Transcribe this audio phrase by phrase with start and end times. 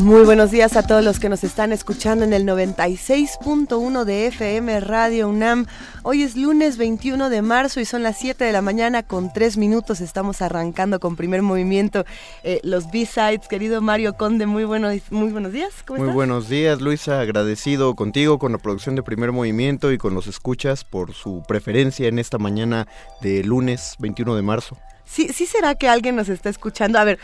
[0.00, 4.80] Muy buenos días a todos los que nos están escuchando en el 96.1 de FM
[4.80, 5.66] Radio UNAM.
[6.04, 9.58] Hoy es lunes 21 de marzo y son las 7 de la mañana con 3
[9.58, 10.00] minutos.
[10.00, 12.06] Estamos arrancando con primer movimiento
[12.44, 13.46] eh, los B-Sides.
[13.46, 15.74] Querido Mario Conde, muy, buenos muy buenos días.
[15.90, 17.20] muy buenos días, Luisa.
[17.20, 22.08] Agradecido contigo, con la producción de primer movimiento y con los escuchas por su preferencia
[22.08, 22.88] en esta mañana
[23.20, 24.78] de lunes 21 de marzo.
[25.04, 26.98] Sí, sí será que alguien nos está escuchando.
[26.98, 27.18] A ver,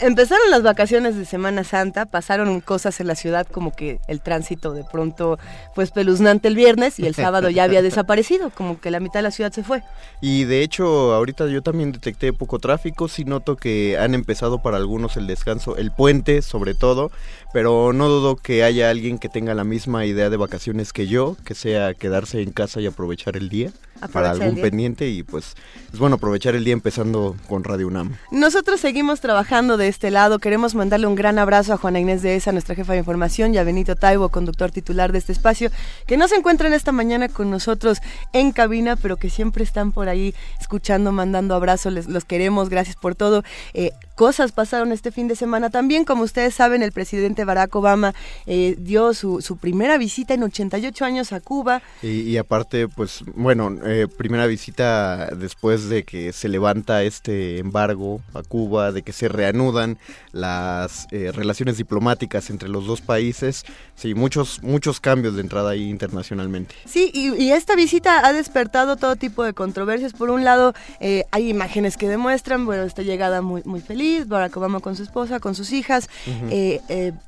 [0.00, 4.72] Empezaron las vacaciones de Semana Santa, pasaron cosas en la ciudad como que el tránsito
[4.72, 5.38] de pronto
[5.74, 9.24] fue espeluznante el viernes y el sábado ya había desaparecido, como que la mitad de
[9.24, 9.82] la ciudad se fue.
[10.20, 14.78] Y de hecho, ahorita yo también detecté poco tráfico, sí noto que han empezado para
[14.78, 17.10] algunos el descanso, el puente sobre todo,
[17.52, 21.36] pero no dudo que haya alguien que tenga la misma idea de vacaciones que yo,
[21.44, 23.70] que sea quedarse en casa y aprovechar el día
[24.08, 25.54] para algún pendiente y pues
[25.92, 28.16] es bueno aprovechar el día empezando con Radio UNAM.
[28.30, 32.36] Nosotros seguimos trabajando de este lado, queremos mandarle un gran abrazo a Juana Inés de
[32.36, 35.70] Esa, nuestra jefa de información, y a Benito Taibo, conductor titular de este espacio,
[36.06, 37.98] que no se encuentran esta mañana con nosotros
[38.32, 42.96] en cabina, pero que siempre están por ahí escuchando, mandando abrazos, les, los queremos, gracias
[42.96, 43.44] por todo.
[43.72, 48.14] Eh, cosas pasaron este fin de semana también, como ustedes saben, el presidente Barack Obama
[48.46, 51.82] eh, dio su, su, primera visita en 88 años a Cuba.
[52.02, 58.20] Y, y aparte, pues bueno, eh, primera visita después de que se levanta este embargo
[58.34, 59.98] a Cuba, de que se reanudan
[60.32, 63.64] las eh, relaciones diplomáticas entre los dos países.
[63.94, 66.74] Sí, muchos, muchos cambios de entrada ahí internacionalmente.
[66.84, 70.12] Sí, y, esta visita ha despertado todo tipo de controversias.
[70.12, 74.56] Por un lado, eh, hay imágenes que demuestran, bueno, esta llegada muy, muy feliz, Barack
[74.56, 76.08] Obama con su esposa, con sus hijas.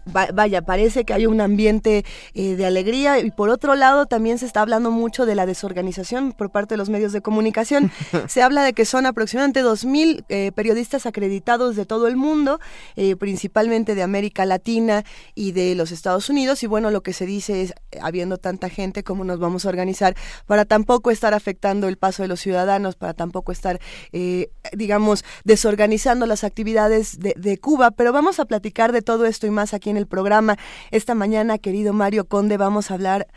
[0.06, 3.19] vaya, parece que hay un ambiente de alegría.
[3.20, 6.78] Y por otro lado, también se está hablando mucho de la desorganización por parte de
[6.78, 7.91] los medios de comunicación.
[8.28, 12.60] Se habla de que son aproximadamente 2.000 eh, periodistas acreditados de todo el mundo,
[12.97, 15.04] eh, principalmente de América Latina
[15.34, 16.62] y de los Estados Unidos.
[16.62, 20.16] Y bueno, lo que se dice es, habiendo tanta gente, ¿cómo nos vamos a organizar
[20.47, 23.81] para tampoco estar afectando el paso de los ciudadanos, para tampoco estar,
[24.12, 27.93] eh, digamos, desorganizando las actividades de, Cuba?
[27.93, 30.56] Pero vamos a platicar de todo esto y más aquí en el programa.
[30.91, 33.28] Esta mañana, querido Mario Conde, vamos a hablar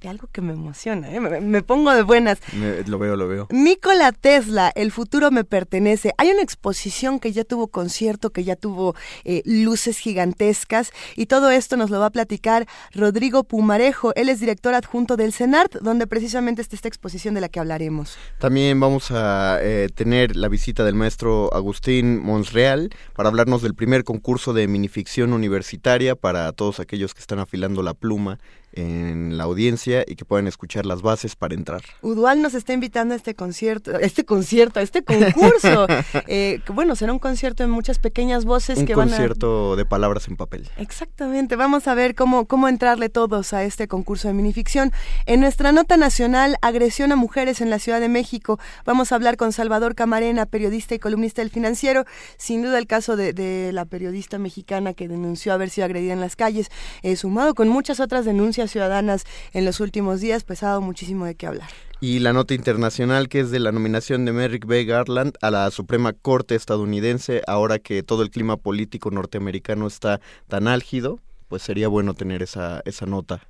[0.00, 1.20] de algo que me emociona, ¿eh?
[1.20, 2.38] me, pongo de buenas.
[2.86, 3.46] lo veo, lo veo.
[3.50, 6.12] Nikola Tesla, El futuro me pertenece.
[6.18, 11.50] Hay una exposición que ya tuvo concierto, que ya tuvo eh, luces gigantescas y todo
[11.50, 14.12] esto nos lo va a platicar Rodrigo Pumarejo.
[14.16, 18.16] Él es director adjunto del CENART, donde precisamente está esta exposición de la que hablaremos.
[18.38, 19.60] También vamos a
[19.94, 26.16] tener la visita del maestro Agustín Monsreal para hablarnos del primer concurso de minificción universitaria
[26.16, 28.38] para todos aquellos que están afilando la pluma
[28.72, 31.82] en la audiencia y que puedan escuchar las bases para entrar.
[32.00, 35.86] Udual nos está invitando a este concierto, a este concierto, a este concurso.
[36.26, 39.12] eh, bueno, será un concierto de muchas pequeñas voces que van a...
[39.12, 40.70] Un concierto de palabras en papel.
[40.76, 44.92] Exactamente, vamos a ver cómo, cómo entrarle todos a este concurso de minificción.
[45.26, 49.36] En nuestra nota nacional, agresión a mujeres en la Ciudad de México, vamos a hablar
[49.36, 52.04] con Salvador Camarena, periodista y columnista del Financiero.
[52.36, 56.20] Sin duda el caso de, de la periodista mexicana que denunció haber sido agredida en
[56.20, 56.70] las calles,
[57.02, 61.24] eh, sumado con muchas otras denuncias ciudadanas en los últimos días, pues ha dado muchísimo
[61.24, 61.68] de qué hablar.
[62.00, 64.84] Y la nota internacional que es de la nominación de Merrick B.
[64.84, 70.66] Garland a la Suprema Corte estadounidense, ahora que todo el clima político norteamericano está tan
[70.66, 73.46] álgido, pues sería bueno tener esa, esa nota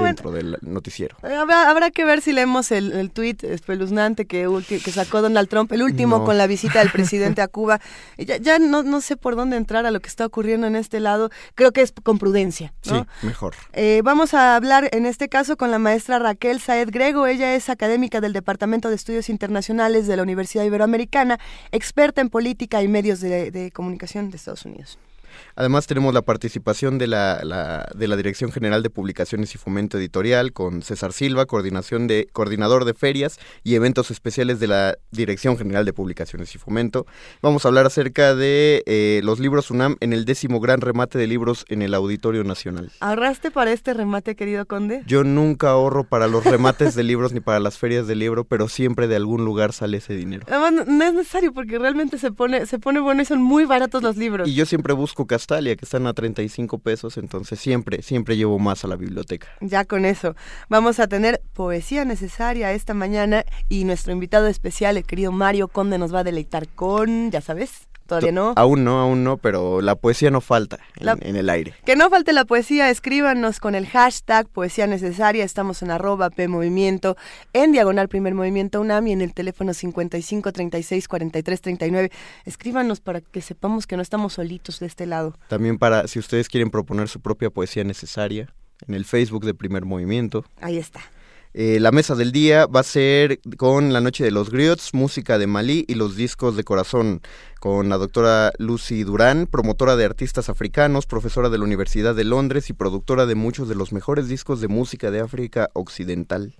[0.00, 1.16] dentro del noticiero.
[1.22, 5.70] Eh, habrá, que ver si leemos el, el tuit espeluznante que, que sacó Donald Trump,
[5.72, 7.80] el último con la visita del presidente a Cuba.
[8.16, 11.00] Ya, ya no, no sé por dónde entrar a lo que está ocurriendo en este
[11.00, 11.30] lado.
[11.54, 12.72] Creo que es con prudencia.
[12.82, 13.54] Sí, mejor.
[13.72, 17.26] Eh, vamos a hablar en este caso con la maestra Raquel Saed Grego.
[17.26, 21.38] Ella es académica del Departamento de Estudios Internacionales de la Universidad Iberoamericana,
[21.70, 24.98] experta en política y medios de comunicación de Estados Unidos.
[25.56, 30.52] Además tenemos la participación de la, de la Dirección General de Publicaciones y Fomento Editorial
[30.52, 35.84] con César Silva, coordinación de, coordinador de ferias y eventos especiales de la Dirección General
[35.84, 37.06] de Publicaciones y Fomento.
[37.42, 41.26] Vamos a hablar acerca de eh, los libros UNAM en el décimo gran remate de
[41.26, 42.90] libros en el Auditorio Nacional.
[43.00, 45.02] ¿Ahorraste para este remate, querido Conde?
[45.06, 48.68] Yo nunca ahorro para los remates de libros ni para las ferias de libro, pero
[48.68, 50.46] siempre de algún lugar sale ese dinero.
[50.48, 54.16] no es necesario porque realmente se pone, se pone bueno y son muy baratos los
[54.16, 54.48] libros.
[54.48, 58.88] Y yo siempre busco Que están a 35 pesos, entonces siempre, siempre llevo más a
[58.88, 59.48] la biblioteca.
[59.60, 60.34] Ya con eso,
[60.68, 65.98] vamos a tener poesía necesaria esta mañana y nuestro invitado especial, el querido Mario Conde,
[65.98, 68.52] nos va a deleitar con, ya sabes, todavía no.
[68.56, 71.74] Aún no, aún no, pero la poesía no falta en, el aire.
[71.84, 76.48] Que no falte la poesía, escríbanos con el hashtag poesía necesaria, estamos en arroba P
[76.48, 77.16] Movimiento,
[77.52, 82.12] en diagonal primer movimiento UNAM y en el teléfono 55 36 43 39.
[82.44, 85.34] Escríbanos para que sepamos que no estamos solitos de este lado.
[85.48, 88.52] También para, si ustedes quieren proponer su propia poesía necesaria,
[88.88, 90.44] en el Facebook de Primer Movimiento.
[90.60, 91.00] Ahí está.
[91.54, 95.36] Eh, la mesa del día va a ser con La Noche de los Griots, música
[95.36, 97.20] de Malí y los discos de corazón,
[97.60, 102.70] con la doctora Lucy Durán, promotora de artistas africanos, profesora de la Universidad de Londres
[102.70, 106.54] y productora de muchos de los mejores discos de música de África Occidental.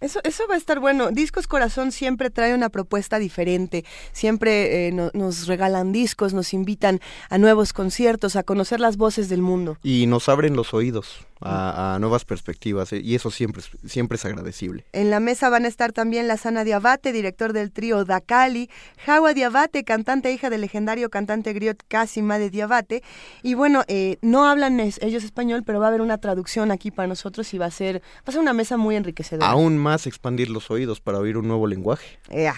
[0.00, 1.12] Eso, eso va a estar bueno.
[1.12, 3.84] Discos Corazón siempre trae una propuesta diferente.
[4.10, 6.98] Siempre eh, nos regalan discos, nos invitan
[7.30, 9.78] a nuevos conciertos, a conocer las voces del mundo.
[9.84, 14.84] Y nos abren los oídos a, nuevas perspectivas eh, y eso siempre, siempre es agradecible.
[14.92, 18.70] En la mesa van a estar también la Sana Diabate, director del trío Dakali,
[19.04, 23.02] Jawa Diabate, cantante hija del legendario cantante griot Casima de Diabate.
[23.42, 27.08] Y bueno, eh, no hablan ellos español, pero va a haber una traducción aquí para
[27.08, 29.48] nosotros y va a ser, va a ser una mesa muy enriquecedora.
[29.48, 32.18] Aún más expandir los oídos para oír un nuevo lenguaje.
[32.28, 32.50] Eh,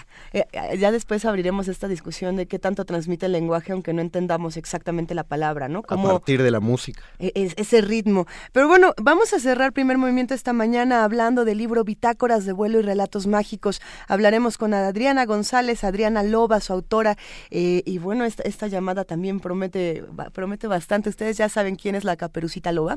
[0.79, 5.15] ya después abriremos esta discusión de qué tanto transmite el lenguaje, aunque no entendamos exactamente
[5.15, 5.83] la palabra, ¿no?
[5.87, 7.03] a partir de la música.
[7.19, 8.27] E, ese ritmo.
[8.53, 12.79] Pero bueno, vamos a cerrar primer movimiento esta mañana hablando del libro Bitácoras de vuelo
[12.79, 13.81] y relatos mágicos.
[14.09, 17.17] Hablaremos con Adriana González, Adriana Loba, su autora,
[17.51, 21.11] eh, y bueno, esta, esta, llamada también promete, promete bastante.
[21.11, 22.97] Ustedes ya saben quién es la Caperucita Loba.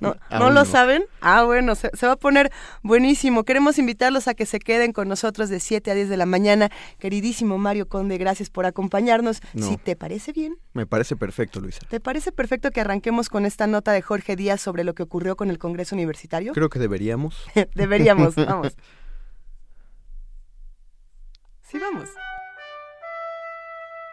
[0.00, 1.04] ¿No, ¿no lo saben?
[1.20, 2.52] Ah, bueno, se, va a poner
[2.82, 3.44] buenísimo.
[3.44, 6.70] Queremos invitarlos a que se queden con nosotros de 7 a 10 de la mañana.
[6.98, 9.40] Queridísimo Mario Conde, gracias por acompañarnos.
[9.56, 10.56] Si te parece bien.
[10.74, 11.80] Me parece perfecto, Luisa.
[11.88, 15.36] ¿Te parece perfecto que arranquemos con esta nota de Jorge Díaz sobre lo que ocurrió
[15.36, 16.52] con el Congreso Universitario?
[16.52, 17.44] Creo que deberíamos.
[17.74, 18.76] deberíamos, vamos.
[21.62, 22.08] Sí, vamos.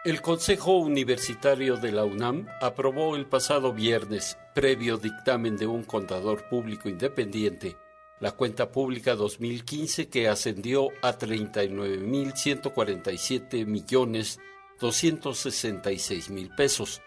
[0.02, 6.48] El Consejo Universitario de la UNAM aprobó el pasado viernes, previo dictamen de un contador
[6.48, 7.76] público independiente,
[8.18, 14.40] la cuenta pública 2015 que ascendió a 39.147 millones
[14.80, 17.02] 266 mil pesos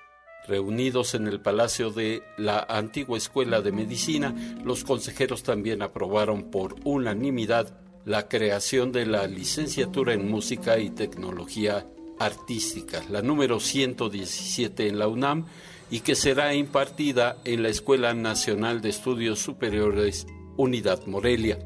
[0.47, 6.75] Reunidos en el Palacio de la antigua Escuela de Medicina, los consejeros también aprobaron por
[6.83, 11.87] unanimidad la creación de la licenciatura en Música y Tecnología
[12.19, 15.45] Artística, la número 117 en la UNAM,
[15.89, 21.59] y que será impartida en la Escuela Nacional de Estudios Superiores Unidad Morelia.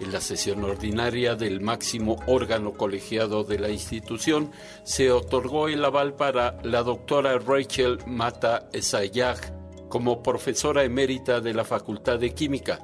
[0.00, 4.50] En la sesión ordinaria del máximo órgano colegiado de la institución
[4.82, 11.64] se otorgó el aval para la doctora Rachel Mata Esayag como profesora emérita de la
[11.64, 12.80] Facultad de Química.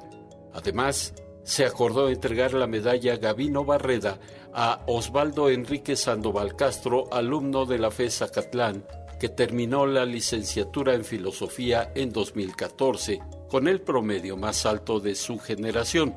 [0.53, 4.19] Además, se acordó entregar la medalla Gavino Barreda
[4.53, 8.85] a Osvaldo Enrique Sandoval Castro, alumno de la FE Zacatlán,
[9.19, 15.39] que terminó la licenciatura en filosofía en 2014 con el promedio más alto de su
[15.39, 16.15] generación,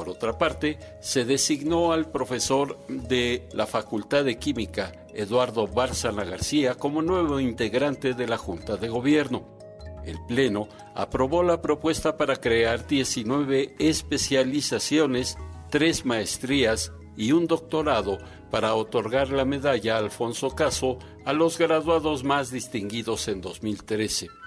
[0.00, 6.74] por otra parte, se designó al profesor de la Facultad de Química, Eduardo Bárzana García,
[6.76, 9.44] como nuevo integrante de la Junta de Gobierno.
[10.06, 15.36] El Pleno aprobó la propuesta para crear 19 especializaciones,
[15.68, 18.16] tres maestrías y un doctorado
[18.50, 24.39] para otorgar la medalla Alfonso Caso a los graduados más distinguidos en 2013.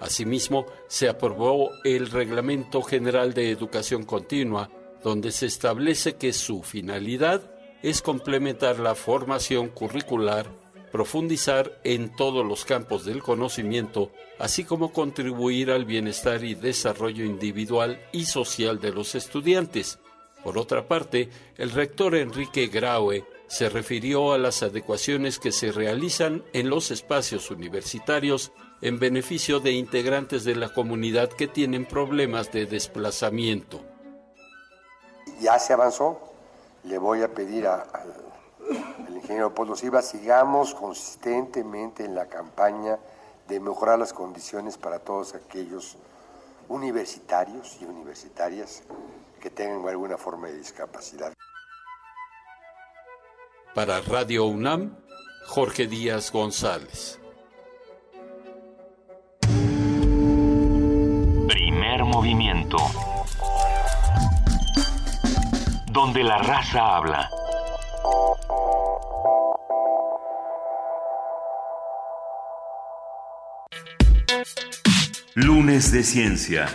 [0.00, 4.70] Asimismo, se aprobó el Reglamento General de Educación Continua,
[5.02, 7.42] donde se establece que su finalidad
[7.82, 10.50] es complementar la formación curricular,
[10.90, 18.00] profundizar en todos los campos del conocimiento, así como contribuir al bienestar y desarrollo individual
[18.12, 19.98] y social de los estudiantes.
[20.42, 26.44] Por otra parte, el rector Enrique Graue se refirió a las adecuaciones que se realizan
[26.52, 32.66] en los espacios universitarios en beneficio de integrantes de la comunidad que tienen problemas de
[32.66, 33.80] desplazamiento.
[35.40, 36.20] Ya se avanzó,
[36.84, 37.86] le voy a pedir al
[39.14, 42.98] ingeniero Polo Silva, sigamos consistentemente en la campaña
[43.48, 45.96] de mejorar las condiciones para todos aquellos
[46.68, 48.82] universitarios y universitarias
[49.40, 51.32] que tengan alguna forma de discapacidad.
[53.74, 54.96] Para Radio UNAM,
[55.46, 57.17] Jorge Díaz González.
[62.18, 62.78] Movimiento.
[65.86, 67.30] Donde la raza habla.
[75.36, 76.66] Lunes de Ciencia.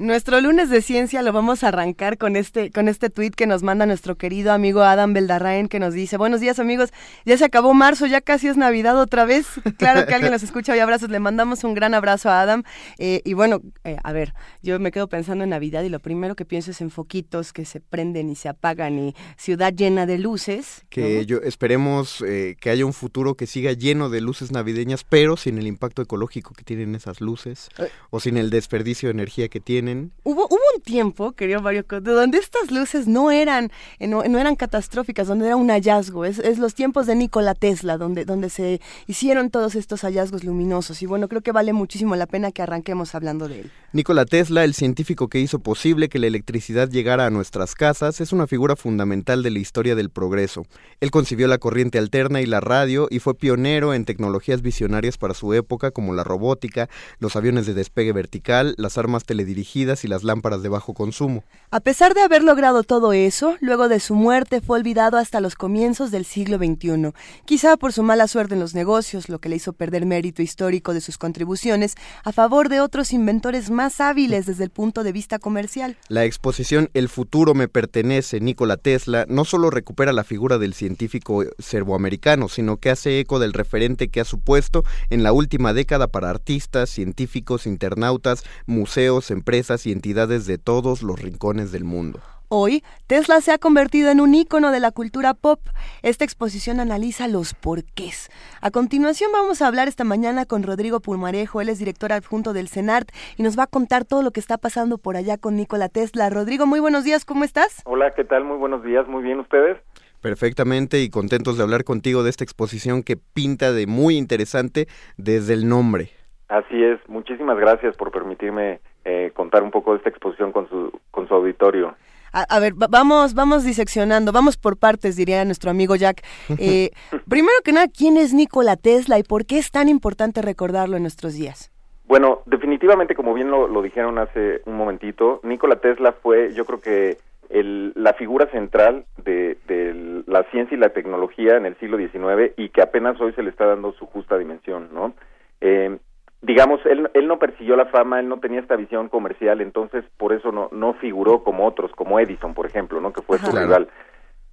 [0.00, 3.62] Nuestro lunes de ciencia lo vamos a arrancar con este con este tweet que nos
[3.62, 6.88] manda nuestro querido amigo Adam Beldarraen que nos dice, "Buenos días, amigos.
[7.26, 10.72] Ya se acabó marzo, ya casi es Navidad otra vez." Claro que alguien nos escucha
[10.72, 11.10] hoy abrazos.
[11.10, 12.62] Le mandamos un gran abrazo a Adam.
[12.96, 16.34] Eh, y bueno, eh, a ver, yo me quedo pensando en Navidad y lo primero
[16.34, 20.16] que pienso es en foquitos que se prenden y se apagan y ciudad llena de
[20.16, 20.86] luces.
[20.88, 25.36] Que yo esperemos eh, que haya un futuro que siga lleno de luces navideñas, pero
[25.36, 27.68] sin el impacto ecológico que tienen esas luces
[28.08, 29.89] o sin el desperdicio de energía que tienen
[30.24, 35.28] Hubo, hubo un tiempo, querido Mario, donde estas luces no eran, eh, no, eran catastróficas,
[35.28, 36.24] donde era un hallazgo.
[36.24, 41.02] Es, es, los tiempos de Nikola Tesla, donde, donde se hicieron todos estos hallazgos luminosos.
[41.02, 43.70] Y bueno, creo que vale muchísimo la pena que arranquemos hablando de él.
[43.92, 48.32] Nikola Tesla, el científico que hizo posible que la electricidad llegara a nuestras casas, es
[48.32, 50.64] una figura fundamental de la historia del progreso.
[51.00, 55.34] Él concibió la corriente alterna y la radio y fue pionero en tecnologías visionarias para
[55.34, 60.24] su época como la robótica, los aviones de despegue vertical, las armas teledirigidas, y las
[60.24, 61.42] lámparas de bajo consumo.
[61.70, 65.54] A pesar de haber logrado todo eso, luego de su muerte fue olvidado hasta los
[65.54, 67.12] comienzos del siglo XXI,
[67.44, 70.92] quizá por su mala suerte en los negocios, lo que le hizo perder mérito histórico
[70.92, 71.94] de sus contribuciones
[72.24, 75.96] a favor de otros inventores más hábiles desde el punto de vista comercial.
[76.08, 81.44] La exposición El futuro me pertenece, Nikola Tesla, no solo recupera la figura del científico
[81.58, 86.30] serboamericano, sino que hace eco del referente que ha supuesto en la última década para
[86.30, 92.20] artistas, científicos, internautas, museos, empresas, y entidades de todos los rincones del mundo.
[92.52, 95.60] Hoy, Tesla se ha convertido en un ícono de la cultura pop.
[96.02, 98.28] Esta exposición analiza los porqués.
[98.60, 102.66] A continuación vamos a hablar esta mañana con Rodrigo Pulmarejo, él es director adjunto del
[102.66, 105.88] CENART y nos va a contar todo lo que está pasando por allá con Nikola
[105.88, 106.28] Tesla.
[106.28, 107.82] Rodrigo, muy buenos días, ¿cómo estás?
[107.84, 108.42] Hola, ¿qué tal?
[108.42, 109.78] Muy buenos días, muy bien, ¿ustedes?
[110.20, 115.54] Perfectamente y contentos de hablar contigo de esta exposición que pinta de muy interesante desde
[115.54, 116.10] el nombre.
[116.48, 120.92] Así es, muchísimas gracias por permitirme eh, contar un poco de esta exposición con su,
[121.10, 121.94] con su auditorio.
[122.32, 126.22] A, ver, vamos, vamos diseccionando, vamos por partes, diría nuestro amigo Jack.
[126.58, 126.90] Eh,
[127.28, 131.02] primero que nada, ¿quién es Nikola Tesla y por qué es tan importante recordarlo en
[131.02, 131.72] nuestros días?
[132.06, 136.80] Bueno, definitivamente, como bien lo, lo dijeron hace un momentito, Nikola Tesla fue, yo creo
[136.80, 137.18] que
[137.50, 142.52] el, la figura central de, de, la ciencia y la tecnología en el siglo XIX
[142.56, 145.14] y que apenas hoy se le está dando su justa dimensión, ¿no?
[145.60, 145.98] Eh,
[146.42, 150.32] digamos, él, él no persiguió la fama, él no tenía esta visión comercial, entonces por
[150.32, 153.12] eso no, no figuró como otros, como Edison, por ejemplo, ¿no?
[153.12, 153.88] que fue su rival.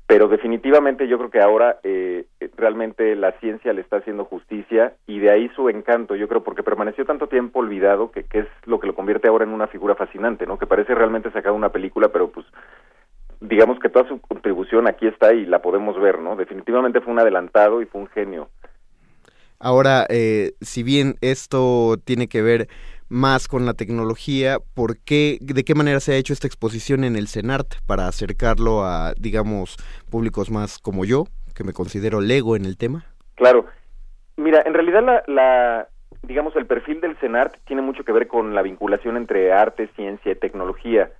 [0.07, 2.25] Pero definitivamente yo creo que ahora eh,
[2.55, 6.63] realmente la ciencia le está haciendo justicia y de ahí su encanto, yo creo, porque
[6.63, 9.95] permaneció tanto tiempo olvidado que, que es lo que lo convierte ahora en una figura
[9.95, 10.57] fascinante, ¿no?
[10.57, 12.45] Que parece realmente sacado una película, pero pues
[13.41, 16.37] digamos que toda su contribución aquí está y la podemos ver, ¿no?
[16.37, 18.49] Definitivamente fue un adelantado y fue un genio.
[19.59, 22.67] Ahora, eh, si bien esto tiene que ver
[23.09, 27.15] más con la tecnología, ¿por qué, de qué manera se ha hecho esta exposición en
[27.15, 29.77] el CENART para acercarlo a, digamos,
[30.11, 33.05] públicos más como yo, que me considero lego en el tema?
[33.35, 33.65] Claro.
[34.35, 35.87] Mira, en realidad la, la
[36.23, 40.31] digamos, el perfil del CENART tiene mucho que ver con la vinculación entre arte, ciencia
[40.31, 41.11] y tecnología.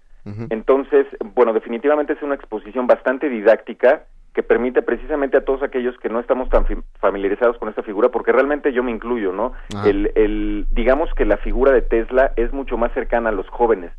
[0.49, 6.09] Entonces, bueno, definitivamente es una exposición bastante didáctica que permite precisamente a todos aquellos que
[6.09, 6.63] no estamos tan
[6.99, 9.53] familiarizados con esta figura, porque realmente yo me incluyo, ¿no?
[9.83, 13.91] El, el, digamos que la figura de Tesla es mucho más cercana a los jóvenes.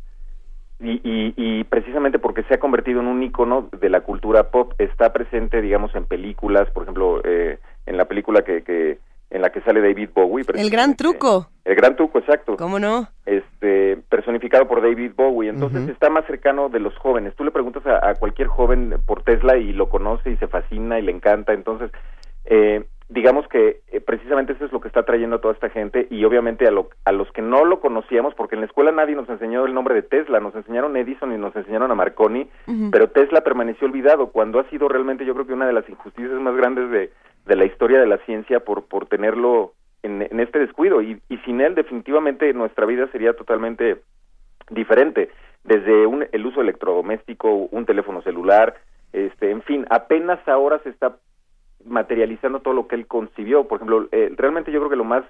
[0.79, 5.11] Y, y, precisamente porque se ha convertido en un icono de la cultura pop, está
[5.11, 9.61] presente, digamos, en películas, por ejemplo, eh, en la película que, que en la que
[9.61, 10.45] sale David Bowie.
[10.55, 11.47] El gran truco.
[11.63, 12.57] El gran truco, exacto.
[12.57, 13.09] ¿Cómo no?
[13.25, 15.49] Este, personificado por David Bowie.
[15.49, 17.35] Entonces está más cercano de los jóvenes.
[17.35, 21.03] Tú le preguntas a, cualquier joven por Tesla y lo conoce y se fascina y
[21.03, 21.53] le encanta.
[21.53, 21.91] Entonces,
[22.45, 26.07] eh, digamos que eh, precisamente eso es lo que está trayendo a toda esta gente
[26.09, 29.15] y obviamente a, lo, a los que no lo conocíamos, porque en la escuela nadie
[29.15, 32.49] nos enseñó el nombre de Tesla, nos enseñaron Edison y nos enseñaron a Marconi,
[32.91, 36.39] pero Tesla permaneció olvidado cuando ha sido realmente yo creo que una de las injusticias
[36.39, 37.11] más grandes de,
[37.49, 41.37] de la historia de la ciencia por, por tenerlo en, en este descuido y, y
[41.39, 43.97] sin él definitivamente nuestra vida sería totalmente
[44.69, 45.29] diferente
[45.63, 48.75] desde un, el uso electrodoméstico, un teléfono celular,
[49.11, 51.17] este, en fin, apenas ahora se está
[51.85, 53.67] materializando todo lo que él concibió.
[53.67, 55.23] Por ejemplo, eh, realmente yo creo que lo más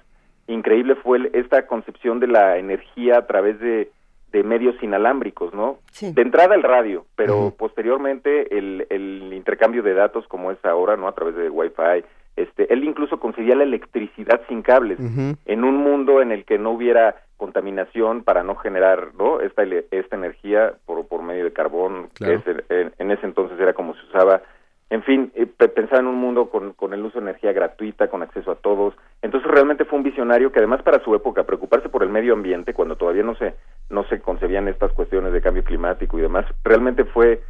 [0.46, 3.90] increíble fue esta concepción de la energía a través de,
[4.32, 5.78] de medios inalámbricos, ¿no?
[6.00, 11.08] De entrada el radio, pero posteriormente el, el intercambio de datos como es ahora, ¿no?
[11.08, 12.04] A través de Wi-Fi.
[12.36, 16.70] Este, él incluso conseguía la electricidad sin cables en un mundo en el que no
[16.70, 19.40] hubiera contaminación para no generar ¿no?
[19.40, 23.94] esta, esta energía por, por medio de carbón, que en, en, ese entonces era como
[23.94, 24.42] se usaba
[24.90, 28.22] en fin, eh, pensar en un mundo con, con el uso de energía gratuita, con
[28.22, 28.94] acceso a todos.
[29.22, 32.74] Entonces realmente fue un visionario que además para su época preocuparse por el medio ambiente,
[32.74, 33.54] cuando todavía no se,
[33.88, 36.44] no se concebían estas cuestiones de cambio climático y demás.
[36.64, 37.40] Realmente fue,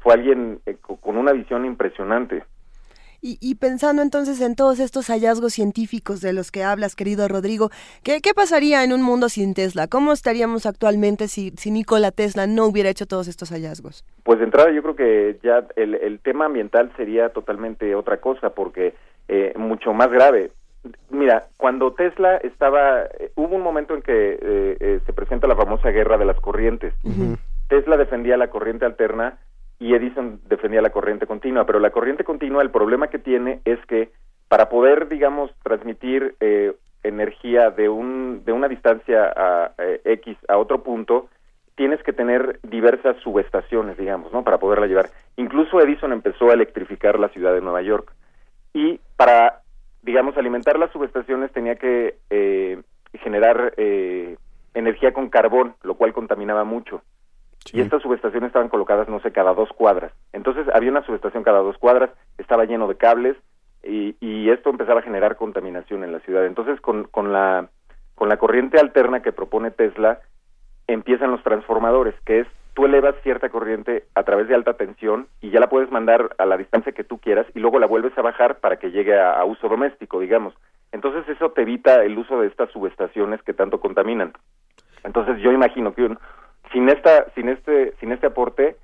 [0.00, 2.44] fue alguien eh, con una visión impresionante.
[3.20, 7.70] Y, pensando entonces en todos estos hallazgos científicos de los que hablas, querido Rodrigo,
[8.04, 9.88] ¿qué, pasaría en un mundo sin Tesla?
[9.88, 14.04] ¿Cómo estaríamos actualmente si, si Nikola Tesla no hubiera hecho todos estos hallazgos?
[14.22, 18.94] Pues de entrada yo creo que ya el, tema ambiental sería totalmente otra cosa, porque
[19.28, 20.50] eh, mucho más grave.
[21.10, 25.90] Mira, cuando Tesla estaba, eh, hubo un momento en que eh, se presenta la famosa
[25.90, 26.94] guerra de las corrientes.
[27.68, 29.38] Tesla defendía la corriente alterna
[29.78, 33.78] y Edison defendía la corriente continua, pero la corriente continua, el problema que tiene es
[33.86, 34.10] que
[34.48, 40.56] para poder, digamos, transmitir eh, energía de, un, de una distancia a, eh, X a
[40.56, 41.28] otro punto,
[41.74, 44.44] tienes que tener diversas subestaciones, digamos, ¿no?
[44.44, 45.10] Para poderla llevar.
[45.36, 48.12] Incluso Edison empezó a electrificar la ciudad de Nueva York.
[48.72, 49.60] Y para,
[50.02, 52.80] digamos, alimentar las subestaciones tenía que eh,
[53.14, 53.74] generar
[54.74, 57.02] energía con carbón, lo cual contaminaba mucho.
[57.72, 60.12] Y estas subestaciones estaban colocadas, no sé, cada dos cuadras.
[60.32, 63.36] Entonces había una subestación cada dos cuadras, estaba lleno de cables
[63.82, 66.46] y, y esto empezaba a generar contaminación en la ciudad.
[66.46, 67.68] Entonces con, con, la,
[68.14, 70.20] con la corriente alterna que propone Tesla
[70.86, 75.50] empiezan los transformadores, que es tú elevas cierta corriente a través de alta tensión y
[75.50, 78.22] ya la puedes mandar a la distancia que tú quieras y luego la vuelves a
[78.22, 80.54] bajar para que llegue a, a uso doméstico, digamos.
[80.92, 84.32] Entonces eso te evita el uso de estas subestaciones que tanto contaminan.
[85.04, 86.18] Entonces yo imagino que un,
[86.72, 88.76] sin esta sin este sin este aporte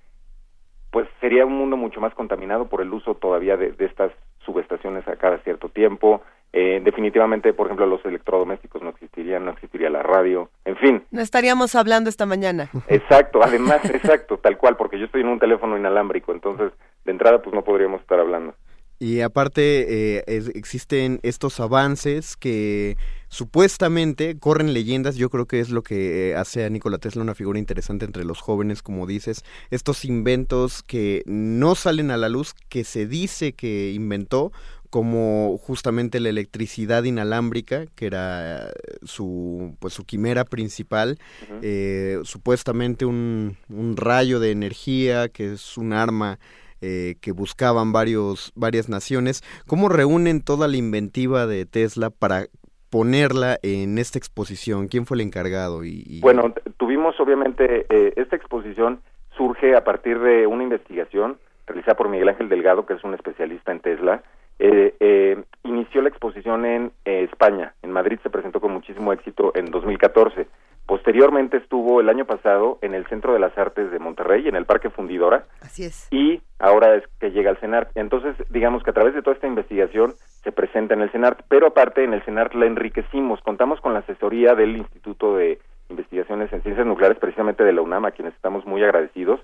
[0.91, 4.13] pues sería un mundo mucho más contaminado por el uso todavía de, estas
[4.45, 6.21] subestaciones a cada cierto tiempo.
[6.53, 11.03] Eh, definitivamente por ejemplo los electrodomésticos no existirían no existiría la radio en fin.
[11.11, 12.69] No estaríamos hablando esta mañana.
[12.89, 16.73] Exacto además exacto tal cual porque yo estoy en un teléfono inalámbrico entonces
[17.07, 18.55] de entrada pues no podríamos estar hablando
[19.03, 25.83] y aparte eh, existen estos avances que supuestamente corren leyendas, yo creo que es lo
[25.83, 29.43] que eh, hace a Nikola Tesla una figura interesante entre los jóvenes, como dices,
[29.73, 34.53] estos inventos que no salen a la luz, que se dice que inventó,
[34.89, 41.19] como justamente la electricidad inalámbrica, que era su, pues, su quimera principal,
[41.61, 46.39] eh, supuestamente un, un rayo de energía, que es un arma
[46.83, 49.43] eh, que buscaban varios, varias naciones.
[49.69, 52.47] ¿Cómo reúnen toda la inventiva de Tesla para
[52.91, 54.89] ponerla en esta exposición?
[54.89, 55.85] ¿Quién fue el encargado?
[55.85, 59.01] Y, Bueno, tuvimos obviamente, eh, esta exposición
[59.37, 63.71] surge a partir de una investigación realizada por Miguel Ángel Delgado, que es un especialista
[63.71, 64.23] en Tesla.
[64.59, 70.47] Eh, inició la exposición en España, en Madrid se presentó con muchísimo éxito en 2014.
[70.87, 74.67] Posteriormente estuvo el año pasado en el Centro de las Artes de Monterrey, en el
[74.67, 75.45] Parque Fundidora.
[75.61, 76.09] Así es.
[76.11, 77.91] Y ahora es que llega al CENART.
[77.95, 81.69] Entonces, digamos que a través de toda esta investigación se presenta en el CENART, pero
[81.69, 83.41] aparte en el CENART la enriquecimos.
[83.43, 88.07] Contamos con la asesoría del Instituto de Investigaciones en Ciencias Nucleares, precisamente de la UNAM,
[88.07, 89.41] a quienes estamos muy agradecidos.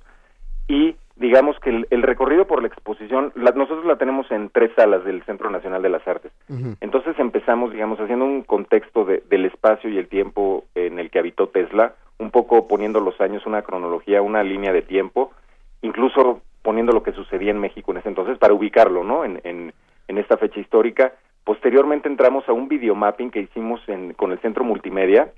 [0.69, 5.23] Y digamos que el, recorrido por la exposición, nosotros la tenemos en tres salas del
[5.25, 6.31] Centro Nacional de las Artes.
[6.81, 11.49] Entonces empezamos, digamos, haciendo un contexto del espacio y el tiempo en el que habitó
[11.49, 15.33] Tesla, un poco poniendo los años, una cronología, una línea de tiempo,
[15.83, 19.25] incluso poniendo lo que sucedía en México en ese entonces para ubicarlo, ¿no?
[19.25, 19.73] En, en,
[20.07, 21.13] esta fecha histórica.
[21.45, 25.33] Posteriormente entramos a un videomapping que hicimos en, con el Centro Multimedia,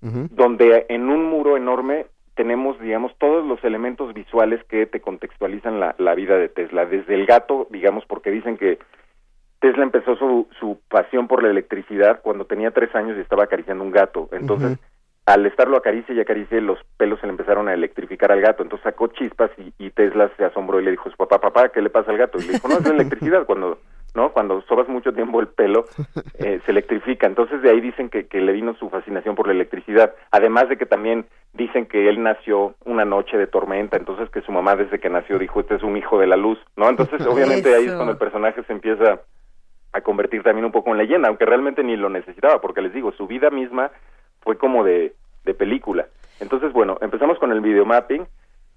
[0.00, 5.94] donde en un muro enorme tenemos, digamos, todos los elementos visuales que te contextualizan la,
[5.98, 8.78] la vida de Tesla, desde el gato, digamos, porque dicen que
[9.58, 13.82] Tesla empezó su, su pasión por la electricidad cuando tenía tres años y estaba acariciando
[13.82, 14.28] un gato.
[14.32, 14.78] Entonces,
[15.24, 18.62] al estarlo acaricia y acaricia, los pelos se le empezaron a electrificar al gato.
[18.62, 21.90] Entonces sacó chispas y, y Tesla se asombró y le dijo papá, papá, ¿qué le
[21.90, 22.38] pasa al gato?
[22.38, 23.46] Y le dijo, no, es la electricidad.
[23.46, 23.78] Cuando
[24.16, 24.32] ¿no?
[24.32, 25.84] Cuando sobas mucho tiempo el pelo,
[26.38, 27.26] eh, se electrifica.
[27.26, 30.14] Entonces de ahí dicen que, que le vino su fascinación por la electricidad.
[30.32, 34.50] Además de que también dicen que él nació una noche de tormenta, entonces que su
[34.50, 36.88] mamá desde que nació dijo, este es un hijo de la luz, ¿no?
[36.88, 39.20] Entonces obviamente ahí es cuando el personaje se empieza
[39.92, 43.12] a convertir también un poco en leyenda, aunque realmente ni lo necesitaba, porque les digo,
[43.12, 43.90] su vida misma
[44.40, 46.06] fue como de, de película.
[46.40, 48.26] Entonces, bueno, empezamos con el videomapping,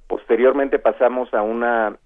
[0.08, 1.98] posteriormente pasamos a una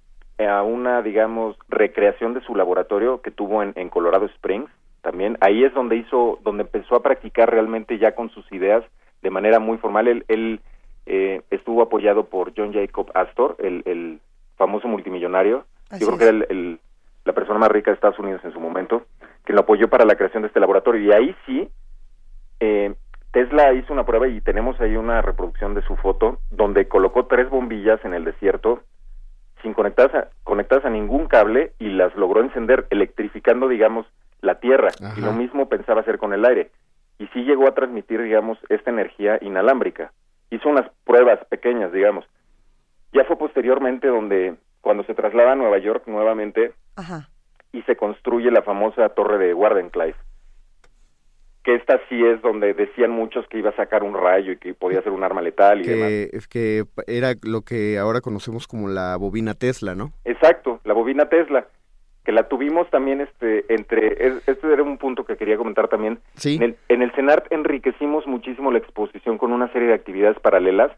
[0.48, 4.70] a una, digamos, recreación de su laboratorio que tuvo en, en Colorado Springs
[5.02, 5.38] también.
[5.42, 8.84] Ahí es donde hizo, donde empezó a practicar realmente ya con sus ideas
[9.22, 10.08] de manera muy formal.
[10.08, 10.60] Él, él
[11.06, 14.20] eh, estuvo apoyado por John Jacob Astor, el, el
[14.58, 15.66] famoso multimillonario.
[16.00, 16.80] Yo creo que era el,
[17.26, 19.04] la persona más rica de Estados Unidos en su momento,
[19.46, 21.02] que lo apoyó para la creación de este laboratorio.
[21.02, 21.70] Y ahí sí,
[22.60, 22.94] eh,
[23.32, 27.50] Tesla hizo una prueba y tenemos ahí una reproducción de su foto, donde colocó tres
[27.50, 28.82] bombillas en el desierto
[29.64, 34.06] sin conectadas a, a ningún cable y las logró encender electrificando, digamos,
[34.42, 34.90] la Tierra.
[35.18, 36.70] Y lo mismo pensaba hacer con el aire.
[37.18, 40.12] Y sí llegó a transmitir, digamos, esta energía inalámbrica.
[40.52, 42.26] hizo unas pruebas pequeñas, digamos.
[43.14, 47.30] Ya fue posteriormente donde, cuando se traslada a Nueva York nuevamente Ajá.
[47.72, 50.20] y se construye la famosa torre de Wardenclyffe,
[51.64, 54.74] que esta sí es donde decían muchos que iba a sacar un rayo y que
[54.74, 56.08] podía ser un arma letal y demás.
[56.10, 60.12] Que, es que era lo que ahora conocemos como la bobina Tesla, ¿no?
[60.26, 61.66] Exacto, la bobina Tesla,
[62.26, 66.20] que la tuvimos también este entre es- este era un punto que quería comentar también.
[66.36, 66.56] Sí.
[66.56, 70.92] En el, en el CENART enriquecimos muchísimo la exposición con una serie de actividades paralelas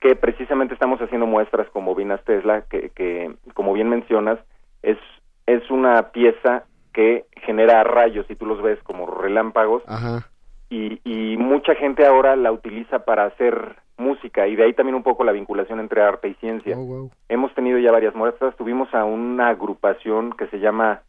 [0.00, 4.38] que precisamente estamos haciendo muestras con bobinas Tesla que, que como bien mencionas
[4.82, 4.98] es
[5.46, 6.64] es una pieza
[6.98, 10.26] que genera rayos y tú los ves como relámpagos Ajá.
[10.68, 15.04] y, y mucha gente ahora la utiliza para hacer música y de ahí también un
[15.04, 16.76] poco la vinculación entre arte y ciencia.
[16.76, 17.10] Oh, wow.
[17.28, 21.02] Hemos tenido ya varias muestras, tuvimos a una agrupación que se llama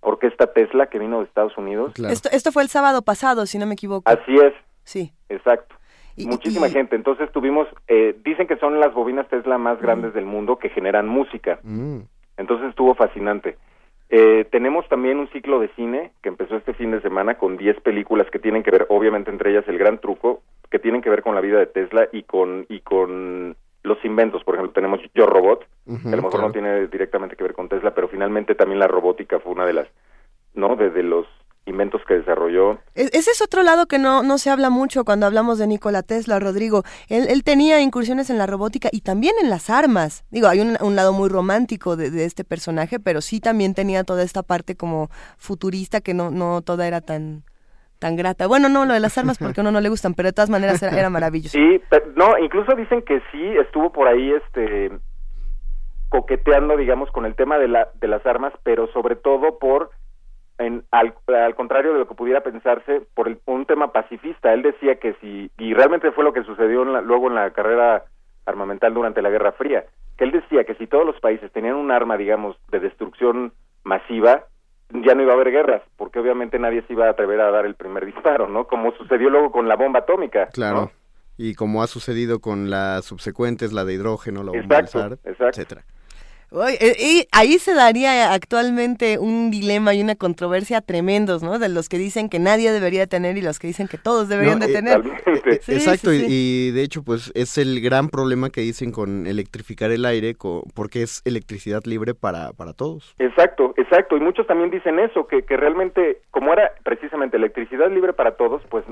[0.00, 1.92] Orquesta Tesla que vino de Estados Unidos.
[1.94, 2.12] Claro.
[2.14, 4.08] Esto, esto fue el sábado pasado, si no me equivoco.
[4.08, 4.52] Así es,
[4.84, 5.10] Sí.
[5.28, 5.74] exacto.
[6.14, 6.94] Y- Muchísima y- gente.
[6.94, 11.08] Entonces tuvimos, eh, dicen que son las bobinas Tesla más grandes del mundo que generan
[11.08, 11.58] música.
[11.64, 12.02] Mm.
[12.36, 13.56] Entonces estuvo fascinante.
[14.14, 17.80] Eh, tenemos también un ciclo de cine que empezó este fin de semana con 10
[17.80, 21.22] películas que tienen que ver, obviamente entre ellas El Gran Truco, que tienen que ver
[21.22, 24.44] con la vida de Tesla y con y con los inventos.
[24.44, 26.46] Por ejemplo, tenemos Yo Robot, que a lo mejor claro.
[26.48, 29.72] no tiene directamente que ver con Tesla, pero finalmente también la robótica fue una de
[29.72, 29.88] las,
[30.52, 30.76] ¿no?
[30.76, 31.26] De, de los
[31.64, 32.72] inventos que desarrolló.
[32.94, 36.02] E- Ese es otro lado que no, no se habla mucho cuando hablamos de Nikola
[36.02, 36.82] Tesla, Rodrigo.
[37.08, 40.24] Él, él tenía incursiones en la robótica y también en las armas.
[40.30, 44.02] Digo, hay un, un lado muy romántico de, de este personaje, pero sí también tenía
[44.04, 47.44] toda esta parte como futurista que no, no toda era tan,
[48.00, 48.48] tan grata.
[48.48, 50.50] Bueno, no, lo de las armas porque a uno no le gustan, pero de todas
[50.50, 51.56] maneras era, era maravilloso.
[51.56, 54.90] Sí, pe- no, incluso dicen que sí estuvo por ahí este
[56.08, 59.90] coqueteando, digamos, con el tema de la de las armas, pero sobre todo por
[60.62, 64.52] en, al, al contrario de lo que pudiera pensarse por el- un tema pacifista.
[64.52, 67.50] Él decía que si y realmente fue lo que sucedió en la- luego en la
[67.50, 68.04] carrera
[68.46, 69.84] armamental durante la Guerra Fría,
[70.16, 73.52] que él decía que si todos los países tenían un arma, digamos, de destrucción
[73.84, 74.44] masiva,
[74.90, 77.64] ya no iba a haber guerras, porque obviamente nadie se iba a atrever a dar
[77.66, 78.66] el primer disparo, ¿no?
[78.66, 80.46] Como sucedió luego con la bomba atómica.
[80.52, 80.76] Claro.
[80.80, 80.90] ¿no?
[81.38, 85.46] Y como ha sucedido con las subsecuentes, la de hidrógeno, la bomba Exacto, SAR, exacto.
[85.48, 85.82] etcétera.
[86.68, 91.58] Eh, y ahí se daría actualmente un dilema y una controversia tremendos, ¿no?
[91.58, 94.58] De los que dicen que nadie debería tener y los que dicen que todos deberían
[94.58, 95.02] No, de eh, tener.
[95.62, 96.26] Sí, Exacto, sí, y- sí.
[96.28, 100.64] Y, de hecho, pues es el gran problema que dicen con electrificar el aire, co-
[100.74, 103.14] porque es electricidad libre para, para todos.
[103.18, 104.16] Exacto, exacto.
[104.16, 108.62] Y muchos también dicen eso, que, que realmente, como era precisamente electricidad libre para todos,
[108.70, 108.84] pues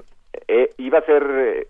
[0.49, 1.69] eh, iba a ser eh,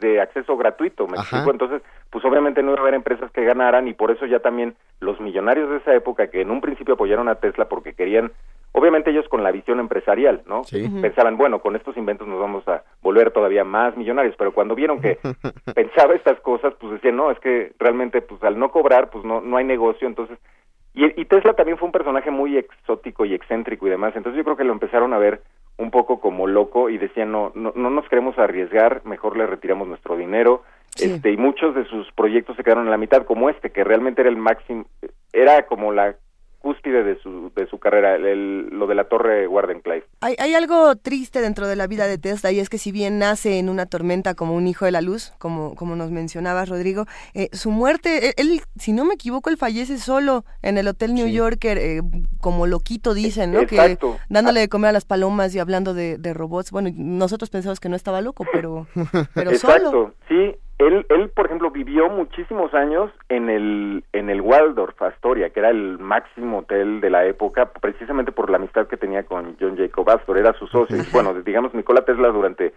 [0.00, 1.22] de acceso gratuito, ¿me Ajá.
[1.22, 1.50] explico?
[1.50, 4.74] Entonces, pues obviamente no iba a haber empresas que ganaran y por eso ya también
[5.00, 8.32] los millonarios de esa época que en un principio apoyaron a Tesla porque querían,
[8.72, 10.64] obviamente ellos con la visión empresarial, ¿no?
[10.64, 10.88] Sí.
[11.00, 15.00] Pensaban, bueno, con estos inventos nos vamos a volver todavía más millonarios, pero cuando vieron
[15.00, 15.18] que
[15.74, 19.40] pensaba estas cosas, pues decían, no, es que realmente, pues al no cobrar, pues no,
[19.40, 20.38] no hay negocio, entonces
[20.94, 24.44] y, y Tesla también fue un personaje muy exótico y excéntrico y demás, entonces yo
[24.44, 25.42] creo que lo empezaron a ver
[25.78, 29.88] un poco como loco y decían no no, no nos queremos arriesgar, mejor le retiramos
[29.88, 30.62] nuestro dinero,
[30.94, 31.10] Sí.
[31.10, 34.22] este y muchos de sus proyectos se quedaron a la mitad como este que realmente
[34.22, 34.86] era el máximo,
[35.32, 36.16] era como la
[36.66, 40.06] cúspide de su de su carrera, el- el- lo de la torre Wardenclyffe.
[40.20, 43.20] Hay, hay algo triste dentro de la vida de Tesla y es que si bien
[43.20, 47.04] nace en una tormenta como un hijo de la luz, como, como nos mencionabas, Rodrigo,
[47.34, 51.14] eh, su muerte, él, él, si no me equivoco, él fallece solo en el Hotel
[51.14, 51.32] New Sí.
[51.34, 52.00] Yorker, eh,
[52.40, 53.60] como loquito dicen, ¿no?
[53.60, 54.16] Exacto.
[54.16, 56.72] Que dándole de comer a las palomas y hablando de, de robots.
[56.72, 58.88] Bueno, nosotros pensamos que no estaba loco, pero,
[59.34, 60.14] pero Exacto, solo.
[60.28, 60.56] sí.
[60.78, 65.70] Él, él, por ejemplo, vivió muchísimos años en el, en el Waldorf Astoria, que era
[65.70, 70.08] el máximo hotel de la época, precisamente por la amistad que tenía con John Jacob
[70.10, 70.98] Astor, era su socio.
[70.98, 72.74] Y, bueno, digamos, Nikola Tesla durante,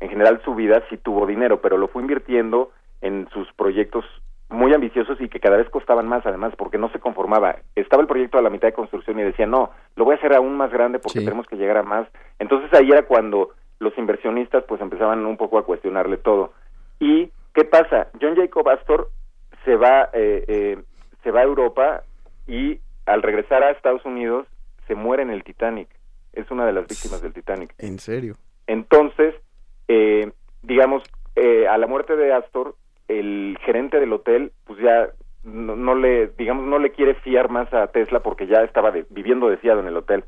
[0.00, 2.70] en general, su vida sí tuvo dinero, pero lo fue invirtiendo
[3.02, 4.04] en sus proyectos
[4.48, 7.56] muy ambiciosos y que cada vez costaban más, además, porque no se conformaba.
[7.74, 10.34] Estaba el proyecto a la mitad de construcción y decía, no, lo voy a hacer
[10.34, 11.24] aún más grande porque Sí.
[11.24, 12.06] tenemos que llegar a más.
[12.38, 16.52] Entonces ahí era cuando los inversionistas pues empezaban un poco a cuestionarle todo.
[17.00, 18.08] ¿Y qué pasa?
[18.20, 19.10] John Jacob Astor
[19.64, 20.78] se va, eh, eh,
[21.22, 22.02] se va a Europa
[22.46, 24.46] y al regresar a Estados Unidos
[24.86, 25.88] se muere en el Titanic.
[26.32, 27.74] Es una de las víctimas del Titanic.
[27.78, 28.34] En serio.
[28.66, 29.34] Entonces,
[29.88, 31.02] eh, digamos,
[31.36, 32.74] eh, a la muerte de Astor,
[33.08, 35.10] el gerente del hotel, pues ya
[35.44, 39.06] no, no le, digamos, no le quiere fiar más a Tesla porque ya estaba de-
[39.10, 40.24] viviendo deseado en el hotel.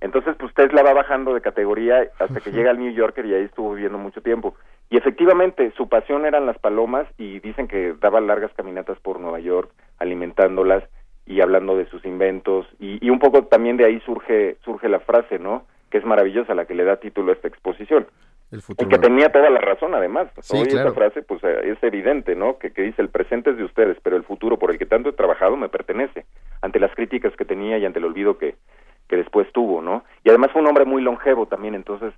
[0.00, 3.44] Entonces, pues Tesla va bajando de categoría hasta que llega al New Yorker y ahí
[3.44, 4.54] estuvo viviendo mucho tiempo.
[4.90, 9.38] Y efectivamente, su pasión eran las palomas y dicen que daba largas caminatas por Nueva
[9.40, 10.82] York alimentándolas
[11.26, 15.00] y hablando de sus inventos y, y un poco también de ahí surge surge la
[15.00, 15.66] frase, ¿no?
[15.90, 18.06] Que es maravillosa, la que le da título a esta exposición.
[18.50, 18.88] El Y futuro.
[18.88, 20.28] que tenía toda la razón, además.
[20.40, 20.88] Sí, Hoy claro.
[20.88, 22.58] esa frase, pues eh, es evidente, ¿no?
[22.58, 25.10] Que, que dice, el presente es de ustedes, pero el futuro por el que tanto
[25.10, 26.24] he trabajado me pertenece.
[26.62, 28.54] Ante las críticas que tenía y ante el olvido que,
[29.06, 30.04] que después tuvo, ¿no?
[30.24, 32.14] Y además fue un hombre muy longevo también, entonces...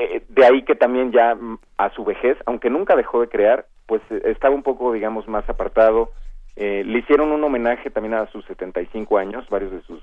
[0.00, 3.66] eh, de ahí que también ya mm, a su vejez, aunque nunca dejó de crear,
[3.86, 6.10] pues eh, estaba un poco, digamos, más apartado.
[6.56, 10.02] Eh, le hicieron un homenaje también a sus 75 años, varios de sus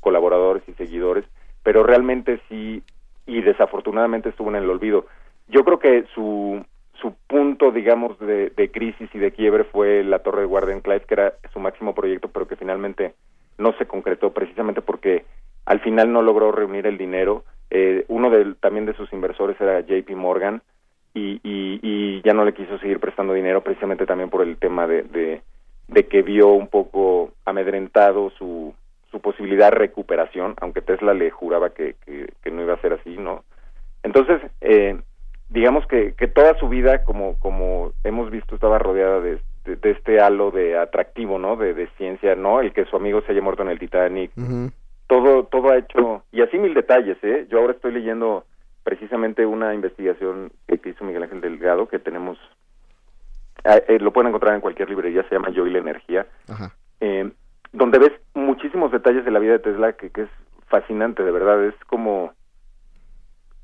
[0.00, 1.24] colaboradores y seguidores,
[1.62, 2.82] pero realmente sí,
[3.26, 5.06] y desafortunadamente estuvo en el olvido.
[5.48, 6.64] Yo creo que su,
[7.00, 11.04] su punto, digamos, de, crisis y de quiebre fue la Torre de Guardia en Clive,
[11.06, 13.14] que era su máximo proyecto, pero que finalmente
[13.58, 15.24] no se concretó precisamente porque
[15.66, 17.44] al final no logró reunir el dinero.
[17.76, 20.62] Eh, uno de, también de sus inversores era JP Morgan
[21.12, 25.42] y, ya no le quiso seguir prestando dinero precisamente también por el tema de,
[25.88, 28.72] de, que vio un poco amedrentado su,
[29.10, 33.16] su posibilidad de recuperación, aunque Tesla le juraba que, que, no iba a ser así,
[33.16, 33.42] ¿no?
[34.04, 34.96] Entonces, eh,
[35.48, 39.40] digamos que, que toda su vida, como, como hemos visto, estaba rodeada de,
[39.82, 41.56] este halo de atractivo, ¿no?
[41.56, 42.60] De, ciencia, ¿no?
[42.60, 44.70] El que su amigo se haya muerto en el Titanic, Ujú.
[45.06, 48.44] Todo todo ha hecho y así mil detalles eh yo ahora estoy leyendo
[48.82, 52.38] precisamente una investigación que, hizo Miguel Ángel Delgado que tenemos
[53.64, 56.74] ah, eh, lo pueden encontrar en cualquier librería se llama Yo y la energía Ajá.
[57.00, 57.30] eh,
[57.72, 60.28] donde ves muchísimos detalles de la vida de Tesla que, que es
[60.68, 62.32] fascinante de verdad es como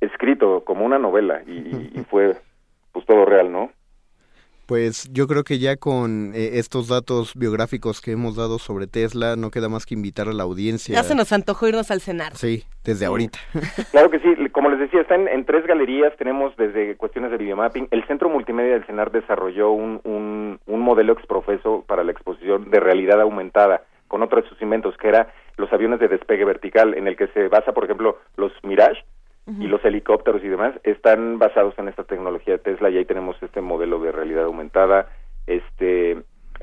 [0.01, 2.37] escrito como una novela y, y- y fue
[2.93, 3.71] pues todo real no
[4.71, 9.35] Pues yo creo que ya con eh, estos datos biográficos que hemos dado sobre Tesla,
[9.35, 10.95] no queda más que invitar a la audiencia.
[10.95, 12.37] Ya se nos antojó irnos al cenar.
[12.37, 13.41] Sí, desde ahorita.
[13.91, 17.89] Claro que sí, como les decía, están en tres galerías, tenemos desde cuestiones de videomapping.
[17.91, 22.79] El Centro Multimedia del CENAR desarrolló un, un, un modelo exprofeso para la exposición de
[22.79, 27.09] realidad aumentada con otro de sus inventos, que era los aviones de despegue vertical, en
[27.09, 29.03] el que se basa, por ejemplo, los Mirage
[29.59, 33.37] y los helicópteros y demás, están basados en esta tecnología de Tesla y ahí tenemos
[33.43, 35.09] este modelo de realidad aumentada.
[35.47, 36.19] Este,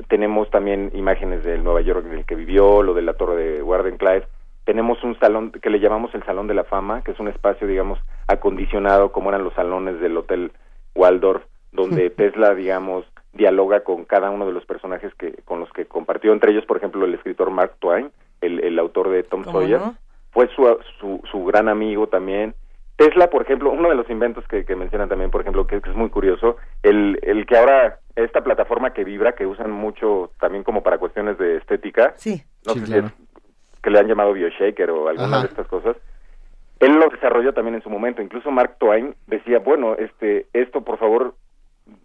[0.07, 3.63] tenemos también imágenes del Nueva York en el que vivió, lo de la torre de
[3.63, 4.27] Warden Clive.
[4.63, 7.67] Tenemos un salón que le llamamos el Salón de la Fama, que es un espacio,
[7.67, 10.51] digamos, acondicionado como eran los salones del Hotel
[10.93, 15.85] Waldorf, donde Tesla, digamos, dialoga con cada uno de los personajes que con los que
[15.85, 19.61] compartió, entre ellos, por ejemplo, el escritor Mark Twain, el, el autor de Tom ¿Cómo
[19.61, 19.95] Sawyer, no?
[20.31, 22.53] fue su, su, su gran amigo también.
[22.97, 25.89] Tesla, por ejemplo, uno de los inventos que, que mencionan también, por ejemplo, que, que
[25.89, 30.63] es muy curioso, el, el que ahora, esta plataforma que vibra, que usan mucho también
[30.63, 32.41] como para cuestiones de estética, Sí.
[32.65, 33.07] no Sí, sé claro.
[33.09, 33.13] si
[33.75, 35.41] es que le han llamado BioShaker o alguna Ajá.
[35.43, 35.95] de estas cosas,
[36.79, 38.21] él lo desarrolló también en su momento.
[38.21, 41.35] Incluso Mark Twain decía, bueno, este, esto por favor,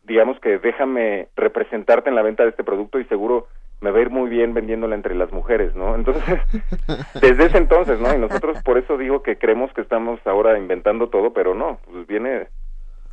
[0.05, 3.49] digamos que déjame representarte en la venta de este producto y seguro
[3.83, 5.95] me va a ir muy bien vendiéndola entre las mujeres, ¿no?
[5.95, 6.25] Entonces,
[7.21, 8.15] desde ese entonces, ¿no?
[8.15, 12.07] Y nosotros por eso digo que creemos que estamos ahora inventando todo, pero no, pues
[12.07, 12.49] viene,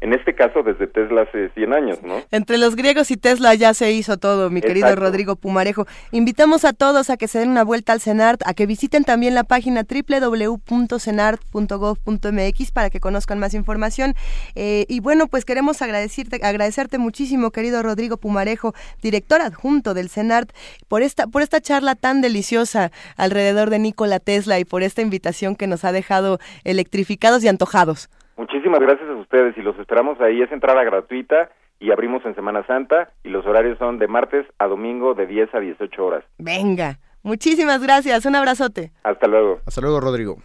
[0.02, 2.22] en este caso, desde Tesla hace 100 años, ¿no?
[2.32, 5.06] Entre los griegos y Tesla ya se hizo todo, mi querido Exacto.
[5.06, 5.86] Rodrigo Pumarejo.
[6.12, 9.36] Invitamos a todos a que se den una vuelta al CENART, a que visiten también
[9.36, 14.16] la página www.cenart.gov.mx para que conozcan más información.
[14.56, 20.54] Eh, y bueno, pues queremos agradecerte, agradecerte muchísimo, querido Rodrigo Pumarejo, director adjunto del CENART,
[20.88, 25.58] por esta, por esta charla tan deliciosa alrededor de Nikola Tesla y por esta invitación
[25.58, 28.10] que nos ha dejado electrificados y antojados.
[28.40, 30.42] Muchísimas gracias a ustedes y los esperamos ahí.
[30.42, 34.68] Es entrada gratuita y abrimos en Semana Santa y los horarios son de martes a
[34.68, 36.24] domingo de 10 a 18 horas.
[36.38, 38.94] Venga, muchísimas gracias, un abrazote.
[39.04, 39.60] Hasta luego.
[39.68, 40.38] Hasta luego, Rodrigo.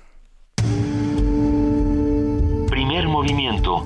[2.68, 3.85] Primer movimiento.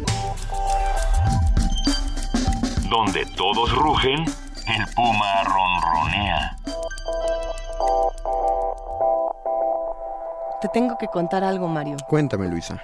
[2.88, 6.56] Donde todos rugen, el puma ronronea.
[10.62, 11.96] Te tengo que contar algo, Mario.
[12.08, 12.82] Cuéntame, Luisa.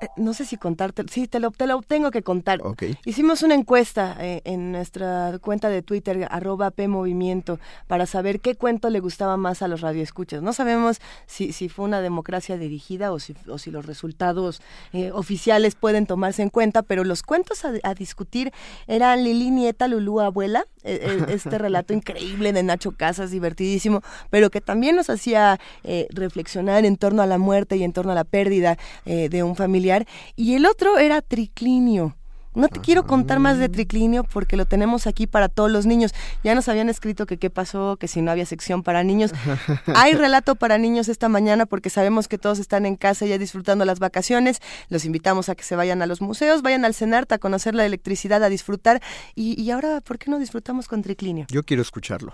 [0.00, 2.60] Eh, no sé si contarte, sí, te lo, te lo tengo que contar.
[3.04, 8.90] Hicimos una encuesta eh, en nuestra cuenta de Twitter, arroba PMovimiento, para saber qué cuento
[8.90, 10.42] le gustaba más a los radioescuchas.
[10.42, 14.60] No sabemos si, si fue una democracia dirigida o si, o si los resultados
[14.92, 18.52] eh, oficiales pueden tomarse en cuenta, pero los cuentos a, a discutir
[18.86, 20.66] eran Lili Nieta, Lulú Abuela,
[21.28, 26.96] este relato increíble de Nacho Casas, divertidísimo, pero que también nos hacía eh, reflexionar en
[26.96, 30.06] torno a la muerte y en torno a la pérdida eh, de un familiar.
[30.36, 32.16] Y el otro era Triclinio.
[32.56, 36.12] No te quiero contar más de triclinio porque lo tenemos aquí para todos los niños.
[36.42, 39.30] Ya nos habían escrito que qué pasó, que si no había sección para niños.
[39.94, 43.84] Hay relato para niños esta mañana porque sabemos que todos están en casa ya disfrutando
[43.84, 44.60] las vacaciones.
[44.88, 47.84] Los invitamos a que se vayan a los museos, vayan al CENART a conocer la
[47.84, 49.02] electricidad, a disfrutar.
[49.34, 51.46] Y, y ahora, ¿por qué no disfrutamos con triclinio?
[51.50, 52.32] Yo quiero escucharlo.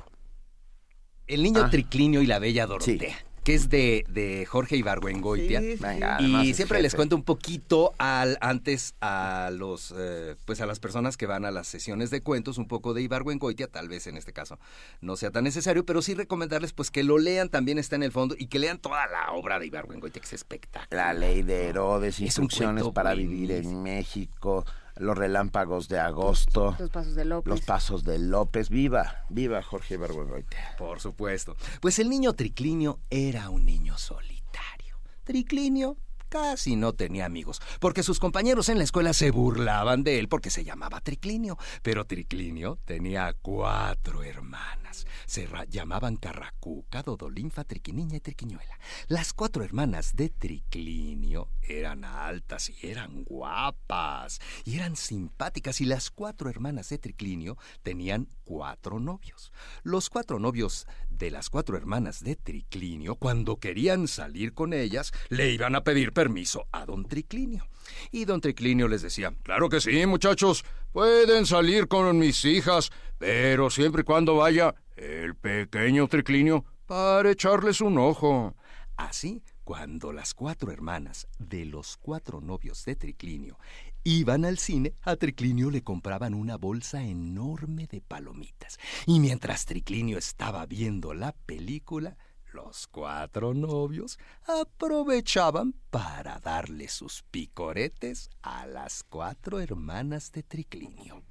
[1.27, 1.71] El niño Ah.
[1.71, 3.17] triclinio y la bella Dorotea.
[3.45, 5.61] Que es de, de Jorge Ibargüengoitia.
[5.61, 6.37] Sí, sí.
[6.43, 11.17] Y siempre les cuento un poquito al antes a los eh, pues a las personas
[11.17, 14.33] que van a las sesiones de cuentos un poco de Ibargüengoitia, tal vez en este
[14.33, 14.59] caso
[15.01, 18.13] no sea tan necesario, pero sí recomendarles pues que lo lean, también está en el
[18.13, 20.89] fondo y que lean toda la obra de Ibargüengoitia que es espectacular.
[20.91, 24.65] La ley de Herodes, instrucciones para vivir en México,
[24.97, 27.51] los relámpagos de agosto, Los pasos de López.
[27.51, 28.69] los pasos de López.
[28.69, 30.77] Viva, viva Jorge Ibargüengoitia.
[30.79, 31.57] Por supuesto.
[31.81, 34.97] Pues el niño Triclinio era un niño solitario.
[35.25, 35.97] Triclinio
[36.33, 40.49] casi no tenía amigos, porque sus compañeros en la escuela se burlaban de él porque
[40.49, 41.59] se llamaba Triclinio.
[41.83, 45.07] Pero Triclinio tenía cuatro hermanas.
[45.27, 48.79] Se llamaban Carracuca, Dodolinfa, Triquiniña y Triquiñuela.
[49.09, 56.11] Las cuatro hermanas de Triclinio eran altas y eran guapas y eran simpáticas y las
[56.11, 59.53] cuatro hermanas de Triclinio tenían cuatro novios.
[59.83, 60.87] Los cuatro novios
[61.23, 66.13] de las cuatro hermanas de Triclinio, cuando querían salir con ellas, le iban a pedir
[66.13, 67.65] permiso a don Triclinio.
[68.11, 73.71] Y don Triclinio les decía, claro que sí, muchachos, pueden salir con mis hijas, pero
[73.71, 78.57] siempre y cuando vaya el pequeño Triclinio para echarles un ojo.
[78.97, 83.61] Así, cuando las cuatro hermanas de los cuatro novios de Triclinio
[84.05, 88.79] iban al cine, a Triclinio le compraban una bolsa enorme de palomitas.
[89.07, 92.17] Y mientras Triclinio estaba viendo la película,
[92.53, 101.23] los cuatro novios aprovechaban para darle sus picoretes a las cuatro hermanas de Triclinio.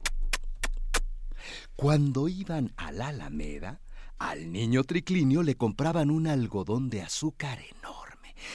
[1.76, 3.82] Cuando iban a la Alameda,
[4.18, 8.01] al niño Triclinio le compraban un algodón de azúcar enorme.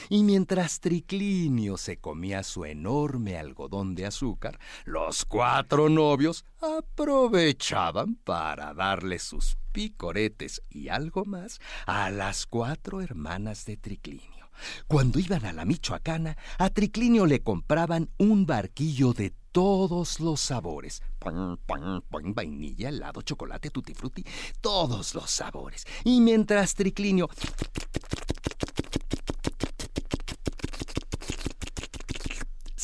[0.09, 8.73] Y mientras Triclinio se comía su enorme algodón de azúcar, los cuatro novios aprovechaban para
[8.73, 14.37] darle sus picoretes y algo más a las cuatro hermanas de Triclinio.
[14.87, 21.01] Cuando iban a la Michoacana, a Triclinio le compraban un barquillo de todos los sabores.
[21.19, 24.23] Pan, pan, pan, vainilla, helado, chocolate, tutti frutti,
[24.61, 25.85] todos los sabores.
[26.03, 27.29] Y mientras Triclinio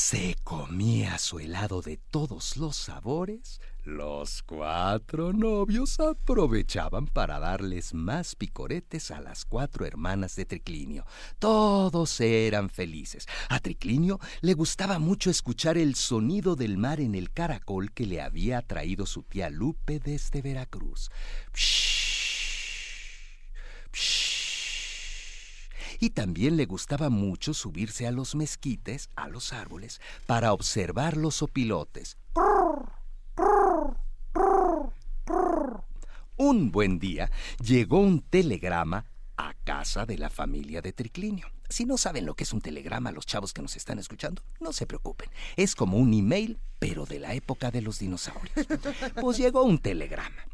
[0.04, 8.36] se comía su helado de todos los sabores, los cuatro novios aprovechaban para darles más
[8.36, 11.06] picoretes a las cuatro hermanas de Triclinio.
[11.40, 13.28] Todos eran felices.
[13.48, 18.20] A Triclinio le gustaba mucho escuchar el sonido del mar en el caracol que le
[18.20, 21.12] había traído su tía Lupe desde Veracruz.
[26.00, 31.42] Y también le gustaba mucho subirse a los mezquites, a los árboles, para observar los
[31.42, 32.18] opilotes.
[36.36, 37.32] Un buen día
[37.64, 39.06] llegó un telegrama
[39.38, 41.48] a casa de la familia de Triclinio.
[41.70, 44.74] Si no saben lo que es un telegrama, los chavos que nos están escuchando, no
[44.74, 45.30] se preocupen.
[45.56, 48.68] Es como un email, pero de la época de los dinosaurios.
[49.20, 50.46] Pues llegó un telegrama.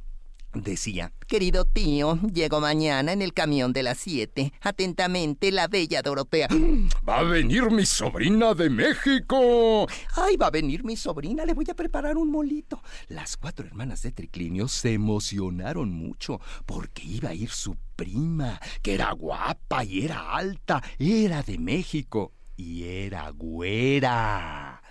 [0.54, 4.52] Decía, querido tío, llego mañana en el camión de las siete.
[4.62, 6.48] Atentamente, la bella Dorotea.
[7.08, 9.88] Va a venir mi sobrina de México.
[10.16, 12.82] Ay, va a venir mi sobrina, le voy a preparar un molito.
[13.08, 18.96] Las cuatro hermanas de Triclinio se emocionaron mucho porque iba a ir su prima, que
[18.96, 24.82] era guapa y era alta, era de México y era güera.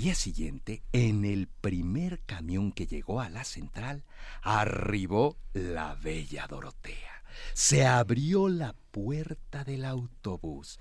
[0.00, 4.02] Día siguiente, en el primer camión que llegó a la central,
[4.40, 7.22] arribó la bella Dorotea.
[7.52, 10.80] Se abrió la puerta del autobús.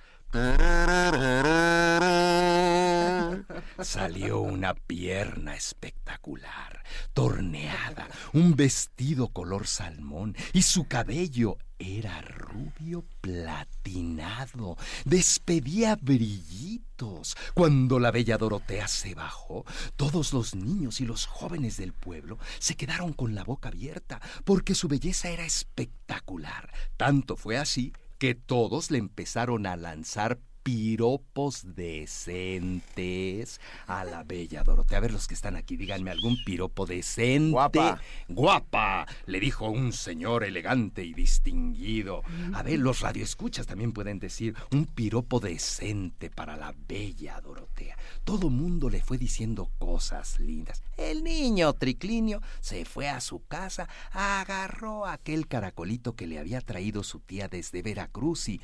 [3.81, 14.77] Salió una pierna espectacular, torneada, un vestido color salmón y su cabello era rubio platinado,
[15.05, 17.35] despedía brillitos.
[17.55, 19.65] Cuando la bella Dorotea se bajó,
[19.95, 24.75] todos los niños y los jóvenes del pueblo se quedaron con la boca abierta, porque
[24.75, 26.71] su belleza era espectacular.
[26.97, 34.97] Tanto fue así que todos le empezaron a lanzar piropos decentes a la bella Dorotea.
[34.97, 37.51] A ver los que están aquí, díganme algún piropo decente.
[37.51, 38.01] Guapa.
[38.27, 42.23] Guapa, le dijo un señor elegante y distinguido.
[42.53, 47.97] A ver, los radioescuchas también pueden decir un piropo decente para la bella Dorotea.
[48.23, 50.83] Todo mundo le fue diciendo cosas lindas.
[50.97, 57.03] El niño Triclinio se fue a su casa, agarró aquel caracolito que le había traído
[57.03, 58.61] su tía desde Veracruz y...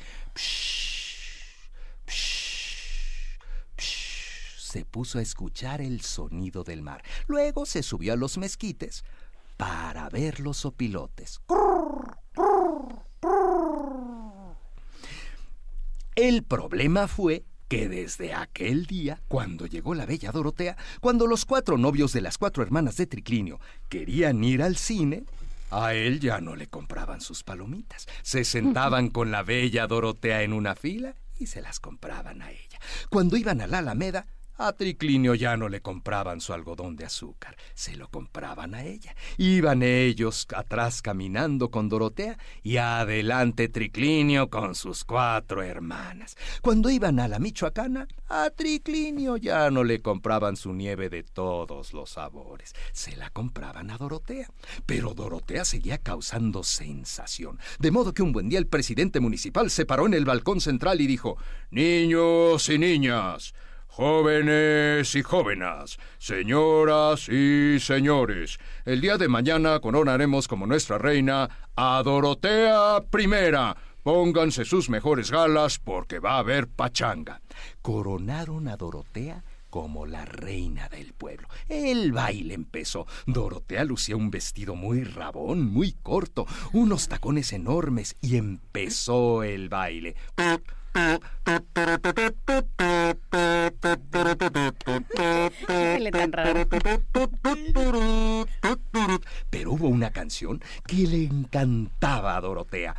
[4.76, 7.02] se puso a escuchar el sonido del mar.
[7.28, 9.06] Luego se subió a los mezquites
[9.56, 11.40] para ver los opilotes.
[16.16, 21.78] El problema fue que desde aquel día, cuando llegó la bella Dorotea, cuando los cuatro
[21.78, 25.24] novios de las cuatro hermanas de Triclinio querían ir al cine,
[25.72, 28.08] a él ya no le compraban sus palomitas.
[28.24, 32.80] Se sentaban con la bella Dorotea en una fila y se las compraban a ella.
[33.10, 34.28] Cuando iban a la Alameda,
[34.58, 39.16] a Triclinio ya no le compraban su algodón de azúcar, se lo compraban a ella.
[39.38, 46.38] Iban ellos atrás caminando con Dorotea y adelante Triclinio con sus cuatro hermanas.
[46.62, 51.94] Cuando iban a la Michoacana, a Triclinio ya no le compraban su nieve de todos
[51.94, 54.50] los sabores, se la compraban a Dorotea.
[54.86, 59.86] Pero Dorotea seguía causando sensación, de modo que un buen día el presidente municipal se
[59.86, 61.38] paró en el balcón central y dijo,
[61.72, 63.54] Niños y niñas,
[63.96, 72.04] Jóvenes y jóvenes, señoras y señores, el día de mañana coronaremos como nuestra reina a
[72.04, 73.74] Dorotea I.
[74.04, 77.40] Pónganse sus mejores galas porque va a haber pachanga.
[77.82, 81.48] Coronaron a Dorotea como la reina del pueblo.
[81.70, 83.08] El baile empezó.
[83.26, 90.18] Dorotea lucía un vestido muy rabón, muy corto, unos tacones enormes y empezó el baile.
[99.50, 102.96] Pero hubo una canción que le encantaba a Dorotea.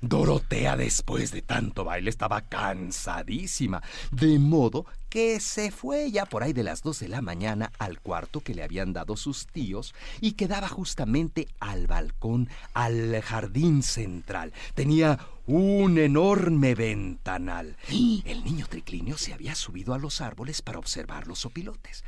[0.00, 6.52] Dorotea después de tanto baile estaba cansadísima, de modo que se fue ya por ahí
[6.52, 10.32] de las dos de la mañana al cuarto que le habían dado sus tíos y
[10.32, 14.52] quedaba justamente al balcón, al jardín central.
[14.74, 17.76] Tenía un enorme ventanal.
[18.24, 22.02] El niño triclinio se había subido a los árboles para observar los opilotes.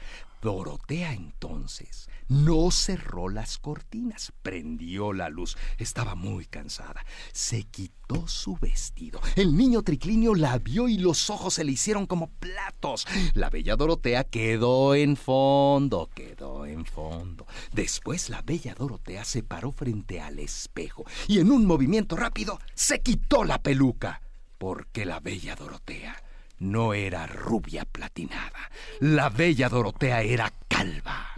[0.47, 5.57] Dorotea entonces no cerró las cortinas, prendió la luz.
[5.76, 7.05] Estaba muy cansada.
[7.32, 9.20] Se quitó su vestido.
[9.34, 13.09] El niño triclinio la vio y los ojos se le hicieron como platos.
[13.34, 17.44] La bella Dorotea quedó en fondo, quedó en fondo.
[17.72, 23.01] Después la bella Dorotea se paró frente al espejo y en un movimiento rápido se
[23.01, 24.22] quitó la peluca.
[24.59, 26.22] Porque la bella Dorotea
[26.59, 28.70] no era rubia platinada.
[29.00, 31.32] La bella Dorotea era calva.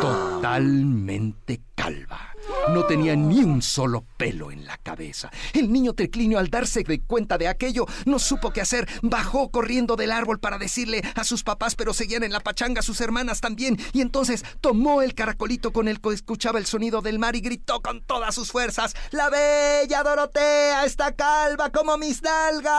[0.00, 2.34] Totalmente calva.
[2.72, 5.30] No tenía ni un solo pelo en la cabeza.
[5.52, 8.88] El niño triclinio, al darse de cuenta de aquello, no supo qué hacer.
[9.02, 13.00] Bajó corriendo del árbol para decirle a sus papás, pero seguían en la pachanga sus
[13.00, 13.78] hermanas también.
[13.92, 17.80] Y entonces tomó el caracolito con el que escuchaba el sonido del mar y gritó
[17.82, 22.72] con todas sus fuerzas: ¡La bella Dorotea está calva como mis nalgas!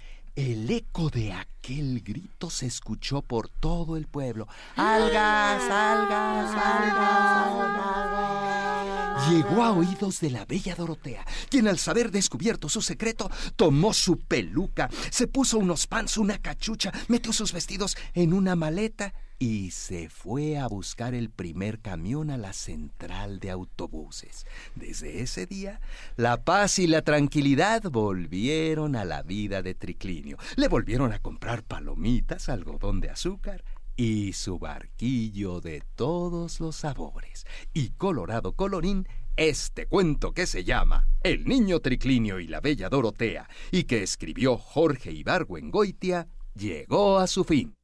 [0.36, 4.46] El eco de aquel grito se escuchó por todo el pueblo.
[4.76, 9.30] ¡Algas, algas, algas, algas!
[9.30, 14.18] Llegó a oídos de la bella Dorotea, quien al saber descubierto su secreto, tomó su
[14.18, 19.12] peluca, se puso unos pants, una cachucha, metió sus vestidos en una maleta
[19.42, 24.46] y se fue a buscar el primer camión a la central de autobuses.
[24.74, 25.80] Desde ese día,
[26.16, 30.36] la paz y la tranquilidad volvieron a la vida de Triclinio.
[30.56, 33.64] Le volvieron a comprar palomitas, algodón de azúcar
[33.96, 37.46] y su barquillo de todos los sabores.
[37.72, 43.48] Y colorado colorín, este cuento que se llama El niño Triclinio y la bella Dorotea
[43.70, 47.79] y que escribió Jorge Ibargüengoitia llegó a su fin.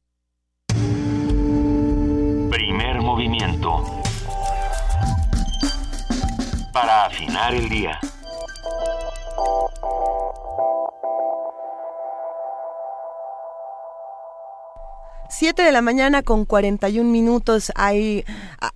[2.57, 3.85] Primer movimiento.
[6.73, 7.99] Para afinar el día.
[15.29, 17.71] Siete de la mañana con 41 minutos.
[17.75, 18.23] Hay,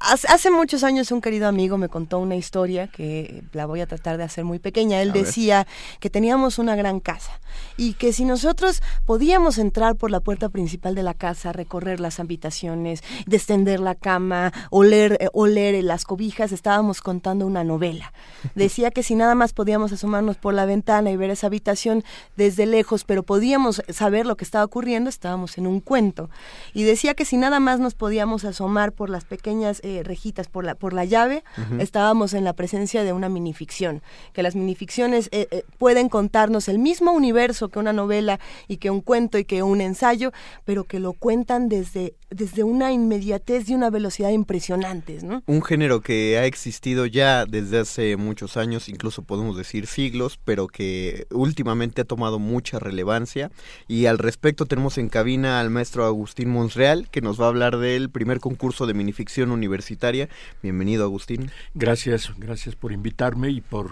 [0.02, 4.18] hace muchos años un querido amigo me contó una historia que la voy a tratar
[4.18, 5.02] de hacer muy pequeña.
[5.02, 5.66] Él decía
[6.02, 7.40] que teníamos una gran casa
[7.78, 12.20] y que si nosotros podíamos entrar por la puerta principal de la casa, recorrer las
[12.20, 18.12] habitaciones, descender la cama, oler, eh, oler las cobijas, estábamos contando una novela.
[18.56, 22.04] Decía que si nada más podíamos asomarnos por la ventana y ver esa habitación
[22.36, 26.30] desde lejos, pero podíamos saber lo que estaba ocurriendo, estábamos en un cuento.
[26.74, 30.66] Y decía que si nada más nos podíamos asomar por las pequeñas eh, rejitas, por
[30.66, 31.44] la, por la llave,
[31.80, 34.02] estábamos en la presencia de una minificción,
[34.34, 38.90] que las minificciones eh, eh, pueden contarnos el mismo universo que una novela y que
[38.90, 40.32] un cuento y que un ensayo,
[40.66, 45.44] pero que lo cuentan desde, desde una inmediatez y una velocidad impresionantes, ¿no?
[45.46, 50.68] Un género que ha existido ya desde hace muchos años, incluso podemos decir siglos, pero
[50.68, 53.52] que últimamente ha tomado mucha relevancia.
[53.88, 57.78] Y al respecto tenemos en cabina al maestro Agustín Monsreal, que nos va a hablar
[57.78, 60.30] del primer concurso de minificción universitaria.
[60.64, 61.52] Bienvenido, Agustín.
[61.74, 63.92] Gracias, gracias por invitarme y por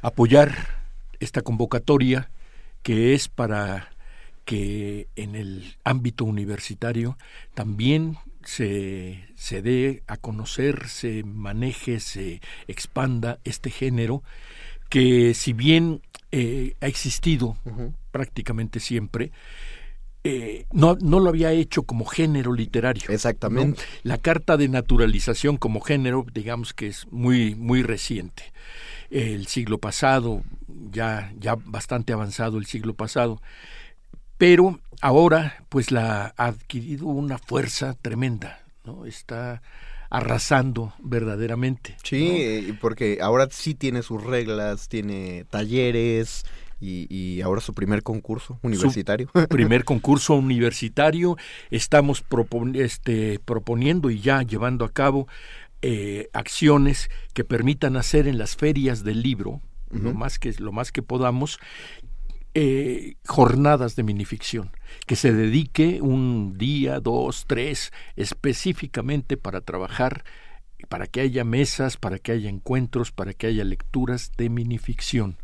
[0.00, 0.54] apoyar
[1.20, 2.30] esta convocatoria
[2.82, 3.90] que es para
[4.44, 7.18] que en el ámbito universitario
[7.54, 14.22] también se, se dé a conocer, se maneje, se expanda este género
[14.90, 17.56] que si bien eh, ha existido
[18.10, 19.32] prácticamente siempre,
[20.26, 23.10] eh, no, no lo había hecho como género literario.
[23.10, 23.82] Exactamente.
[24.02, 28.52] La carta de naturalización como género, digamos que es muy, muy reciente.
[29.10, 30.42] El siglo pasado,
[30.90, 33.42] ya, ya bastante avanzado el siglo pasado,
[34.38, 39.04] pero ahora pues la ha adquirido una fuerza tremenda, ¿no?
[39.04, 39.60] Está
[40.08, 41.96] arrasando verdaderamente.
[42.02, 46.44] Sí, eh, porque ahora sí tiene sus reglas, tiene talleres,
[46.80, 49.28] y, ahora su primer concurso universitario.
[49.48, 51.36] primer concurso universitario.
[51.70, 52.24] Estamos
[52.74, 55.26] este, proponiendo y ya llevando a cabo
[55.82, 59.60] eh, acciones que permitan hacer en las ferias del libro,
[59.90, 61.58] lo, más que, lo más que podamos,
[62.54, 64.70] eh, jornadas de minificción,
[65.06, 70.24] que se dedique un día, dos, tres, específicamente para trabajar,
[70.88, 75.36] para que haya mesas, para que haya encuentros, para que haya lecturas de minificción.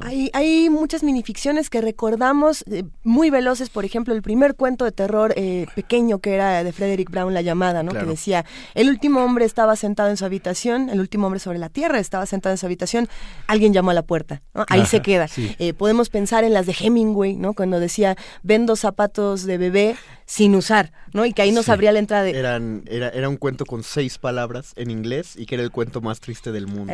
[0.00, 4.92] Hay, hay muchas minificciones que recordamos eh, muy veloces, por ejemplo, el primer cuento de
[4.92, 7.92] terror eh, pequeño que era de Frederick Brown, La llamada, ¿no?
[7.92, 8.44] Que decía,
[8.74, 12.26] el último hombre estaba sentado en su habitación, el último hombre sobre la tierra estaba
[12.26, 13.08] sentado en su habitación,
[13.46, 15.28] alguien llamó a la puerta, Ahí se queda.
[15.58, 17.54] Eh, podemos pensar en las de Hemingway, ¿no?
[17.54, 19.96] Cuando decía, vendo zapatos de bebé,
[20.26, 21.24] sin usar, ¿no?
[21.24, 22.36] Y que ahí nos abría la entrada de...
[22.36, 26.00] Eran, era, era un cuento con seis palabras en inglés y que era el cuento
[26.00, 26.92] más triste del mundo.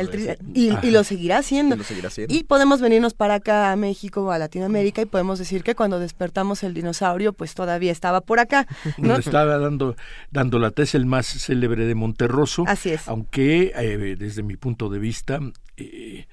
[0.53, 1.75] y, lo seguirá haciendo.
[2.27, 5.99] Y podemos venirnos para acá a México o a Latinoamérica y podemos decir que cuando
[5.99, 8.67] despertamos el dinosaurio, pues todavía estaba por acá.
[8.99, 9.15] ¿no?
[9.15, 9.95] estaba dando,
[10.29, 12.65] dando la tesis el más célebre de Monterroso.
[12.67, 13.07] Así es.
[13.07, 15.39] Aunque eh, desde mi punto de vista...
[15.75, 16.27] Eh,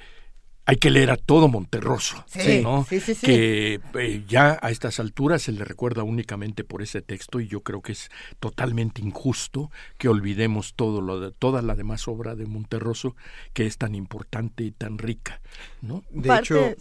[0.70, 2.24] hay que leer a todo Monterroso,
[2.62, 2.86] ¿no?
[3.22, 7.62] que eh, ya a estas alturas se le recuerda únicamente por ese texto y yo
[7.62, 8.08] creo que es
[8.38, 13.16] totalmente injusto que olvidemos todo lo de, toda la demás obra de Monterroso
[13.52, 15.40] que es tan importante y tan rica,
[15.82, 16.04] ¿no?
[16.10, 16.76] De hecho,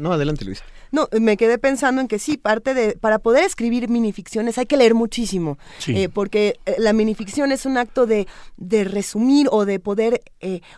[0.00, 0.64] no, adelante Luisa.
[0.90, 4.78] No, me quedé pensando en que sí, parte de para poder escribir minificciones hay que
[4.78, 5.58] leer muchísimo,
[5.88, 8.26] eh, porque eh, la minificción es un acto de,
[8.56, 10.22] de resumir o de poder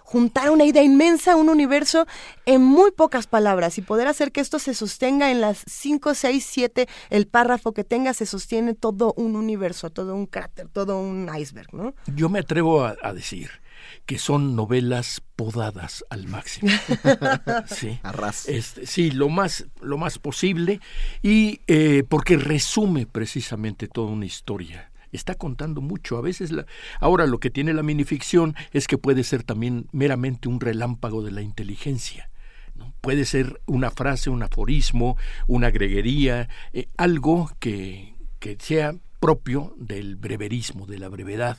[0.02, 2.06] juntar una idea inmensa, un universo
[2.48, 6.46] en muy pocas palabras y poder hacer que esto se sostenga en las 5, 6,
[6.48, 11.30] 7, el párrafo que tenga se sostiene todo un universo, todo un cráter, todo un
[11.38, 11.94] iceberg, ¿no?
[12.06, 13.50] Yo me atrevo a, decir
[14.06, 16.72] que son novelas podadas al máximo.
[17.66, 18.00] sí,
[18.46, 20.80] este, sí, lo más, lo más posible
[21.22, 26.16] y eh, porque resume precisamente toda una historia está contando mucho.
[26.16, 26.64] A veces, la,
[26.98, 31.30] ahora lo que tiene la minificción es que puede ser también meramente un relámpago de
[31.30, 32.30] la inteligencia.
[33.00, 35.16] Puede ser una frase, un aforismo,
[35.46, 41.58] una greguería, eh, algo que, que sea propio del breverismo, de la brevedad.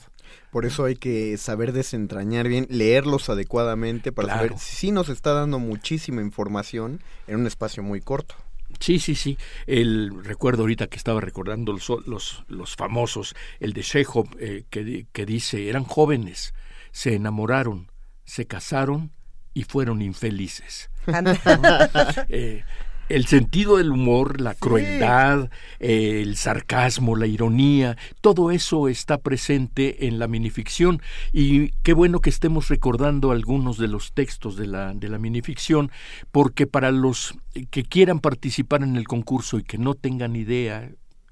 [0.50, 5.32] Por eso hay que saber desentrañar bien, leerlos adecuadamente para saber si sí nos está
[5.32, 8.34] dando muchísima información en un espacio muy corto.
[8.78, 9.36] Sí, sí, sí.
[9.66, 15.06] El recuerdo ahorita que estaba recordando los, los, los famosos, el de Chekhov, eh, que,
[15.12, 16.54] que dice, eran jóvenes,
[16.92, 17.90] se enamoraron,
[18.24, 19.12] se casaron
[19.54, 20.89] y fueron infelices.
[22.28, 22.62] Eh,
[23.10, 25.50] el sentido del humor, la crueldad,
[25.80, 31.02] el sarcasmo, la ironía, todo eso está presente en la minificción.
[31.32, 35.90] Y qué bueno que estemos recordando algunos de los textos de la, de la minificción,
[36.30, 37.34] porque para los
[37.70, 40.88] que quieran participar en el concurso y que no tengan idea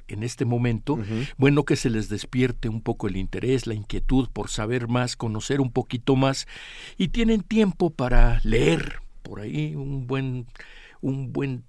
[0.08, 0.98] en este momento,
[1.36, 5.60] bueno que se les despierte un poco el interés, la inquietud por saber más, conocer
[5.60, 6.48] un poquito más
[6.96, 10.46] y tienen tiempo para leer por ahí un buen
[11.02, 11.64] un buen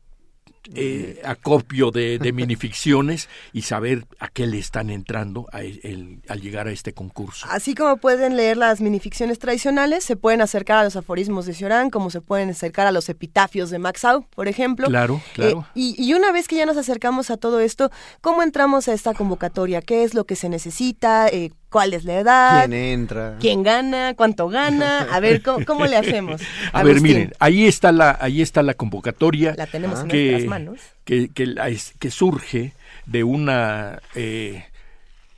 [0.76, 6.42] eh, acopio de, de, minificciones y saber a qué le están entrando a el, al
[6.42, 7.48] llegar a este concurso.
[7.50, 11.90] Así como pueden leer las minificciones tradicionales, se pueden acercar a los aforismos de Cioran,
[11.90, 14.88] como se pueden acercar a los epitafios de Max Au, por ejemplo.
[14.88, 15.66] Claro, claro.
[15.70, 17.90] Eh, y, y, una vez que ya nos acercamos a todo esto,
[18.22, 19.82] ¿cómo entramos a esta convocatoria?
[19.82, 21.30] ¿Qué es lo que se necesita?
[21.30, 25.86] Eh, cuál es la edad, quién entra, quién gana, cuánto gana, a ver cómo, cómo
[25.86, 26.42] le hacemos.
[26.74, 30.50] A ver, miren, ahí está la ahí está la convocatoria la tenemos en que, nuestras
[30.50, 30.80] manos.
[31.04, 31.56] Que, que,
[32.00, 32.74] que, surge
[33.06, 34.66] de una eh,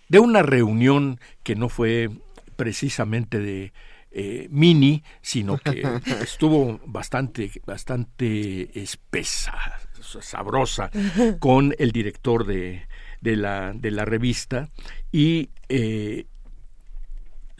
[0.09, 2.09] de una reunión que no fue
[2.55, 3.73] precisamente de
[4.11, 5.83] eh, mini, sino que
[6.21, 9.53] estuvo bastante bastante espesa,
[10.01, 10.91] sabrosa
[11.39, 12.87] con el director de
[13.21, 14.69] de la, de la revista
[15.11, 16.25] y eh,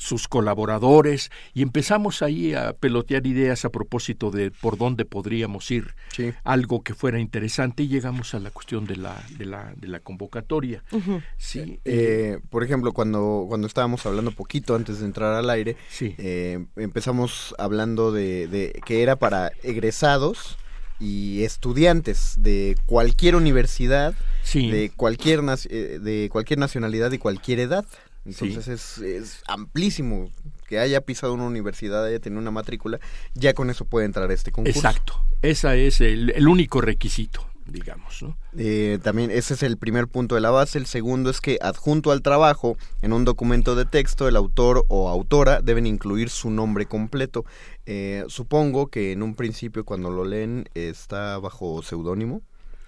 [0.01, 5.93] sus colaboradores y empezamos ahí a pelotear ideas a propósito de por dónde podríamos ir,
[6.11, 6.33] sí.
[6.43, 9.99] algo que fuera interesante y llegamos a la cuestión de la, de la, de la
[9.99, 10.83] convocatoria.
[10.91, 11.23] Uh -huh.
[11.37, 16.15] sí, eh, por ejemplo, cuando, cuando estábamos hablando poquito antes de entrar al aire, sí.
[16.17, 20.57] eh, empezamos hablando de, de que era para egresados
[21.01, 24.69] y estudiantes de cualquier universidad, sí.
[24.69, 27.85] de cualquier de cualquier nacionalidad y cualquier edad.
[28.23, 28.71] Entonces sí.
[28.71, 30.29] es, es, amplísimo
[30.67, 32.99] que haya pisado una universidad, haya tenido una matrícula,
[33.33, 34.77] ya con eso puede entrar a este concurso.
[34.77, 38.37] Exacto, ese es el, el único requisito digamos, ¿no?
[38.57, 40.77] Eh, también ese es el primer punto de la base.
[40.77, 45.09] El segundo es que adjunto al trabajo, en un documento de texto, el autor o
[45.09, 47.45] autora deben incluir su nombre completo.
[47.85, 52.41] Eh, supongo que en un principio cuando lo leen está bajo seudónimo.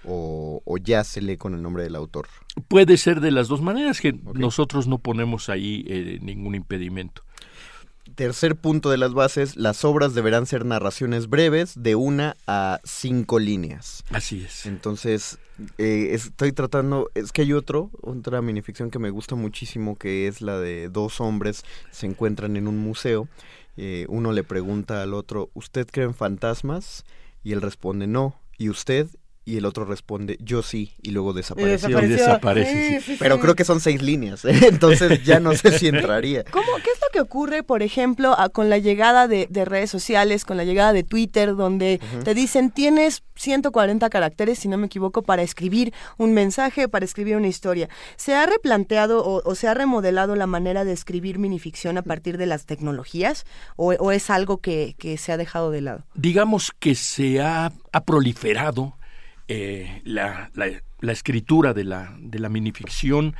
[0.05, 2.27] O, o, ya se lee con el nombre del autor?
[2.67, 4.41] Puede ser de las dos maneras, que okay.
[4.41, 7.23] nosotros no ponemos ahí eh, ningún impedimento.
[8.15, 13.39] Tercer punto de las bases, las obras deberán ser narraciones breves de una a cinco
[13.39, 14.03] líneas.
[14.11, 14.65] Así es.
[14.65, 15.39] Entonces,
[15.77, 20.41] eh, estoy tratando, es que hay otro, otra minificción que me gusta muchísimo, que es
[20.41, 23.29] la de dos hombres se encuentran en un museo.
[23.77, 27.05] Eh, uno le pregunta al otro, ¿usted cree en fantasmas?
[27.43, 28.39] Y él responde, no.
[28.57, 29.07] ¿Y usted?
[29.45, 32.01] Y el otro responde yo sí y luego desapareció.
[32.01, 33.01] Y desaparece.
[33.01, 34.53] Sí, sí, Pero creo que son seis líneas, ¿eh?
[34.69, 36.43] entonces ya no sé si entraría.
[36.51, 39.89] ¿Cómo, ¿Qué es lo que ocurre, por ejemplo, a, con la llegada de, de, redes
[39.89, 42.23] sociales, con la llegada de Twitter, donde uh -huh.
[42.23, 47.35] te dicen tienes 140 caracteres, si no me equivoco, para escribir un mensaje, para escribir
[47.35, 47.89] una historia?
[48.15, 52.37] ¿Se ha replanteado o, o se ha remodelado la manera de escribir minificción a partir
[52.37, 56.05] de las tecnologías o, o es algo que, que se ha dejado de lado?
[56.15, 58.95] Digamos que se ha, ha proliferado
[59.47, 60.67] eh, la, la,
[60.99, 63.35] la, escritura de la, de la minificción,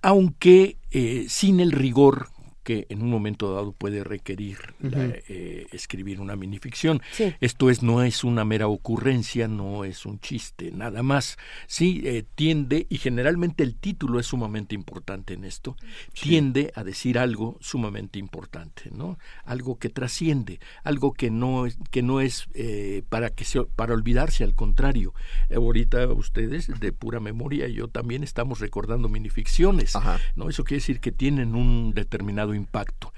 [0.00, 2.28] aunque eh, sin el rigor
[2.62, 4.90] que en un momento dado puede requerir uh -huh.
[4.90, 7.00] la, eh, escribir una minificción.
[7.12, 7.34] Sí.
[7.40, 11.36] Esto es no es una mera ocurrencia, no es un chiste, nada más.
[11.66, 15.76] Sí eh, tiende y generalmente el título es sumamente importante en esto.
[16.12, 16.30] Sí.
[16.30, 19.18] Tiende a decir algo sumamente importante, ¿no?
[19.44, 24.44] Algo que trasciende, algo que no que no es eh, para que se, para olvidarse,
[24.44, 25.14] al contrario.
[25.54, 30.18] ahorita ustedes de pura memoria, yo también estamos recordando minificciones, Ajá.
[30.36, 30.48] ¿no?
[30.48, 33.12] Eso quiere decir que tienen un determinado impacto.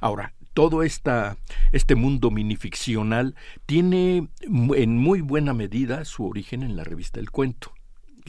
[0.00, 1.36] Ahora, todo esta,
[1.72, 3.34] este mundo minificcional
[3.66, 7.72] tiene en muy buena medida su origen en la revista El Cuento.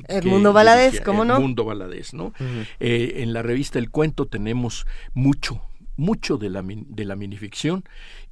[0.08, 1.36] El mundo Valadez, ¿cómo no?
[1.36, 2.26] El mundo Valadez, ¿no?
[2.26, 2.68] Uh -huh.
[2.80, 5.62] eh, en la revista El Cuento tenemos mucho,
[5.98, 7.84] mucho de la, de la minificción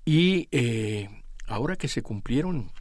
[0.05, 1.09] y eh,
[1.47, 2.71] ahora que se cumplieron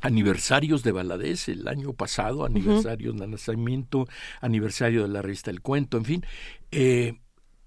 [0.00, 3.20] aniversarios de Valadez el año pasado, aniversarios uh -huh.
[3.20, 4.08] de nacimiento,
[4.40, 6.26] aniversario de la revista El Cuento, en fin,
[6.70, 7.14] eh,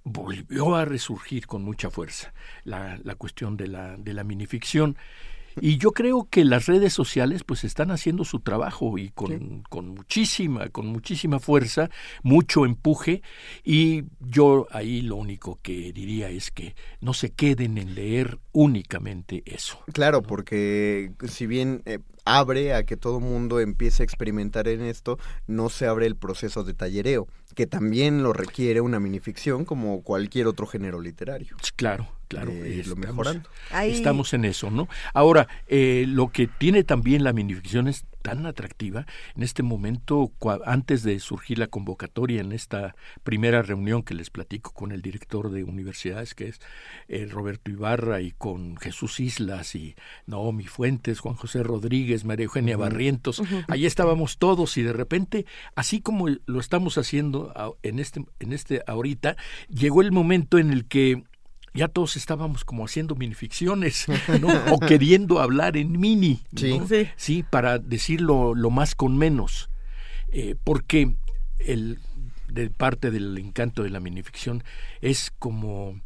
[0.03, 2.33] volvió a resurgir con mucha fuerza
[2.63, 4.97] la, la cuestión de la, de la minificción.
[5.59, 9.63] Y yo creo que las redes sociales pues están haciendo su trabajo y con, sí.
[9.69, 11.89] con muchísima, con muchísima fuerza,
[12.23, 13.21] mucho empuje,
[13.63, 19.43] y yo ahí lo único que diría es que no se queden en leer únicamente
[19.45, 19.79] eso.
[19.91, 20.27] Claro, ¿no?
[20.27, 25.69] porque si bien eh, abre a que todo mundo empiece a experimentar en esto, no
[25.69, 30.67] se abre el proceso de tallereo, que también lo requiere una minificción como cualquier otro
[30.67, 31.55] género literario.
[31.75, 33.49] Claro, claro, eh, estamos, lo mejorando.
[33.71, 33.91] Ahí...
[33.91, 34.87] Estamos en eso, ¿no?
[35.13, 39.05] Ahora, eh, lo que tiene también la minificción es tan atractiva
[39.35, 40.31] en este momento,
[40.65, 45.51] antes de surgir la convocatoria en esta primera reunión que les platico con el director
[45.51, 46.59] de universidades, que es
[47.07, 49.95] eh, Roberto Ibarra, y con Jesús Islas y
[50.27, 53.65] Naomi Fuentes, Juan José Rodríguez, María Eugenia Barrientos, uh -huh.
[53.67, 55.45] ahí estábamos todos y de repente,
[55.75, 57.53] así como lo estamos haciendo
[57.83, 59.35] en este, en este ahorita,
[59.69, 61.23] llegó el momento en el que
[61.73, 64.07] ya todos estábamos como haciendo minificciones,
[64.41, 64.47] ¿no?
[64.73, 66.79] o queriendo hablar en mini, Sí.
[66.87, 67.07] Sí.
[67.15, 69.69] sí, para decirlo lo más con menos,
[70.33, 71.13] Eh, porque
[71.59, 71.99] el
[72.47, 74.63] de parte del encanto de la minificción
[75.01, 75.99] es como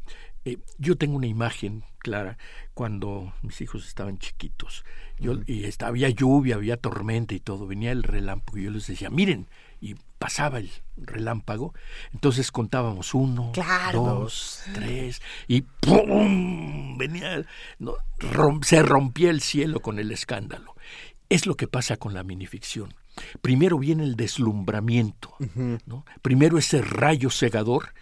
[0.46, 2.38] eh, yo tengo una imagen clara
[2.74, 4.84] cuando mis hijos estaban chiquitos
[5.20, 8.86] yo y estaba, había lluvia había tormenta y todo venía el relámpago y yo les
[8.88, 9.48] decía miren
[9.82, 11.74] y pasaba el relámpago
[12.14, 14.02] entonces contábamos uno Claro.
[14.04, 16.98] dos tres y ¡pum!
[16.98, 17.46] venía
[17.80, 20.76] no, rom- se rompía el cielo con el escándalo
[21.30, 22.94] es lo que pasa con la minificción
[23.42, 25.36] primero viene el deslumbramiento
[25.86, 26.06] ¿no?
[26.22, 27.94] Primero ese rayo cegador,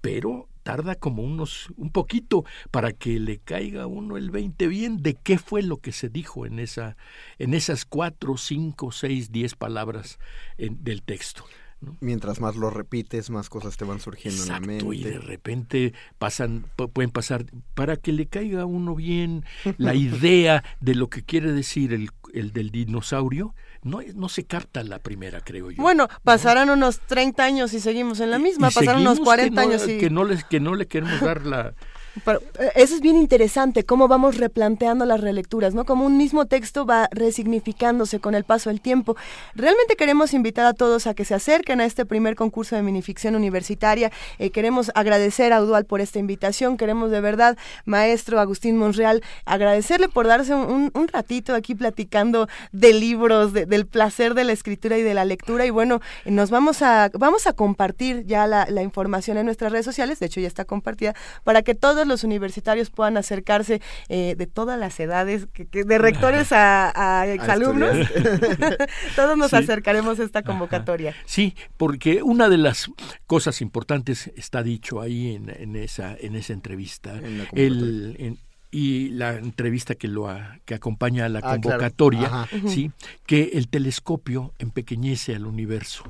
[0.00, 5.02] pero tarda como unos un poquito para que le caiga a uno el 20 bien
[5.02, 6.98] de qué fue lo que se dijo en esa
[7.38, 10.18] en esas cuatro, cinco, seis, diez palabras
[10.58, 11.46] del texto.
[11.80, 11.96] ¿No?
[12.00, 15.26] Mientras más lo repites, más cosas te van surgiendo en la Exacto, y de mente.
[15.26, 19.44] repente pasan, pu- pueden pasar, para que le caiga a uno bien
[19.76, 23.54] la idea de lo que quiere decir el, el del dinosaurio,
[23.84, 25.80] no, no se capta la primera, creo yo.
[25.80, 29.62] Bueno, pasarán unos 30 años y seguimos en la misma, Y pasarán unos seguimos 40
[29.62, 29.98] que no- años y...
[29.98, 31.74] que no les que no le queremos dar la
[32.16, 35.84] Eh, eso es bien interesante, cómo vamos replanteando las relecturas, ¿no?
[35.84, 39.16] Como un mismo texto va resignificándose con el paso del tiempo.
[39.54, 43.34] Realmente queremos invitar a todos a que se acerquen a este primer concurso de minificción
[43.34, 44.10] universitaria.
[44.38, 46.76] Eh, queremos agradecer a Udual por esta invitación.
[46.76, 52.92] Queremos de verdad, maestro Agustín Monreal, agradecerle por darse un, un- ratito aquí platicando de
[52.92, 55.64] libros, de- del placer de la escritura y de la lectura.
[55.66, 59.86] Y bueno, nos vamos a, vamos a compartir ya la, la información en nuestras redes
[59.86, 64.46] sociales, de hecho ya está compartida, para que todos los universitarios puedan acercarse eh, de
[64.46, 67.94] todas las edades, que- que de rectores a, a exalumnos.
[69.16, 69.56] todos nos Sí.
[69.56, 71.14] acercaremos a esta convocatoria.
[71.26, 72.90] Sí, porque una de las
[73.26, 77.14] cosas importantes está dicho ahí en, en esa en esa entrevista.
[77.18, 78.38] En la el, en-
[78.70, 81.60] y la entrevista que lo a- que acompaña a la Ah, claro.
[81.62, 82.90] convocatoria, sí,
[83.24, 86.04] que el telescopio empequeñece al universo.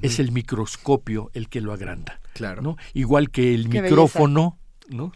[0.00, 2.18] Es el microscopio el que lo agranda.
[2.32, 2.62] Claro.
[2.62, 2.76] ¿no?
[2.94, 4.56] Igual que el Qué micrófono,
[4.88, 5.12] ¿no?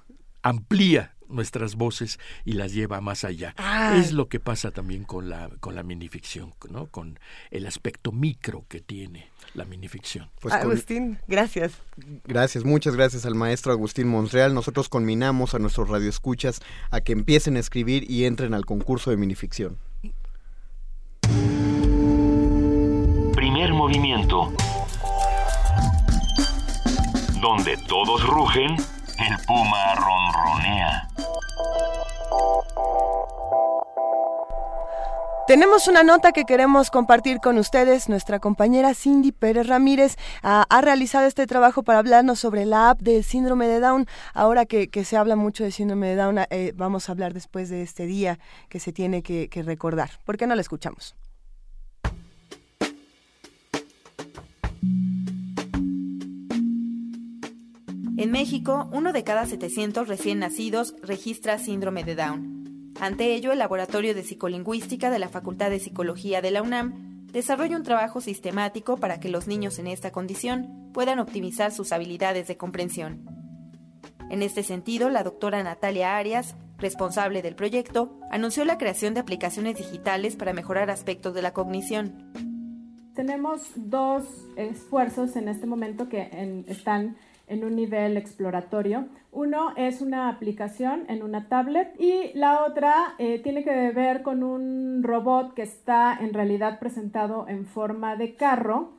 [0.49, 3.53] Amplía nuestras voces y las lleva más allá.
[3.57, 3.99] Ay.
[3.99, 6.87] Es lo que pasa también con la con la minificción, ¿no?
[6.87, 7.19] Con
[7.51, 10.31] el aspecto micro que tiene la minificción.
[10.41, 11.73] Pues con- Agustín, gracias.
[12.25, 14.55] Gracias, muchas gracias al maestro Agustín Monreal.
[14.55, 19.17] Nosotros conminamos a nuestros radioescuchas a que empiecen a escribir y entren al concurso de
[19.17, 19.79] minificción.
[23.35, 24.53] Primer movimiento.
[27.41, 28.77] Donde todos rugen,
[29.19, 31.09] el puma ronronea.
[35.47, 38.09] Tenemos una nota que queremos compartir con ustedes.
[38.09, 43.01] Nuestra compañera Cindy Pérez Ramírez ah, ha realizado este trabajo para hablarnos sobre la app
[43.01, 44.07] del síndrome de Down.
[44.35, 47.83] Ahora que, se habla mucho de síndrome de Down, eh, vamos a hablar después de
[47.83, 50.11] este día que se tiene que, que recordar.
[50.25, 51.15] ¿Por qué no la escuchamos?
[58.19, 62.95] En México, uno de cada 700 recién nacidos registra síndrome de Down.
[62.99, 67.77] Ante ello, el Laboratorio de Psicolingüística de la Facultad de Psicología de la UNAM desarrolla
[67.77, 72.57] un trabajo sistemático para que los niños en esta condición puedan optimizar sus habilidades de
[72.57, 73.27] comprensión.
[74.31, 79.77] En este sentido, la doctora Natalia Arias, responsable del proyecto, anunció la creación de aplicaciones
[79.77, 82.33] digitales para mejorar aspectos de la cognición.
[83.15, 84.25] Tenemos dos
[84.57, 87.17] esfuerzos en este momento que están
[87.49, 89.07] en un nivel exploratorio.
[89.33, 94.43] Uno es una aplicación en una tablet y la otra eh, tiene que ver con
[94.43, 98.93] un robot que está en realidad presentado en forma de carro.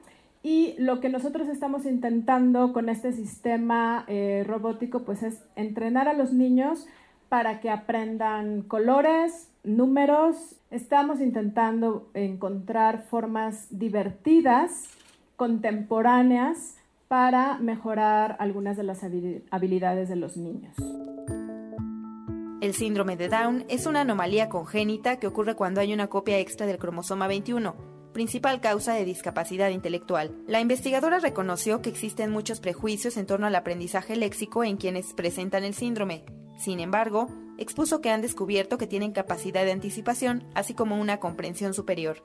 [0.44, 6.14] Y lo que nosotros estamos intentando con este sistema eh, robótico pues es entrenar a
[6.14, 6.88] los niños
[7.30, 10.56] para que aprendan colores, números.
[10.72, 14.90] Estamos intentando encontrar formas divertidas,
[15.36, 16.77] contemporáneas,
[17.08, 20.76] para mejorar algunas de las habi- habilidades de los niños.
[22.60, 26.66] El síndrome de Down es una anomalía congénita que ocurre cuando hay una copia extra
[26.66, 27.76] del cromosoma 21,
[28.14, 30.36] principal causa de discapacidad intelectual.
[30.48, 35.64] La investigadora reconoció que existen muchos prejuicios en torno al aprendizaje léxico en quienes presentan
[35.64, 36.26] el síndrome.
[36.58, 37.28] Sin embargo,
[37.60, 42.18] expuso que han descubierto que tienen capacidad de anticipación, así como una comprensión superior.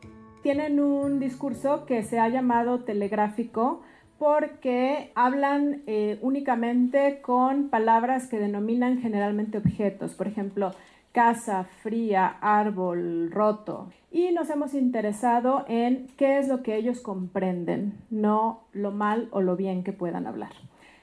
[0.43, 3.83] Tienen un discurso que se ha llamado telegráfico
[4.23, 10.71] porque hablan eh, únicamente con palabras que denominan generalmente objetos, por ejemplo,
[11.11, 13.91] casa, fría, árbol, roto.
[14.13, 19.41] Y nos hemos interesado en qué es lo que ellos comprenden, no lo mal o
[19.41, 20.53] lo bien que puedan hablar.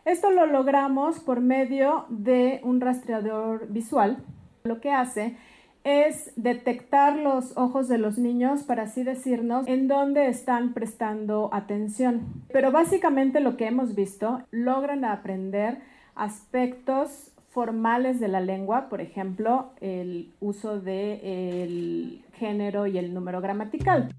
[0.06, 4.24] Esto lo logramos por medio de un rastreador visual.
[4.64, 5.36] Lo que hace
[5.90, 12.44] es detectar los ojos de los niños, para así decirnos, en dónde están prestando atención.
[12.54, 15.80] Pero básicamente lo que hemos visto, logran aprender
[16.14, 24.14] aspectos formales de la lengua, por ejemplo, el uso del género y el número gramatical.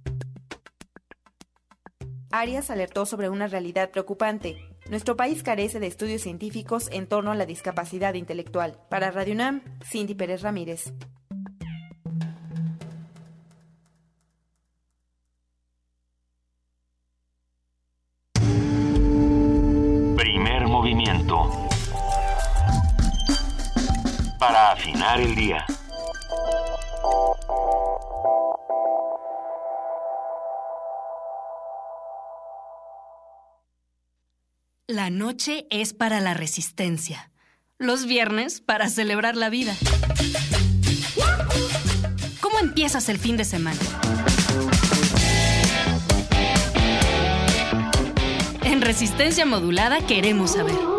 [2.32, 4.56] Arias alertó sobre una realidad preocupante.
[4.88, 8.76] Nuestro país carece de estudios científicos en torno a la discapacidad intelectual.
[8.88, 10.92] Para Radio UNAM, Cindy Pérez Ramírez.
[24.38, 25.64] Para afinar el día.
[34.86, 37.30] La noche es para la resistencia.
[37.78, 39.74] Los viernes para celebrar la vida.
[42.40, 43.80] ¿Cómo empiezas el fin de semana?
[48.64, 50.89] En resistencia modulada queremos saber.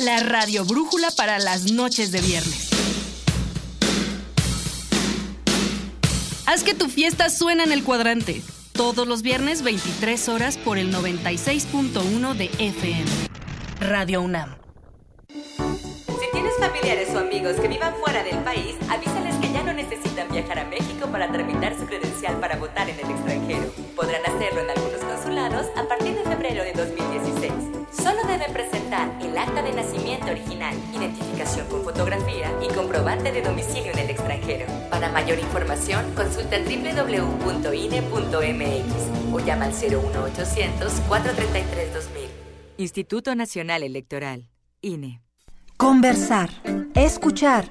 [0.00, 2.68] La radio brújula para las noches de viernes.
[6.46, 8.42] Haz que tu fiesta suene en el cuadrante.
[8.72, 13.04] Todos los viernes 23 horas por el 96.1 de FM.
[13.80, 14.54] Radio UNAM.
[15.28, 20.28] Si tienes familiares o amigos que vivan fuera del país, avísales que ya no necesitan
[20.30, 23.72] viajar a México para tramitar su credencial para votar en el extranjero.
[23.96, 24.73] Podrán hacerlo en
[30.34, 34.66] original, identificación con fotografía y comprobante de domicilio en el extranjero.
[34.90, 37.74] Para mayor información, consulta www.ine.mx
[39.32, 42.28] o llama al 01800 433 2000.
[42.76, 44.48] Instituto Nacional Electoral,
[44.80, 45.20] INE.
[45.76, 46.50] Conversar,
[46.94, 47.70] escuchar,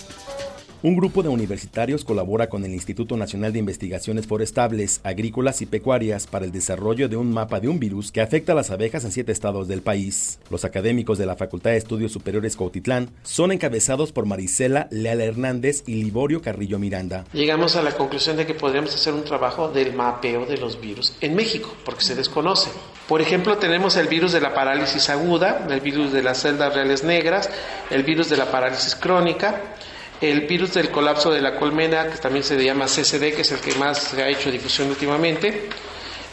[0.83, 6.25] Un grupo de universitarios colabora con el Instituto Nacional de Investigaciones Forestables, Agrícolas y Pecuarias
[6.25, 9.11] para el desarrollo de un mapa de un virus que afecta a las abejas en
[9.11, 10.39] siete estados del país.
[10.49, 15.83] Los académicos de la Facultad de Estudios Superiores Cautitlán son encabezados por Marisela Leal Hernández
[15.85, 17.25] y Liborio Carrillo Miranda.
[17.31, 21.15] Llegamos a la conclusión de que podríamos hacer un trabajo del mapeo de los virus
[21.21, 22.71] en México, porque se desconoce.
[23.07, 27.03] Por ejemplo, tenemos el virus de la parálisis aguda, el virus de las celdas reales
[27.03, 27.51] negras,
[27.91, 29.61] el virus de la parálisis crónica,
[30.21, 33.59] el virus del colapso de la colmena, que también se llama CCD, que es el
[33.59, 35.69] que más se ha hecho difusión últimamente,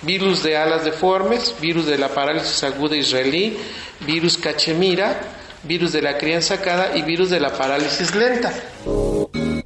[0.03, 3.57] virus de alas deformes, virus de la parálisis aguda israelí,
[4.01, 5.21] virus cachemira,
[5.63, 8.53] virus de la crianza sacada y virus de la parálisis lenta.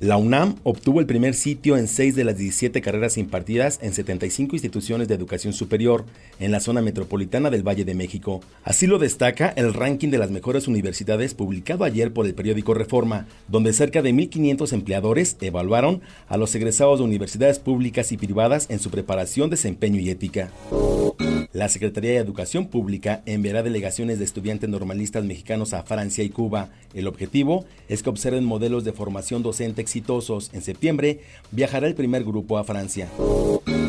[0.02, 4.56] La UNAM obtuvo el primer sitio en 6 de las 17 carreras impartidas en 75
[4.56, 6.04] instituciones de educación superior
[6.40, 8.40] en la zona metropolitana del Valle de México.
[8.64, 13.28] Así lo destaca el ranking de las mejores universidades publicado ayer por el periódico Reforma,
[13.46, 18.80] donde cerca de 1.500 empleadores evaluaron a los egresados de universidades públicas y privadas en
[18.80, 20.50] su preparación, desempeño y ética.
[21.52, 26.70] La Secretaría de Educación Pública enviará delegaciones de estudiantes normalistas mexicanos a Francia y Cuba.
[26.94, 30.48] El objetivo es que observen modelos de formación docente exitosos.
[30.54, 33.10] En septiembre viajará el primer grupo a Francia.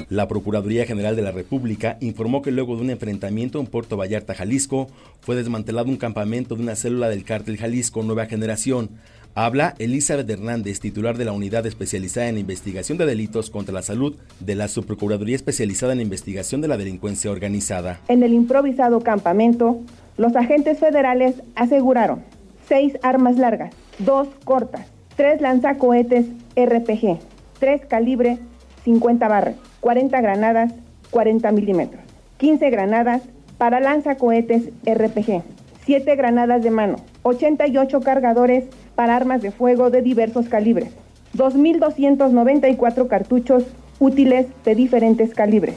[0.09, 4.35] La Procuraduría General de la República informó que luego de un enfrentamiento en Puerto Vallarta,
[4.35, 4.89] Jalisco,
[5.21, 8.89] fue desmantelado un campamento de una célula del cártel Jalisco Nueva Generación.
[9.35, 14.15] Habla Elizabeth Hernández, titular de la Unidad Especializada en Investigación de Delitos contra la Salud
[14.39, 17.99] de la Subprocuraduría Especializada en Investigación de la Delincuencia Organizada.
[18.09, 19.79] En el improvisado campamento,
[20.17, 22.21] los agentes federales aseguraron
[22.69, 27.17] seis armas largas, dos cortas, tres lanzacohetes RPG,
[27.59, 28.37] tres calibre
[28.83, 30.73] 50 barras, 40 granadas
[31.09, 32.03] 40 milímetros,
[32.37, 33.23] 15 granadas
[33.57, 35.41] para lanzacohetes RPG,
[35.85, 38.65] 7 granadas de mano, 88 cargadores
[38.95, 40.89] para armas de fuego de diversos calibres,
[41.35, 43.63] 2.294 cartuchos
[43.99, 45.75] útiles de diferentes calibres.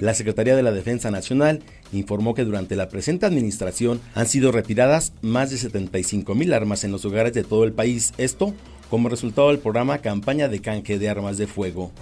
[0.00, 1.60] La Secretaría de la Defensa Nacional
[1.92, 6.92] informó que durante la presente administración han sido retiradas más de 75 mil armas en
[6.92, 8.54] los hogares de todo el país, esto
[8.88, 11.92] como resultado del programa Campaña de Canje de Armas de Fuego.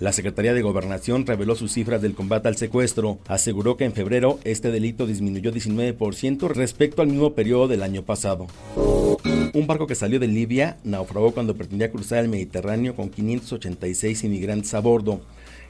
[0.00, 3.18] La Secretaría de Gobernación reveló sus cifras del combate al secuestro.
[3.28, 8.46] Aseguró que en febrero este delito disminuyó 19% respecto al mismo periodo del año pasado.
[9.52, 14.74] Un barco que salió de Libia naufragó cuando pretendía cruzar el Mediterráneo con 586 inmigrantes
[14.74, 15.22] a bordo.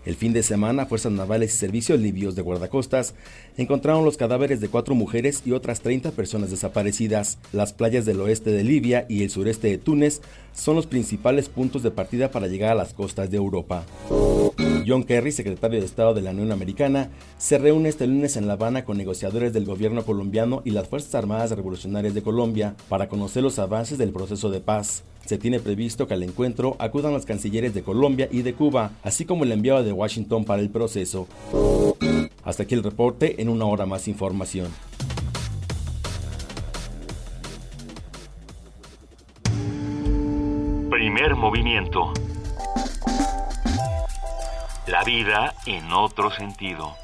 [0.04, 3.14] El fin de semana, fuerzas navales y servicios libios de guardacostas
[3.57, 7.38] encontraron los cadáveres de cuatro mujeres y otras 30 personas desaparecidas.
[7.53, 10.20] Las playas del oeste de Libia y el sureste de Túnez
[10.53, 13.84] son los principales puntos de partida para llegar a las costas de Europa.
[14.86, 18.55] John Kerry, secretario de Estado de la Unión Americana, se reúne este lunes en La
[18.55, 23.42] Habana con negociadores del gobierno colombiano y las Fuerzas Armadas Revolucionarias de Colombia para conocer
[23.42, 25.05] los avances del proceso de paz.
[25.24, 29.24] Se tiene previsto que al encuentro acudan los cancilleres de Colombia y de Cuba, así
[29.24, 31.28] como el enviado de Washington para el proceso.
[32.45, 34.72] Hasta aquí el reporte, en una hora más información.
[40.91, 42.12] Primer movimiento.
[44.86, 46.95] La vida en otro sentido.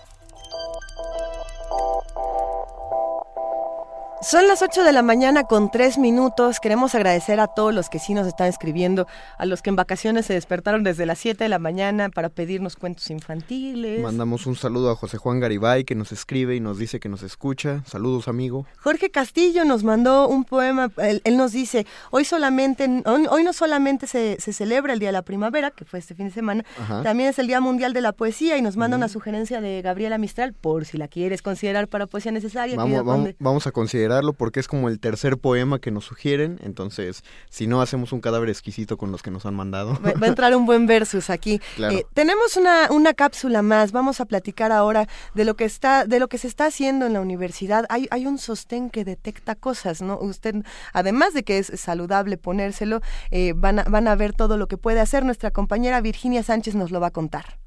[4.26, 6.58] Son las 8 de la mañana con 3 minutos.
[6.58, 9.06] Queremos agradecer a todos los que sí nos están escribiendo,
[9.38, 12.74] a los que en vacaciones se despertaron desde las 7 de la mañana para pedirnos
[12.74, 14.00] cuentos infantiles.
[14.00, 17.22] Mandamos un saludo a José Juan Garibay que nos escribe y nos dice que nos
[17.22, 17.84] escucha.
[17.86, 18.66] Saludos, amigo.
[18.80, 20.90] Jorge Castillo nos mandó un poema.
[20.96, 25.12] Él, él nos dice, hoy solamente, hoy, no solamente se, se, celebra el Día de
[25.12, 27.04] la Primavera, que fue este fin de semana, Ajá.
[27.04, 30.18] también es el Día Mundial de la Poesía y nos manda una sugerencia de Gabriela
[30.18, 32.74] Mistral, por si la quieres considerar para poesía necesaria.
[32.74, 33.70] Vamos, vamos, vamos a
[34.16, 36.58] considerarlo porque es como el tercer poema que nos sugieren.
[36.62, 39.98] Entonces, si no, hacemos un cadáver exquisito con los que nos han mandado.
[40.04, 41.60] Va, va a entrar un buen versus aquí.
[41.76, 41.94] Claro.
[41.94, 43.92] Eh, tenemos una, una cápsula más.
[43.92, 47.12] Vamos a platicar ahora de lo que está, de lo que se está haciendo en
[47.12, 47.84] la universidad.
[47.90, 50.18] Hay, hay un sostén que detecta cosas, ¿no?
[50.18, 50.54] Usted,
[50.94, 54.78] además de que es saludable ponérselo, eh, van, a, van a ver todo lo que
[54.78, 55.24] puede hacer.
[55.24, 57.65] Nuestra compañera Virginia Sánchez nos lo va a contar.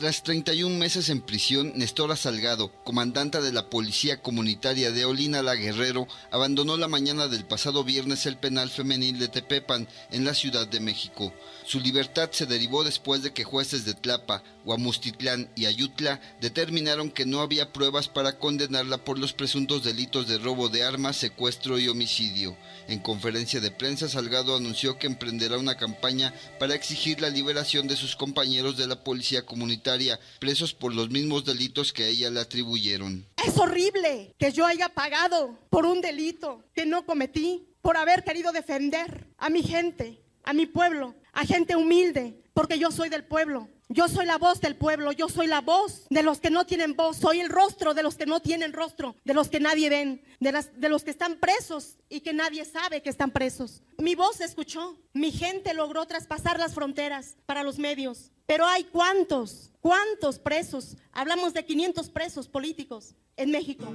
[0.00, 6.08] Tras 31 meses en prisión, Nestora Salgado, comandante de la Policía Comunitaria de Olina Guerrero,
[6.30, 10.80] abandonó la mañana del pasado viernes el penal femenil de Tepepan, en la Ciudad de
[10.80, 11.34] México.
[11.66, 17.26] Su libertad se derivó después de que jueces de Tlapa, Huamustitlán y Ayutla determinaron que
[17.26, 21.88] no había pruebas para condenarla por los presuntos delitos de robo de armas, secuestro y
[21.88, 22.56] homicidio.
[22.90, 27.94] En conferencia de prensa, Salgado anunció que emprenderá una campaña para exigir la liberación de
[27.94, 32.40] sus compañeros de la Policía Comunitaria, presos por los mismos delitos que a ella le
[32.40, 33.24] atribuyeron.
[33.46, 38.50] Es horrible que yo haya pagado por un delito que no cometí, por haber querido
[38.50, 43.68] defender a mi gente, a mi pueblo, a gente humilde, porque yo soy del pueblo.
[43.92, 46.94] Yo soy la voz del pueblo, yo soy la voz de los que no tienen
[46.94, 50.22] voz, soy el rostro de los que no tienen rostro, de los que nadie ven,
[50.38, 53.82] de, los que están presos y que nadie sabe que están presos.
[53.98, 58.84] Mi voz se escuchó, mi gente logró traspasar las fronteras para los medios, pero hay
[58.84, 63.92] cuántos, cuántos presos, hablamos de 500 presos políticos en México.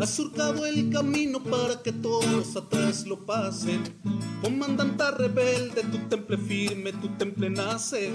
[0.00, 3.82] Has surcado el camino para que todos atrás lo pasen.
[4.42, 8.12] Comandanta rebelde, tu temple firme, tu temple nace.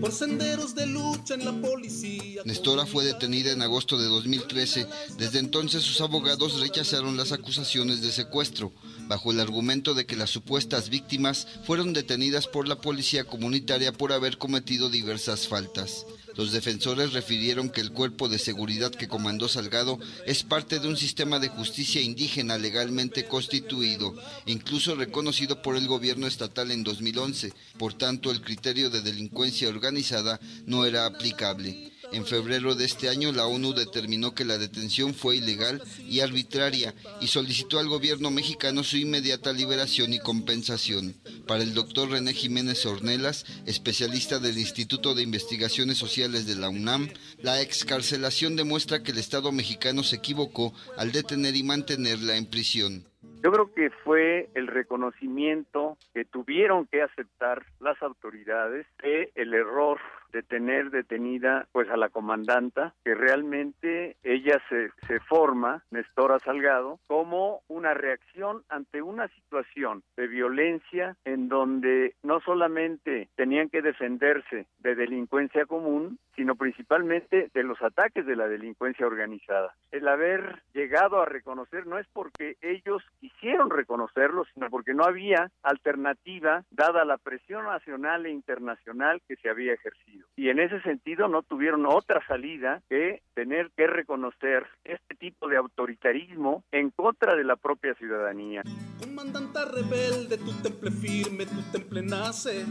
[0.00, 2.42] Por senderos de lucha en la policía.
[2.44, 4.86] Nestora fue detenida en agosto de 2013.
[5.16, 8.72] Desde entonces sus abogados rechazaron las acusaciones de secuestro,
[9.08, 14.12] bajo el argumento de que las supuestas víctimas fueron detenidas por la policía comunitaria por
[14.12, 16.04] haber cometido diversas faltas.
[16.36, 20.96] Los defensores refirieron que el cuerpo de seguridad que comandó Salgado es parte de un
[20.96, 24.14] sistema de justicia indígena legalmente constituido,
[24.44, 27.52] incluso reconocido por el gobierno estatal en 2011.
[27.78, 31.95] Por tanto, el criterio de delincuencia organizada no era aplicable.
[32.12, 36.94] En febrero de este año, la ONU determinó que la detención fue ilegal y arbitraria
[37.20, 41.14] y solicitó al gobierno mexicano su inmediata liberación y compensación.
[41.46, 47.08] Para el doctor René Jiménez Ornelas, especialista del Instituto de Investigaciones Sociales de la UNAM,
[47.42, 53.06] la excarcelación demuestra que el Estado mexicano se equivocó al detener y mantenerla en prisión.
[53.42, 60.00] Yo creo que fue el reconocimiento que tuvieron que aceptar las autoridades de el error
[60.36, 67.00] de tener detenida pues a la comandanta, que realmente ella se, se forma, Nestora Salgado,
[67.06, 74.66] como una reacción ante una situación de violencia en donde no solamente tenían que defenderse
[74.80, 79.74] de delincuencia común, sino principalmente de los ataques de la delincuencia organizada.
[79.90, 85.50] El haber llegado a reconocer no es porque ellos quisieron reconocerlo, sino porque no había
[85.62, 90.25] alternativa dada la presión nacional e internacional que se había ejercido.
[90.36, 95.56] Y en ese sentido no tuvieron otra salida que tener que reconocer este tipo de
[95.56, 98.62] autoritarismo en contra de la propia ciudadanía.
[99.00, 102.66] Comandante rebelde, tu temple firme, tu temple nace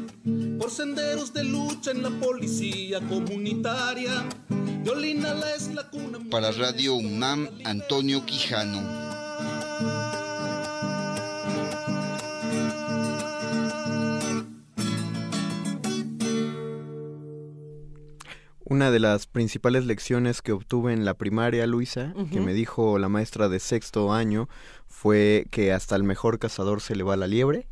[0.60, 4.12] por senderos de lucha en la policía comunitaria.
[4.84, 6.20] Violina la es la cuna.
[6.30, 9.95] Para Radio UNAM, Antonio Quijano.
[18.68, 23.10] Una de las principales lecciones que obtuve en la primaria, Luisa, que me dijo la
[23.10, 24.50] maestra de sexto año,
[24.88, 27.68] fue que hasta el mejor cazador se le va la liebre.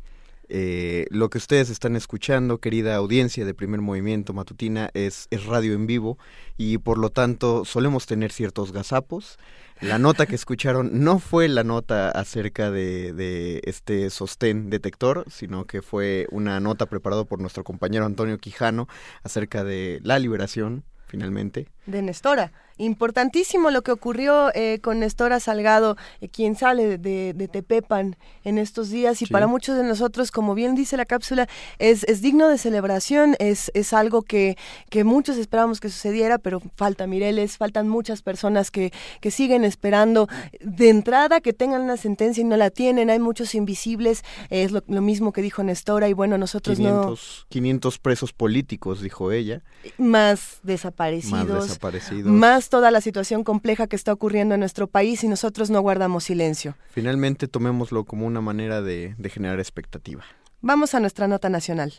[0.48, 5.74] Eh, lo que ustedes están escuchando, querida audiencia de primer movimiento matutina, es, es radio
[5.74, 6.18] en vivo
[6.56, 9.38] y por lo tanto solemos tener ciertos gazapos.
[9.80, 15.64] La nota que escucharon no fue la nota acerca de, de este sostén detector, sino
[15.66, 18.88] que fue una nota preparada por nuestro compañero Antonio Quijano
[19.24, 21.68] acerca de la liberación, finalmente.
[21.86, 22.52] de Nestora.
[22.78, 28.58] Importantísimo lo que ocurrió eh, con Nestora Salgado, eh, quien sale de, de Tepepan en
[28.58, 29.32] estos días y Sí.
[29.32, 31.48] para muchos de nosotros, como bien dice la cápsula,
[31.78, 34.56] es, es digno de celebración, es, es algo que,
[34.90, 40.28] que muchos esperábamos que sucediera, pero falta Mireles, faltan muchas personas que, que siguen esperando
[40.60, 44.72] de entrada que tengan una sentencia y no la tienen, hay muchos invisibles, eh, es
[44.72, 49.62] lo, lo mismo que dijo Nestora y bueno, nosotros 500, 500 presos políticos, dijo ella.
[49.98, 52.32] no, más desaparecidos, Más desaparecidos.
[52.32, 56.24] más toda la situación compleja que está ocurriendo en nuestro país y nosotros no guardamos
[56.24, 56.76] silencio.
[56.90, 60.24] Finalmente tomémoslo como una manera de, de generar expectativa.
[60.60, 61.92] Vamos a nuestra nota nacional.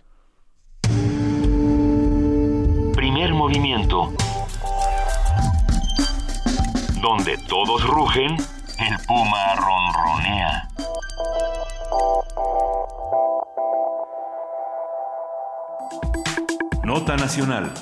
[2.93, 4.13] Primer movimiento.
[7.01, 8.35] Donde todos rugen,
[8.79, 10.69] el puma ronronea.
[16.85, 17.73] Nota Nacional.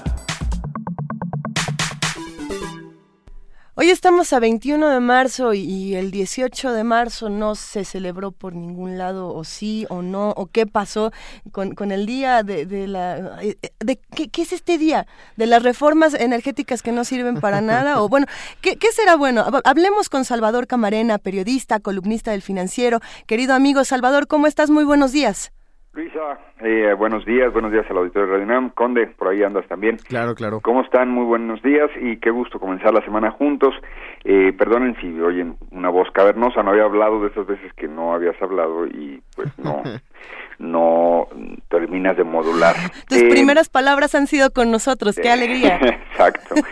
[3.75, 8.53] Hoy estamos a 21 de marzo y, el 18 de marzo no se celebró por
[8.53, 11.11] ningún lado, o sí o no, o qué pasó
[11.51, 13.39] con, con el día de, de la...
[13.41, 15.07] eh, De, ¿qué, qué es este día?
[15.37, 17.99] ¿De las reformas energéticas que no sirven para nada?
[18.03, 18.27] O bueno,
[18.61, 19.43] ¿qué, qué será bueno?
[19.43, 22.99] Hab- Hablemos con Salvador Camarena, periodista, columnista del Financiero.
[23.25, 24.69] Querido amigo Salvador, ¿cómo estás?
[24.69, 25.51] Muy buenos días.
[25.93, 28.71] Luisa, eh, buenos días, buenos días al auditorio de Radio UNAM.
[28.71, 29.97] Conde, por ahí andas también.
[29.97, 30.59] Claro, claro.
[30.61, 31.09] ¿Cómo están?
[31.09, 33.75] Muy buenos días y qué gusto comenzar la semana juntos.
[34.23, 38.11] Eh, perdonen si oyen una voz cavernosa, no había hablado de esas veces que no
[38.15, 39.83] habías hablado y pues no,
[40.57, 41.27] no
[41.69, 42.75] terminas de modular.
[43.07, 45.77] Tus Eh, primeras palabras han sido con nosotros, qué alegría.
[46.11, 46.55] Exacto.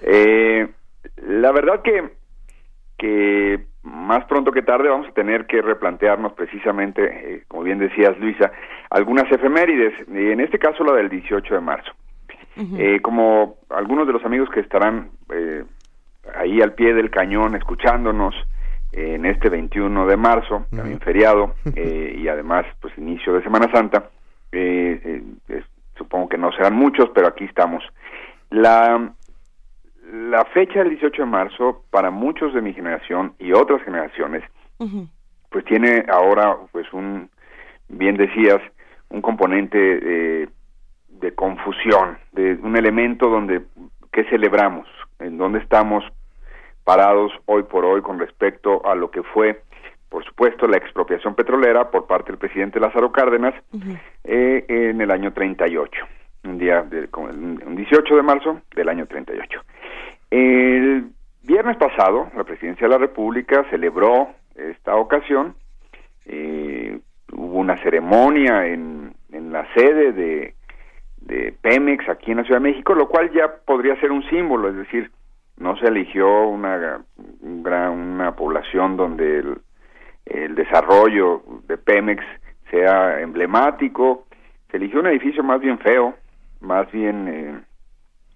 [0.00, 0.66] Eh,
[1.26, 2.10] la verdad que,
[2.98, 8.18] que más pronto que tarde vamos a tener que replantearnos precisamente, eh, como bien decías
[8.18, 8.52] Luisa,
[8.90, 11.92] algunas efemérides, y en este caso la del 18 de marzo.
[12.54, 15.64] Eh, como algunos de los amigos que estarán eh,
[16.34, 18.34] ahí al pie del cañón escuchándonos
[18.92, 23.70] eh, en este 21 de marzo, también feriado, eh, y además pues inicio de Semana
[23.72, 24.10] Santa,
[24.52, 25.62] eh, eh,
[25.96, 27.82] supongo que no serán muchos, pero aquí estamos.
[28.50, 29.12] La,
[30.12, 34.44] la fecha del 18 de marzo, para muchos de mi generación y otras generaciones,
[35.48, 37.30] pues tiene ahora, pues un,
[37.88, 38.60] bien decías,
[39.08, 40.48] un componente eh,
[41.08, 43.62] de confusión, de un elemento donde,
[44.12, 44.86] ¿qué celebramos?
[45.18, 46.04] ¿En dónde estamos
[46.84, 49.62] parados hoy por hoy con respecto a lo que fue,
[50.10, 53.54] por supuesto, la expropiación petrolera por parte del presidente Lázaro Cárdenas
[54.24, 55.90] eh, en el año 38,
[56.44, 59.60] un día, de, un 18 de marzo del año 38.
[60.30, 61.06] El
[61.42, 65.54] viernes pasado, la Presidencia de la República celebró esta ocasión,
[66.26, 66.98] eh,
[67.32, 70.54] hubo una ceremonia en, en la sede de,
[71.18, 74.68] de Pemex aquí en la Ciudad de México, lo cual ya podría ser un símbolo,
[74.68, 75.10] es decir,
[75.58, 77.02] no se eligió una,
[77.40, 79.58] un gran- una población donde el,
[80.26, 82.24] el desarrollo de Pemex
[82.70, 84.26] sea emblemático,
[84.70, 86.14] se eligió un edificio más bien feo,
[86.62, 87.60] más bien eh,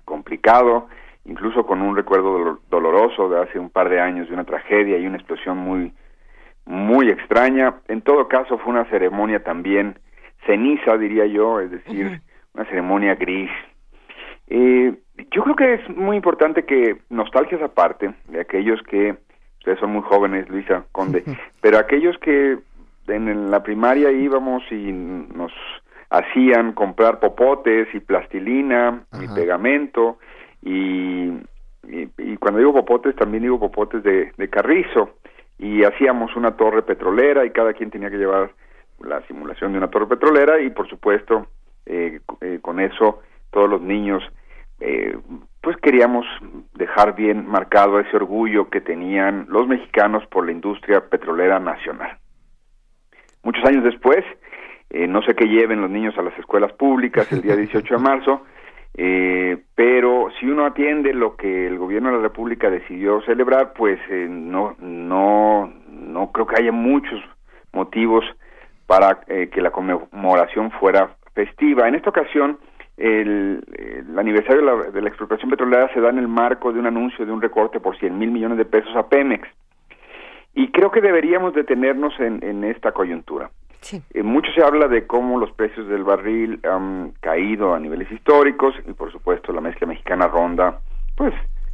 [0.04, 0.88] complicado,
[1.24, 4.98] incluso con un recuerdo dolor- doloroso de hace un par de años de una tragedia
[4.98, 5.92] y una explosión muy
[6.64, 7.76] muy extraña.
[7.86, 9.98] En todo caso fue una ceremonia también
[10.46, 12.20] ceniza, diría yo, es decir,
[12.54, 13.50] una ceremonia gris.
[14.48, 14.94] Eh,
[15.30, 19.16] yo creo que es muy importante que nostalgias aparte de aquellos que
[19.58, 21.24] ustedes son muy jóvenes, Luisa Conde,
[21.60, 22.58] pero aquellos que
[23.08, 25.52] en la primaria íbamos y nos
[26.10, 30.18] hacían comprar popotes y plastilina y pegamento
[30.62, 31.32] y,
[31.84, 35.16] y, cuando digo popotes también digo popotes de, de carrizo
[35.58, 38.50] y hacíamos una torre petrolera y cada quien tenía que llevar
[39.00, 41.46] la simulación de una torre petrolera y por supuesto
[41.86, 44.22] eh, eh, con eso todos los niños
[44.80, 45.16] eh,
[45.60, 46.26] pues queríamos
[46.74, 52.18] dejar bien marcado ese orgullo que tenían los mexicanos por la industria petrolera nacional.
[53.42, 54.24] Muchos años después,
[54.90, 58.00] eh, no sé qué lleven los niños a las escuelas públicas el día 18 de
[58.00, 58.42] marzo,
[58.98, 63.98] eh, pero si uno atiende lo que el gobierno de la República decidió celebrar, pues
[64.08, 67.20] eh, no, no, no creo que haya muchos
[67.72, 68.24] motivos
[68.86, 71.86] para eh, que la conmemoración fuera festiva.
[71.86, 72.58] En esta ocasión,
[72.96, 76.78] el, el aniversario de la, de la, expropiación petrolera se da en el marco de
[76.78, 79.46] un anuncio de un recorte por 100 mil millones de pesos a Pemex.
[80.54, 83.50] Y creo que deberíamos detenernos en, en esta coyuntura.
[83.86, 84.02] Sí.
[84.14, 88.74] Eh, mucho se habla de cómo los precios del barril han caído a niveles históricos
[88.84, 90.80] y por supuesto la mezcla mexicana ronda
[91.16, 91.32] pues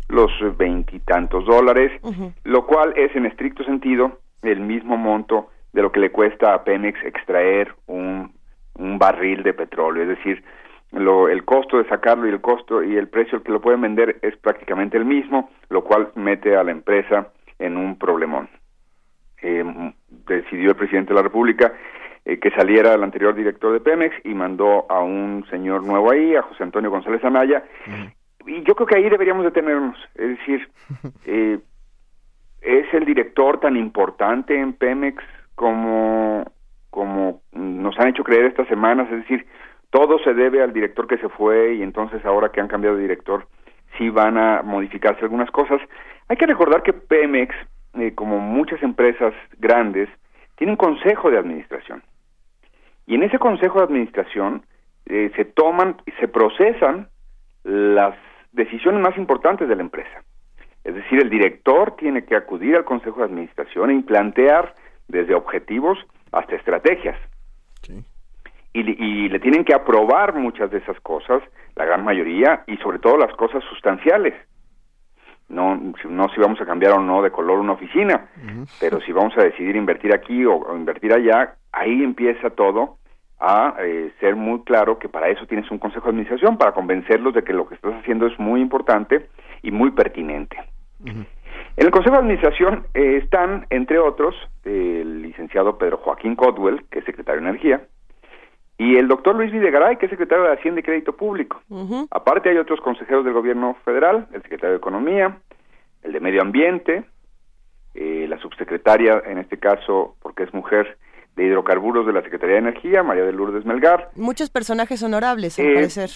[0.09, 2.33] los veintitantos dólares, uh -huh.
[2.45, 6.65] lo cual es en estricto sentido el mismo monto de lo que le cuesta a
[6.65, 8.31] Pemex extraer un,
[8.75, 10.45] un barril de petróleo, es decir,
[10.93, 13.81] lo, el costo de sacarlo y el costo y el precio al que lo pueden
[13.81, 17.29] vender es prácticamente el mismo, lo cual mete a la empresa
[17.59, 18.51] en un problemón.
[19.41, 19.65] Eh,
[20.27, 21.73] decidió el presidente de la República
[22.25, 26.37] eh, que saliera el anterior director de Pemex y mandó a un señor nuevo ahí,
[26.37, 28.13] a José Antonio González Anaya, -huh.
[28.47, 30.69] y yo creo que ahí deberíamos detenernos, es decir,
[31.27, 31.59] eh,
[32.61, 35.23] es el director tan importante en Pemex
[35.55, 36.45] como
[36.91, 39.47] como nos han hecho creer estas semanas, es decir,
[39.89, 43.03] todo se debe al director que se fue y entonces ahora que han cambiado de
[43.03, 43.47] director
[43.97, 45.81] sí van a modificarse algunas cosas.
[46.29, 47.55] Hay que recordar que Pemex,
[47.95, 50.11] eh, como muchas empresas grandes,
[50.57, 52.03] tiene un consejo de administración.
[53.07, 54.65] Y en ese consejo de administración
[55.07, 57.09] eh, se toman y se procesan
[57.65, 58.15] las
[58.53, 60.23] decisiones más importantes de la empresa.
[60.85, 64.75] Es decir, el director tiene que acudir al consejo de administración y plantear
[65.09, 65.99] desde objetivos
[66.33, 67.17] hasta estrategias.
[67.83, 68.05] Sí.
[68.73, 71.43] Y, y, le tienen que aprobar muchas de esas cosas,
[71.77, 74.35] la gran mayoría, y sobre todo las cosas sustanciales.
[75.53, 75.75] No,
[76.09, 78.77] no si vamos a cambiar o no de color una oficina, uh -huh.
[78.81, 82.97] pero si vamos a decidir invertir aquí o, o invertir allá, ahí empieza todo
[83.39, 87.35] a eh, ser muy claro que para eso tienes un consejo de administración, para convencerlos
[87.35, 89.27] de que lo que estás haciendo es muy importante
[89.63, 90.57] y muy pertinente.
[91.01, 91.27] Uh -huh.
[91.77, 94.35] En el Consejo de Administración eh, están, entre otros,
[94.65, 97.81] el licenciado Pedro Joaquín Codwell, que es secretario de Energía,
[98.83, 101.63] y el doctor Luis Videgaray, que es secretario de Hacienda y Crédito Público.
[101.69, 102.09] Uh -huh.
[102.11, 105.39] Aparte hay otros consejeros del gobierno federal, el secretario de Economía,
[106.03, 107.05] el de Medio Ambiente,
[107.95, 110.99] eh, la subsecretaria, en este caso, porque es mujer,
[111.37, 114.11] de hidrocarburos de la Secretaría de Energía, María de Lourdes Melgar.
[114.17, 116.11] Muchos personajes honorables, al eh, parecer.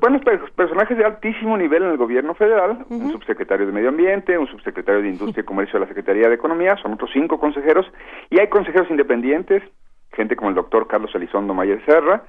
[0.00, 0.22] Buenos
[0.54, 3.04] personajes de altísimo nivel en el gobierno federal, uh -huh.
[3.04, 6.34] un subsecretario de Medio Ambiente, un subsecretario de Industria y Comercio de la Secretaría de
[6.34, 7.86] Economía, son otros cinco consejeros,
[8.30, 9.62] y hay consejeros independientes,
[10.20, 12.22] gente como el doctor Carlos Elizondo Mayer Serra,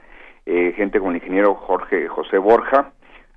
[0.45, 2.91] eh, gente como el ingeniero Jorge José Borja,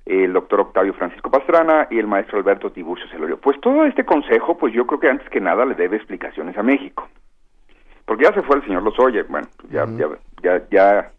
[0.05, 3.37] el doctor Octavio Francisco Pastrana y el maestro Alberto Tiburcio Celorio.
[3.37, 6.63] Pues todo este consejo, pues yo creo que antes que nada le debe explicaciones a
[6.63, 7.07] México
[8.05, 10.17] porque ya se fue el señor Lozoya, bueno, ya, uh -huh.
[10.41, 11.11] ya, ya, ya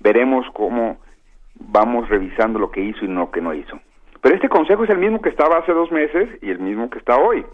[0.00, 0.98] veremos cómo
[1.54, 3.80] vamos revisando lo que hizo y lo que no hizo.
[4.20, 6.98] Pero este consejo es el mismo que estaba hace dos meses y el mismo que
[6.98, 7.44] está hoy.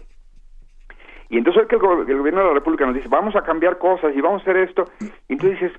[1.31, 3.77] Y entonces que el, go el gobierno de la República nos dice, vamos a cambiar
[3.77, 4.83] cosas y vamos a hacer esto,
[5.29, 5.71] y tú dices,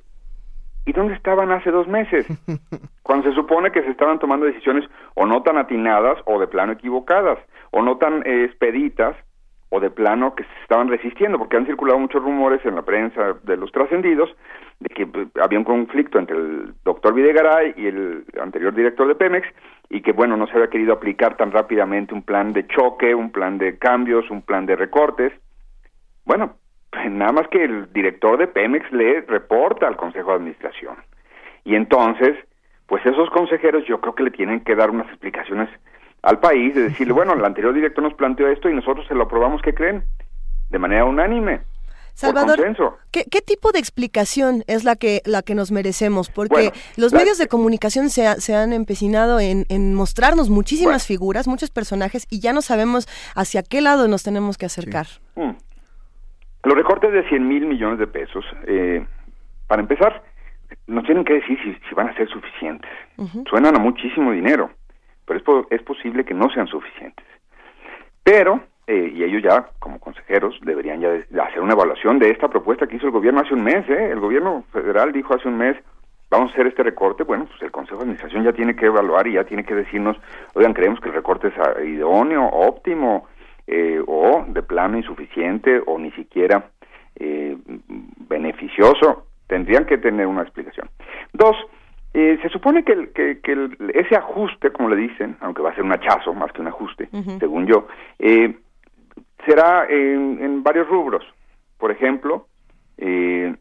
[0.87, 2.27] ¿y dónde estaban hace dos meses?
[3.03, 6.73] Cuando se supone que se estaban tomando decisiones o no tan atinadas o de plano
[6.73, 7.39] equivocadas,
[7.71, 9.15] o no tan eh, expeditas,
[9.69, 13.35] o de plano que se estaban resistiendo, porque han circulado muchos rumores en la prensa
[13.43, 14.31] de los trascendidos
[14.81, 19.15] de que pues, había un conflicto entre el doctor Videgaray y el anterior director de
[19.15, 19.47] Pemex
[19.93, 23.31] y que, bueno, no se había querido aplicar tan rápidamente un plan de choque, un
[23.31, 25.35] plan de cambios, un plan de recortes.
[26.25, 26.57] Bueno,
[26.91, 30.97] pues, nada más que el director de Pemex le reporta al Consejo de Administración.
[31.65, 32.39] Y entonces,
[32.87, 35.69] pues esos consejeros yo creo que le tienen que dar unas explicaciones
[36.23, 39.25] al país de decirle, bueno, el anterior director nos planteó esto y nosotros se lo
[39.25, 40.05] aprobamos, ¿qué creen?
[40.71, 41.61] De manera unánime.
[42.15, 42.59] Salvador,
[43.11, 46.31] ¿qué, ¿qué, tipo de explicación es la que la que nos merecemos?
[46.31, 50.51] Porque bueno, los la, medios de comunicación se, ha, se han empecinado en, en mostrarnos
[50.51, 51.07] muchísimas bueno.
[51.07, 55.07] figuras, muchos personajes, y ya no sabemos hacia qué lado nos tenemos que acercar.
[55.07, 55.41] Sí.
[55.41, 55.57] Mm.
[56.65, 59.05] Los recortes de 100 mil millones de pesos, eh,
[59.67, 60.23] para empezar,
[60.87, 62.91] nos tienen que decir si, si van a ser suficientes.
[63.17, 63.49] Uh -huh.
[63.51, 64.71] Suenan a muchísimo dinero
[65.25, 67.25] pero es, po- es posible que no sean suficientes.
[68.23, 72.87] Pero, eh, y ellos ya, como consejeros, deberían ya hacer una evaluación de esta propuesta
[72.87, 73.89] que hizo el gobierno hace un mes.
[73.89, 74.11] ¿eh?
[74.13, 75.77] El gobierno federal dijo hace un mes,
[76.31, 77.23] vamos a hacer este recorte.
[77.25, 80.17] Bueno, pues el Consejo de Administración ya tiene que evaluar y ya tiene que decirnos,
[80.55, 83.29] oigan, creemos que el recorte es ah, idóneo, óptimo,
[83.67, 86.71] eh, o de plano insuficiente, o ni siquiera
[87.17, 87.57] eh,
[88.29, 89.27] beneficioso.
[89.47, 90.89] Tendrían que tener una explicación.
[91.33, 91.57] Dos,
[92.15, 95.71] eh, se supone que, el- que, que el- ese ajuste, como le dicen, aunque va
[95.71, 97.87] a ser un hachazo más que un ajuste, según yo,
[98.19, 98.55] eh,
[99.47, 101.25] será en, en varios rubros.
[101.79, 102.47] Por ejemplo,
[102.99, 103.55] eh,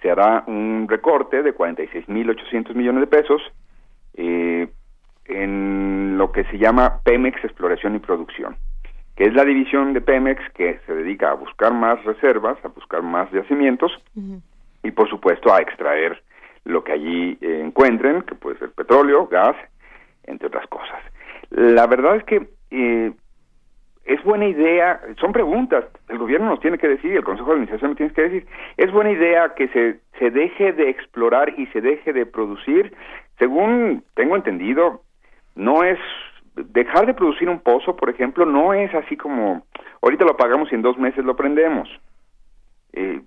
[0.00, 3.42] se hará un recorte de 46.800 millones de pesos
[4.14, 4.68] eh,
[5.26, 8.56] en lo que se llama Pemex Exploración y Producción,
[9.16, 13.02] que es la división de Pemex que se dedica a buscar más reservas, a buscar
[13.02, 13.92] más yacimientos
[14.82, 16.22] y por supuesto a extraer
[16.64, 19.56] lo que allí eh, encuentren, que puede ser petróleo, gas,
[20.24, 21.00] entre otras cosas.
[21.50, 23.12] La verdad es que eh,
[24.04, 27.90] es buena idea, son preguntas, el gobierno nos tiene que decir, el Consejo de Administración
[27.92, 31.80] nos tiene que decir, es buena idea que se, se deje de explorar y se
[31.80, 32.94] deje de producir,
[33.38, 35.00] según tengo entendido,
[35.54, 35.98] no es,
[36.54, 39.62] dejar de producir un pozo, por ejemplo, no es así como,
[40.02, 41.88] ahorita lo apagamos y en dos meses lo prendemos.
[42.92, 43.22] Eh,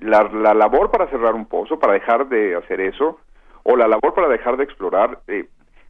[0.00, 3.20] la, la labor para cerrar un pozo, para dejar de hacer eso,
[3.62, 5.46] o la labor para dejar de explorar, eh,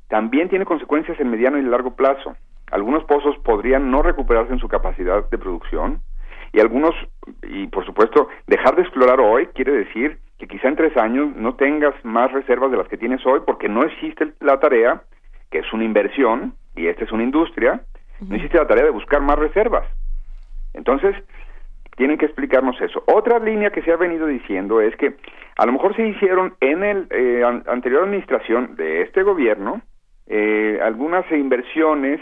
[0.09, 2.35] también tiene consecuencias en mediano y largo plazo.
[2.71, 6.01] Algunos pozos podrían no recuperarse en su capacidad de producción
[6.53, 6.95] y algunos,
[7.43, 11.55] y por supuesto, dejar de explorar hoy quiere decir que quizá en tres años no
[11.55, 15.03] tengas más reservas de las que tienes hoy porque no existe la tarea,
[15.51, 17.81] que es una inversión, y esta es una industria,
[18.21, 19.85] no existe la tarea de buscar más reservas.
[20.75, 21.17] Entonces,
[21.97, 23.03] tienen que explicarnos eso.
[23.07, 25.17] Otra línea que se ha venido diciendo es que
[25.57, 29.83] a lo mejor se hicieron en el eh, an- anterior administración de este gobierno
[30.29, 32.21] eh, algunas inversiones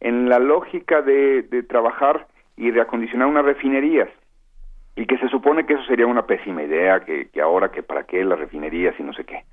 [0.00, 4.08] en la lógica de, de trabajar y reacondicionar unas refinerías
[4.96, 8.04] y que se supone que eso sería una pésima idea, que, que ahora que para
[8.04, 9.44] qué las refinerías y no sé qué.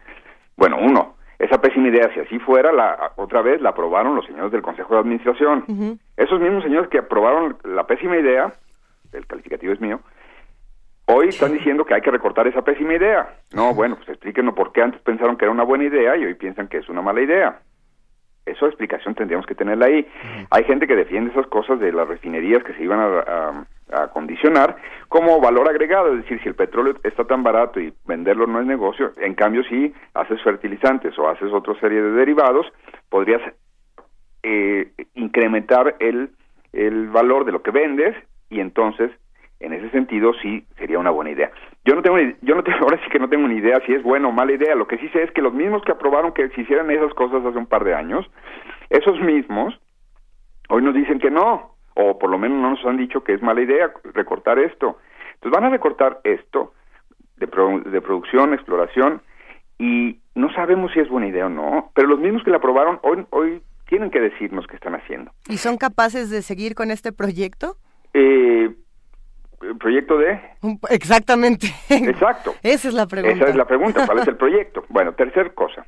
[0.56, 4.52] Bueno, uno, esa pésima idea, si así fuera, la otra vez la aprobaron los señores
[4.52, 6.00] del Consejo de Administración.
[6.16, 8.54] Esos mismos señores que aprobaron la pésima idea,
[9.12, 10.00] el calificativo es mío,
[11.08, 13.36] hoy están diciendo que hay que recortar esa pésima idea.
[13.54, 16.36] No, bueno, pues explíquenos por qué antes pensaron que era una buena idea y hoy
[16.36, 17.60] piensan que es una mala idea.
[18.46, 20.06] Esa explicación tendríamos que tenerla ahí.
[20.52, 24.04] Hay gente que defiende esas cosas de las refinerías que se iban a, a- a
[24.06, 24.76] acondicionar
[25.08, 28.66] como valor agregado, es decir, si el petróleo está tan barato y venderlo no es
[28.66, 32.66] negocio, en cambio si haces fertilizantes o haces otra serie de derivados,
[33.10, 33.42] podrías
[34.42, 36.32] eh, incrementar el,
[36.72, 38.16] el valor de lo que vendes
[38.50, 39.12] y entonces
[39.66, 41.52] en ese sentido sí sería una buena idea.
[41.86, 44.04] Yo no tengo yo no tengo ahora sí que no tengo ni idea si es
[44.04, 46.50] buena o mala idea, lo que sí sé es que los mismos que aprobaron que
[46.50, 48.30] se hicieran esas cosas hace un par de años,
[48.90, 49.80] esos mismos
[50.70, 53.42] hoy nos dicen que no o por lo menos no nos han dicho que es
[53.42, 54.98] mala idea recortar esto.
[55.36, 56.74] Entonces van a recortar esto
[57.38, 59.22] de, pro- de producción, exploración
[59.78, 63.00] y no sabemos si es buena idea o no, pero los mismos que la aprobaron
[63.04, 65.32] hoy hoy tienen que decirnos qué están haciendo.
[65.50, 67.76] ¿Y son capaces de seguir con este proyecto?
[68.14, 68.74] Eh,
[69.68, 70.40] el proyecto de
[70.90, 71.68] Exactamente.
[71.90, 72.54] Exacto.
[72.64, 73.36] Esa es la pregunta.
[73.36, 74.86] Esa es la pregunta, ¿cuál es el proyecto?
[74.90, 75.86] Bueno, tercer cosa.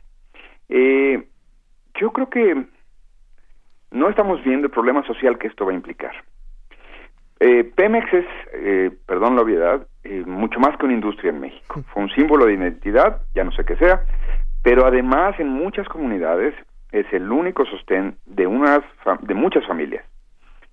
[0.70, 1.28] Eh,
[2.00, 2.66] yo creo que
[3.92, 6.14] no estamos viendo el problema social que esto va a implicar.
[7.40, 11.84] Eh, Pemex es, eh, perdón la obviedad, eh, mucho más que una industria en México.
[11.94, 14.02] Fue un símbolo de identidad, ya no sé qué sea,
[14.64, 16.54] pero además en muchas comunidades
[16.92, 18.82] es el único sostén de, unas
[19.22, 20.06] de muchas familias.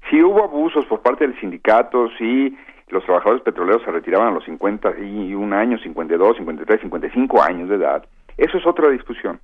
[0.09, 2.57] Si hubo abusos por parte del sindicato, si
[2.93, 8.05] los trabajadores petroleros se retiraban a los 51 años, 52, 53, 55 años de edad,
[8.37, 9.41] eso es otra discusión.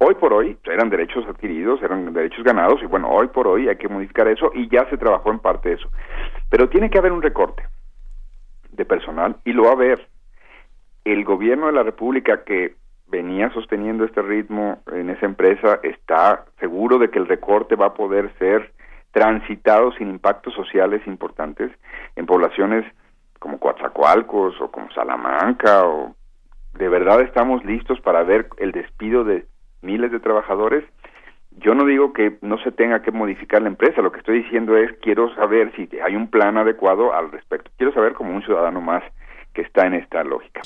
[0.00, 3.76] Hoy por hoy eran derechos adquiridos, eran derechos ganados y bueno, hoy por hoy hay
[3.76, 5.88] que modificar eso y ya se trabajó en parte eso.
[6.50, 7.64] Pero tiene que haber un recorte
[8.72, 10.08] de personal y lo va a haber.
[11.04, 12.74] El gobierno de la República que
[13.08, 17.94] venía sosteniendo este ritmo en esa empresa está seguro de que el recorte va a
[17.94, 18.72] poder ser
[19.18, 21.72] transitado sin impactos sociales importantes
[22.14, 22.84] en poblaciones
[23.40, 26.14] como Coatzacoalcos o como Salamanca o
[26.74, 29.44] de verdad estamos listos para ver el despido de
[29.82, 30.84] miles de trabajadores
[31.60, 34.76] yo no digo que no se tenga que modificar la empresa, lo que estoy diciendo
[34.76, 37.70] es quiero saber si hay un plan adecuado al respecto.
[37.76, 39.02] Quiero saber como un ciudadano más
[39.54, 40.60] que está en esta lógica.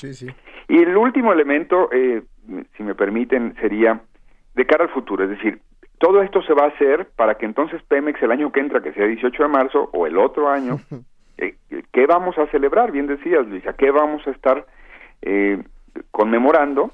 [0.67, 2.21] Y el último elemento, eh,
[2.77, 4.01] si me permiten, sería
[4.53, 5.59] de cara al futuro, es decir,
[6.03, 8.91] todo esto se va a hacer para que entonces Pemex el año que entra, que
[8.91, 10.75] sea 18 de marzo, o el otro año,
[11.37, 11.55] eh,
[11.93, 12.91] ¿qué vamos a celebrar?
[12.91, 14.65] Bien decías, Luisa, ¿qué vamos a estar
[15.21, 15.63] eh,
[16.11, 16.91] conmemorando?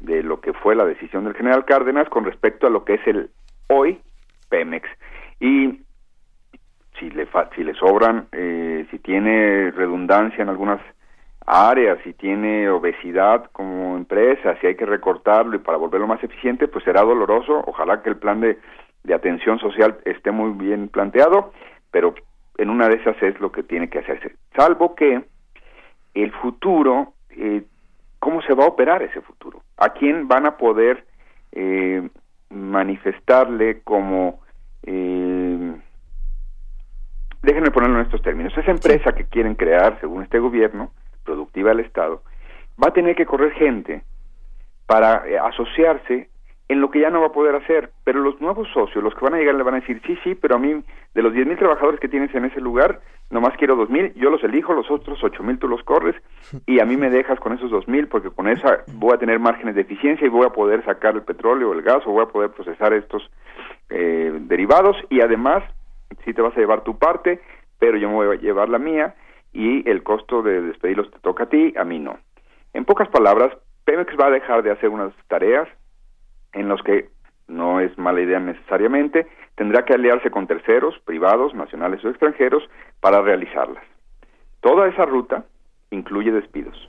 [0.00, 3.06] de lo que fue la decisión del general Cárdenas con respecto a lo que es
[3.06, 3.30] el
[3.68, 4.00] hoy
[4.48, 4.88] Pemex.
[5.38, 5.82] Y
[6.98, 10.80] si le, fa- si le sobran, eh, si tiene redundancia en algunas
[11.46, 16.68] áreas, si tiene obesidad como empresa, si hay que recortarlo y para volverlo más eficiente,
[16.68, 17.62] pues será doloroso.
[17.66, 18.58] Ojalá que el plan de,
[19.04, 21.52] de atención social esté muy bien planteado,
[21.90, 22.14] pero
[22.58, 24.36] en una de esas es lo que tiene que hacerse.
[24.56, 25.24] Salvo que
[26.14, 27.62] el futuro, eh,
[28.18, 29.62] ¿cómo se va a operar ese futuro?
[29.76, 31.04] ¿A quién van a poder
[31.52, 32.08] eh,
[32.50, 34.40] manifestarle como...
[34.84, 35.72] Eh,
[37.42, 38.56] déjenme ponerlo en estos términos.
[38.56, 40.92] Esa empresa que quieren crear, según este gobierno,
[41.24, 42.22] productiva del Estado,
[42.82, 44.02] va a tener que correr gente
[44.86, 46.28] para eh, asociarse
[46.68, 47.90] en lo que ya no va a poder hacer.
[48.04, 50.34] Pero los nuevos socios, los que van a llegar, le van a decir, sí, sí,
[50.34, 50.82] pero a mí,
[51.14, 53.00] de los 10.000 trabajadores que tienes en ese lugar,
[53.30, 56.14] nomás quiero 2.000, yo los elijo, los otros 8.000 tú los corres,
[56.66, 59.74] y a mí me dejas con esos 2.000, porque con esa voy a tener márgenes
[59.74, 62.50] de eficiencia y voy a poder sacar el petróleo, el gas, o voy a poder
[62.50, 63.30] procesar estos
[63.90, 65.62] eh, derivados, y además,
[66.24, 67.40] sí te vas a llevar tu parte,
[67.78, 69.14] pero yo me voy a llevar la mía,
[69.52, 72.18] y el costo de despedirlos te toca a ti, a mí no.
[72.72, 73.52] En pocas palabras,
[73.84, 75.68] Pemex va a dejar de hacer unas tareas
[76.52, 77.08] en los que
[77.48, 79.26] no es mala idea necesariamente,
[79.56, 82.62] tendrá que aliarse con terceros, privados, nacionales o extranjeros,
[83.00, 83.84] para realizarlas.
[84.60, 85.44] Toda esa ruta
[85.90, 86.88] incluye despidos.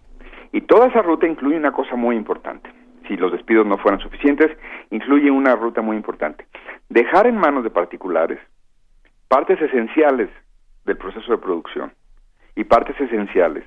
[0.51, 2.69] Y toda esa ruta incluye una cosa muy importante.
[3.07, 4.55] Si los despidos no fueran suficientes,
[4.91, 6.45] incluye una ruta muy importante.
[6.89, 8.39] Dejar en manos de particulares
[9.27, 10.29] partes esenciales
[10.85, 11.91] del proceso de producción
[12.55, 13.63] y partes esenciales,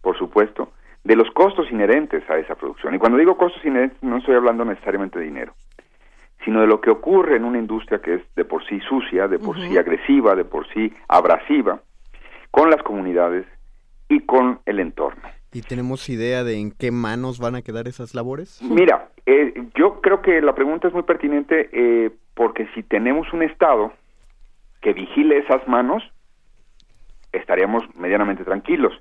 [0.00, 0.72] por supuesto,
[1.04, 2.94] de los costos inherentes a esa producción.
[2.94, 5.54] Y cuando digo costos inherentes no estoy hablando necesariamente de dinero,
[6.44, 9.38] sino de lo que ocurre en una industria que es de por sí sucia, de
[9.38, 11.80] por sí agresiva, de por sí abrasiva,
[12.50, 13.46] con las comunidades
[14.08, 15.22] y con el entorno.
[15.52, 18.62] ¿Y tenemos idea de en qué manos van a quedar esas labores?
[18.62, 23.42] Mira, eh, yo creo que la pregunta es muy pertinente eh, porque si tenemos un
[23.42, 23.92] Estado
[24.80, 26.02] que vigile esas manos,
[27.32, 28.92] estaríamos medianamente tranquilos.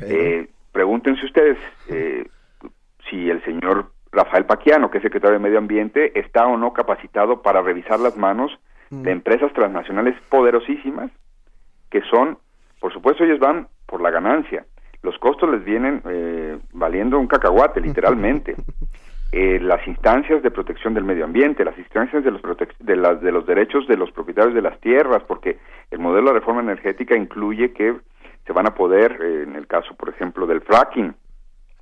[0.00, 1.58] Eh, pregúntense ustedes
[1.88, 2.26] eh,
[3.08, 7.42] si el señor Rafael Paquiano, que es secretario de Medio Ambiente, está o no capacitado
[7.42, 8.58] para revisar las manos
[8.90, 11.10] de empresas transnacionales poderosísimas
[11.90, 12.38] que son,
[12.80, 14.64] por supuesto, ellos van por la ganancia.
[15.02, 18.54] Los costos les vienen eh, valiendo un cacahuate, literalmente.
[19.32, 22.40] Eh, las instancias de protección del medio ambiente, las instancias de los,
[22.78, 25.58] de, las, de los derechos de los propietarios de las tierras, porque
[25.90, 27.96] el modelo de reforma energética incluye que
[28.46, 31.14] se van a poder, eh, en el caso, por ejemplo, del fracking,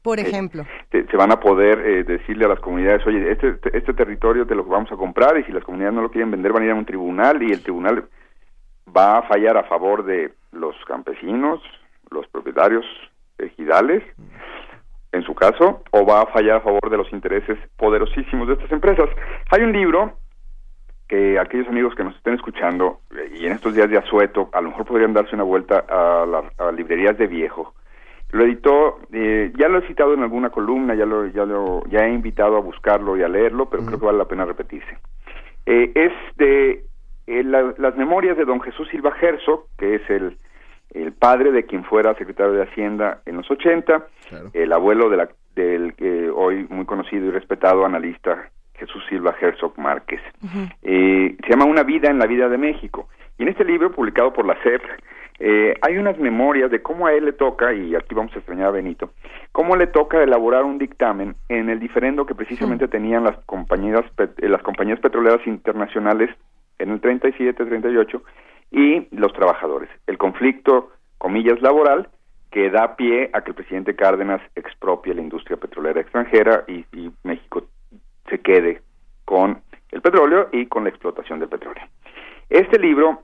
[0.03, 0.65] Por ejemplo.
[0.89, 4.55] te- se van a poder eh, decirle a las comunidades, oye, este, este territorio te
[4.55, 6.73] lo vamos a comprar y si las comunidades no lo quieren vender van a ir
[6.73, 8.05] a un tribunal y el tribunal
[8.97, 11.61] va a fallar a favor de los campesinos,
[12.11, 12.85] los propietarios
[13.39, 14.03] ejidales,
[15.15, 18.73] en su caso, o va a fallar a favor de los intereses poderosísimos de estas
[18.73, 19.09] empresas.
[19.51, 20.13] Hay un libro
[21.09, 24.61] que aquellos amigos que nos estén escuchando eh, y en estos días de asueto, a
[24.61, 27.75] lo mejor podrían darse una vuelta a las a librerías de viejo.
[28.31, 32.07] Lo editó, eh, ya lo he citado en alguna columna, ya lo, ya lo, ya
[32.07, 34.99] he invitado a buscarlo y a leerlo, pero creo que vale la pena repetirse.
[35.67, 36.85] Eh, es de
[37.27, 40.37] eh, la- las memorias de don Jesús Silva Herzog, que es el,
[40.95, 44.07] el padre de quien fuera secretario de Hacienda en los 80,
[44.55, 49.79] el abuelo de la, del eh, hoy muy conocido y respetado analista Jesús Silva Herzog
[49.79, 50.21] Márquez.
[50.83, 53.09] Eh, se llama Una vida en la vida de México.
[53.39, 54.83] Y en este libro, publicado por la SEP,
[55.41, 58.69] eh, hay unas memorias de cómo a él le toca, y aquí vamos a extrañar
[58.69, 59.11] a Benito,
[59.51, 64.39] cómo le toca elaborar un dictamen en el diferendo que precisamente tenían las compañías, pet-
[64.41, 66.31] eh, las compañías petroleras internacionales
[66.79, 68.23] en el 37, 38
[68.75, 69.89] y los trabajadores.
[70.07, 72.09] El conflicto, comillas, laboral
[72.51, 76.85] que da pie a que el presidente Cárdenas expropie la industria petrolera extranjera y,
[77.23, 77.65] México
[78.29, 78.83] se quede
[79.25, 79.61] con
[79.91, 81.85] el petróleo y con la explotación del petróleo.
[82.51, 83.23] Este libro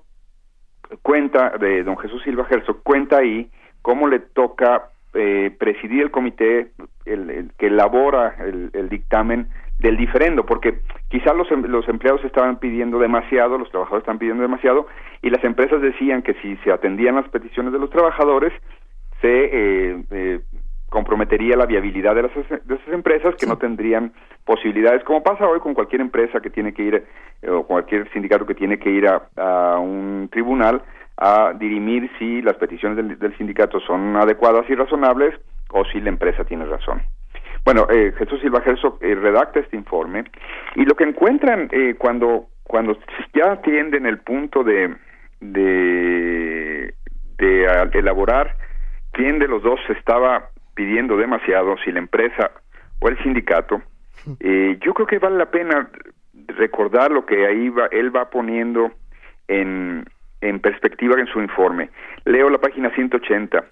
[1.02, 3.50] cuenta, de don Jesús Silva Herzog, cuenta ahí
[3.82, 6.72] cómo le toca eh, presidir el comité
[7.04, 9.48] el, el que elabora el, el dictamen
[9.80, 14.42] del diferendo, porque quizás los, em- los empleados estaban pidiendo demasiado, los trabajadores estaban pidiendo
[14.42, 14.86] demasiado,
[15.22, 18.52] y las empresas decían que si se atendían las peticiones de los trabajadores,
[19.20, 20.40] se eh, eh,
[20.88, 24.12] comprometería la viabilidad de, las, de esas empresas que no tendrían
[24.44, 26.94] posibilidades, como pasa hoy con cualquier empresa que tiene que ir,
[27.42, 30.82] eh, o cualquier sindicato que tiene que ir a, a un tribunal
[31.16, 35.38] a dirimir si las peticiones del, del sindicato son adecuadas y razonables
[35.70, 37.02] o si la empresa tiene razón.
[37.64, 40.24] Bueno, eh, Jesús Silva Herzog eh, redacta este informe
[40.76, 42.96] y lo que encuentran eh, cuando cuando
[43.34, 44.94] ya atienden el punto de
[45.40, 46.94] de,
[47.38, 48.56] de ah, elaborar
[49.12, 52.52] quién de los dos estaba pidiendo demasiado, si la empresa
[53.00, 53.82] o el sindicato,
[54.40, 55.90] eh, yo creo que vale la pena
[56.46, 58.92] recordar lo que ahí va, él va poniendo
[59.48, 60.04] en,
[60.40, 61.90] en perspectiva en su informe.
[62.24, 63.64] Leo la página 180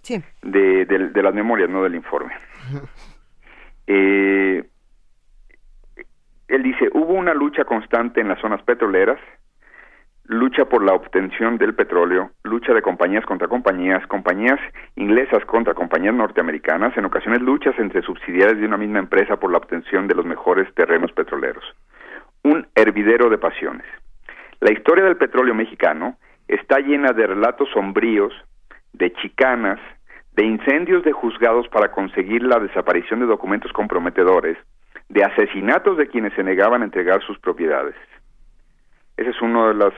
[0.43, 2.33] de, de, de las memorias, no del informe.
[3.91, 4.65] Eh,
[6.49, 9.19] él dice, hubo una lucha constante en las zonas petroleras,
[10.25, 14.61] lucha por la obtención del petróleo, lucha de compañías contra compañías, compañías
[14.97, 19.59] inglesas contra compañías norteamericanas, en ocasiones luchas entre subsidiarias de una misma empresa por la
[19.59, 21.65] obtención de los mejores terrenos petroleros.
[22.45, 23.87] Un hervidero de pasiones.
[24.61, 28.35] La historia del petróleo mexicano está llena de relatos sombríos,
[28.93, 29.81] de chicanas,
[30.39, 34.57] de incendios de juzgados para conseguir la desaparición de documentos comprometedores,
[35.09, 37.97] de asesinatos de quienes se negaban a entregar sus propiedades.
[39.17, 39.93] Ese es uno de, las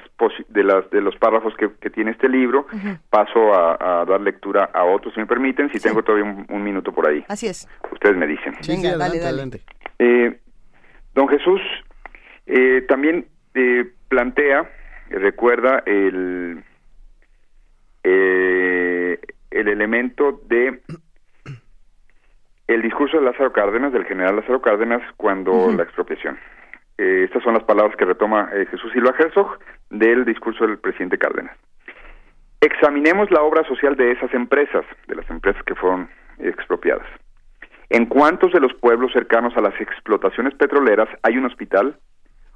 [0.49, 2.67] de, las, de los párrafos que, tiene este libro.
[3.11, 7.07] Paso a, dar lectura a otros, si me permiten, si tengo todavía un, minuto por
[7.07, 7.23] ahí.
[7.29, 7.69] Así es.
[7.93, 8.55] Ustedes me dicen.
[8.67, 9.61] Venga, dale, dale.
[9.99, 10.41] Eh,
[11.13, 11.61] don Jesús
[12.47, 14.71] eh, también eh, plantea,
[15.11, 16.65] recuerda el,
[19.51, 20.81] el elemento de
[22.69, 26.39] el discurso de Lázaro Cárdenas, del general Lázaro Cárdenas, cuando la expropiación.
[26.99, 29.59] Eh, estas son las palabras que retoma eh, Jesús Silva Herzog
[29.89, 31.57] del discurso del presidente Cárdenas.
[32.61, 37.07] Examinemos la obra social de esas empresas, de las empresas que fueron expropiadas.
[37.89, 41.97] ¿En cuántos de los pueblos cercanos a las explotaciones petroleras hay un hospital,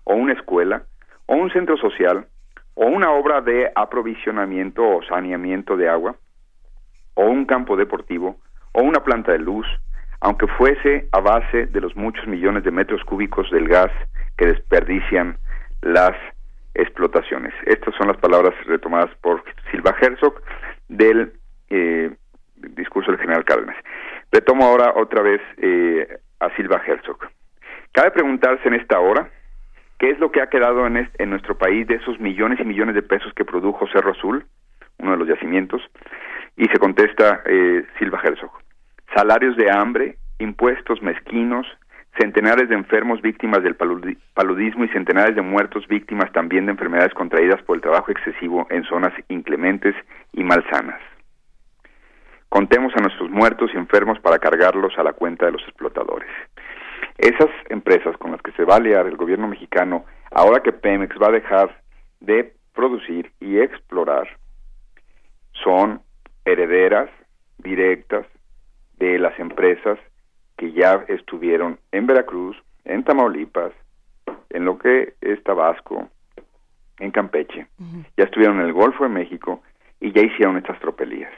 [0.05, 0.85] o una escuela,
[1.27, 2.27] o un centro social,
[2.75, 6.17] o una obra de aprovisionamiento o saneamiento de agua,
[7.15, 8.37] o un campo deportivo,
[8.73, 9.67] o una planta de luz,
[10.21, 13.91] aunque fuese a base de los muchos millones de metros cúbicos del gas
[14.37, 15.37] que desperdician
[15.83, 16.17] las
[16.75, 17.53] explotaciones.
[17.67, 20.43] Estas son las palabras retomadas por Silva Herzog
[20.89, 21.33] del
[21.71, 22.11] eh,
[22.57, 23.77] discurso del general Cárdenas.
[24.33, 27.19] Retomo ahora otra vez eh, a Silva Herzog.
[27.93, 29.29] Cabe preguntarse en esta hora
[29.99, 32.95] qué es lo que ha quedado en, en nuestro país de esos millones y millones
[32.95, 34.45] de pesos que produjo Cerro Azul,
[34.99, 35.83] uno de los yacimientos,
[36.57, 38.65] y se contesta eh, Silva Herzog
[39.15, 41.67] salarios de hambre, impuestos mezquinos,
[42.19, 47.63] centenares de enfermos víctimas del paludismo y centenares de muertos víctimas también de enfermedades contraídas
[47.63, 49.95] por el trabajo excesivo en zonas inclementes
[50.33, 51.01] y malsanas.
[52.49, 56.31] Contemos a nuestros muertos y enfermos para cargarlos a la cuenta de los explotadores.
[57.19, 61.17] Esas empresas con las que se va a aliar el gobierno mexicano, ahora que Pemex
[61.21, 61.81] va a dejar
[62.21, 64.29] de producir y explorar,
[65.65, 66.01] son
[66.45, 67.11] herederas
[67.59, 68.27] directas
[68.99, 69.99] de las empresas
[70.57, 73.73] que ya estuvieron en Veracruz, en Tamaulipas,
[74.51, 76.09] en lo que es Tabasco,
[76.99, 77.67] en Campeche,
[78.17, 79.63] ya estuvieron en el Golfo de México
[80.01, 81.33] y ya hicieron estas tropelías.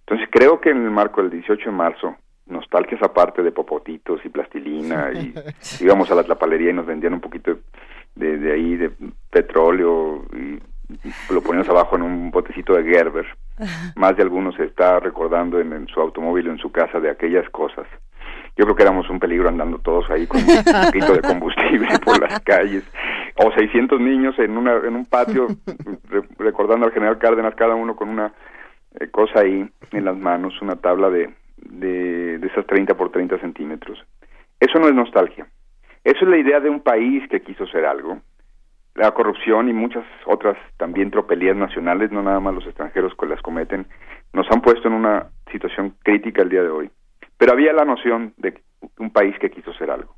[0.00, 4.28] Entonces creo que en el marco del 18 de marzo, nostalgias aparte de popotitos y
[4.28, 5.32] plastilina y
[5.80, 7.58] íbamos a la tlapalería y nos vendían un poquito
[8.14, 8.90] de, de ahí de
[9.30, 10.60] petróleo y
[11.32, 13.26] lo poníamos abajo en un botecito de Gerber.
[13.96, 17.48] Más de algunos se está recordando en, su automóvil o en su casa de aquellas
[17.50, 17.86] cosas.
[18.56, 22.20] Yo creo que éramos un peligro andando todos ahí con un poquito de combustible por
[22.20, 22.84] las calles.
[23.36, 25.48] O 600 niños en, una, en un patio
[26.38, 28.32] recordando al general Cárdenas, cada uno con una
[29.00, 33.38] eh, cosa ahí en las manos, una tabla de, de, de esas 30 por 30
[33.38, 34.04] centímetros.
[34.60, 35.46] Eso no es nostalgia.
[36.04, 38.20] Eso es la idea de un país que quiso ser algo,
[38.94, 43.42] la corrupción y muchas otras también tropelías nacionales, no nada más los extranjeros que las
[43.42, 43.86] cometen,
[44.32, 46.90] nos han puesto en una situación crítica el día de hoy.
[47.36, 48.62] Pero había la noción de
[48.98, 50.14] un país que quiso ser algo.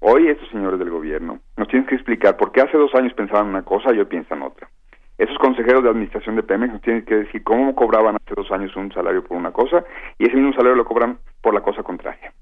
[0.00, 3.46] Hoy estos señores del gobierno nos tienen que explicar por qué hace dos años pensaban
[3.46, 4.68] una cosa y hoy piensan otra.
[5.16, 8.74] Esos consejeros de administración de Pemex nos tienen que decir cómo cobraban hace dos años
[8.76, 9.84] un salario por una cosa
[10.18, 12.32] y ese mismo salario lo cobran por la cosa contraria.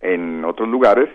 [0.00, 1.10] En otros lugares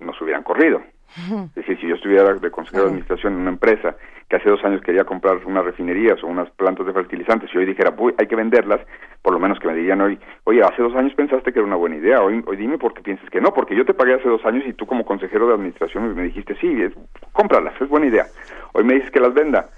[0.00, 0.82] nos hubieran corrido
[1.16, 3.96] es decir, si yo estuviera de consejero de administración en una empresa
[4.28, 7.64] que hace dos años quería comprar unas refinerías o unas plantas de fertilizantes y hoy
[7.64, 8.80] dijera, hay que venderlas,
[9.22, 11.76] por lo menos que me dirían hoy, oye, hace dos años pensaste que era una
[11.76, 14.28] buena idea, hoy, hoy dime por qué piensas que no, porque yo te pagué hace
[14.28, 16.92] dos años y tú como consejero de administración me dijiste, sí, es,
[17.32, 18.26] cómpralas, es buena idea.
[18.74, 19.70] Hoy me dices que las venda.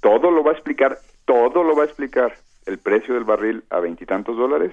[0.00, 2.34] Todo lo va a explicar, todo lo va a explicar
[2.66, 4.72] el precio del barril a veintitantos dólares.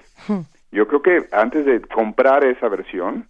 [0.71, 3.27] Yo creo que antes de comprar esa versión,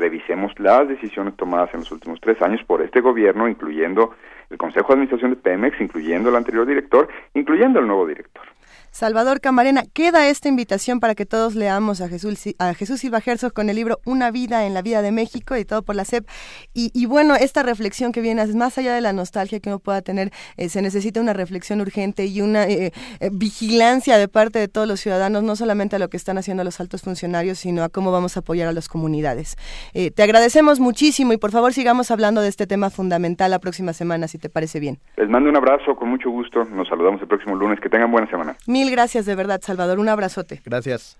[0.00, 4.14] revisemos las decisiones tomadas en los últimos tres años por este gobierno, incluyendo
[4.48, 8.42] el Consejo de Administración de Pemex, incluyendo el anterior director, incluyendo el nuevo director.
[8.90, 13.52] Salvador Camarena, queda esta invitación para que todos leamos a Jesús, a Jesús Silva Herzog
[13.52, 16.26] con el libro Una vida en la vida de México, editado por la SEP.
[16.74, 20.30] Y, bueno, esta reflexión que viene, más allá de la nostalgia que uno pueda tener,
[20.56, 24.88] eh, se necesita una reflexión urgente y una eh, eh, vigilancia de parte de todos
[24.88, 28.12] los ciudadanos, no solamente a lo que están haciendo los altos funcionarios, sino a cómo
[28.12, 29.56] vamos a apoyar a las comunidades.
[29.92, 34.28] te agradecemos muchísimo y por favor sigamos hablando de este tema fundamental la próxima semana,
[34.28, 34.98] si te parece bien.
[35.16, 36.64] Les mando un abrazo con mucho gusto.
[36.64, 37.80] Nos saludamos el próximo lunes.
[37.80, 38.56] Que tengan buena semana.
[38.80, 39.98] Mil gracias de verdad, Salvador.
[39.98, 40.62] Un abrazote.
[40.64, 41.18] Gracias.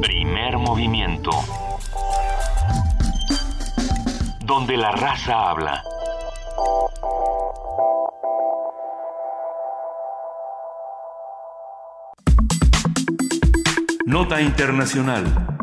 [0.00, 1.32] Primer movimiento.
[4.44, 5.82] Donde la raza habla.
[14.06, 15.57] Nota Internacional.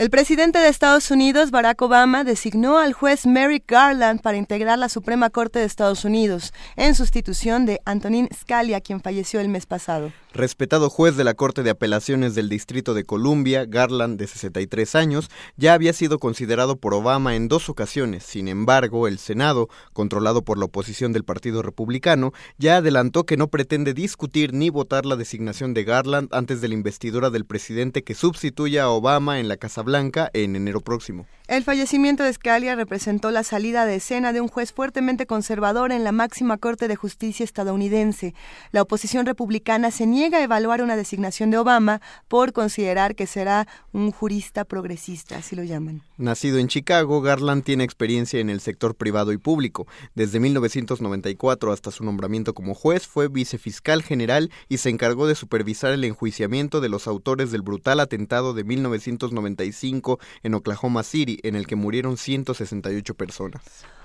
[0.00, 4.88] El presidente de Estados Unidos, Barack Obama, designó al juez Merrick Garland para integrar la
[4.88, 10.10] Suprema Corte de Estados Unidos, en sustitución de Antonin Scalia, quien falleció el mes pasado.
[10.32, 15.28] Respetado juez de la Corte de Apelaciones del Distrito de Columbia, Garland, de 63 años,
[15.56, 18.22] ya había sido considerado por Obama en dos ocasiones.
[18.24, 23.48] Sin embargo, el Senado, controlado por la oposición del Partido Republicano, ya adelantó que no
[23.48, 28.14] pretende discutir ni votar la designación de Garland antes de la investidura del presidente que
[28.14, 31.26] sustituya a Obama en la Casa Blanca en enero próximo.
[31.50, 36.04] El fallecimiento de Scalia representó la salida de escena de un juez fuertemente conservador en
[36.04, 38.34] la máxima Corte de Justicia estadounidense.
[38.70, 43.66] La oposición republicana se niega a evaluar una designación de Obama por considerar que será
[43.92, 46.02] un jurista progresista, así lo llaman.
[46.18, 49.88] Nacido en Chicago, Garland tiene experiencia en el sector privado y público.
[50.14, 55.90] Desde 1994 hasta su nombramiento como juez fue vicefiscal general y se encargó de supervisar
[55.90, 61.66] el enjuiciamiento de los autores del brutal atentado de 1995 en Oklahoma City en el
[61.66, 63.62] que murieron 168 personas.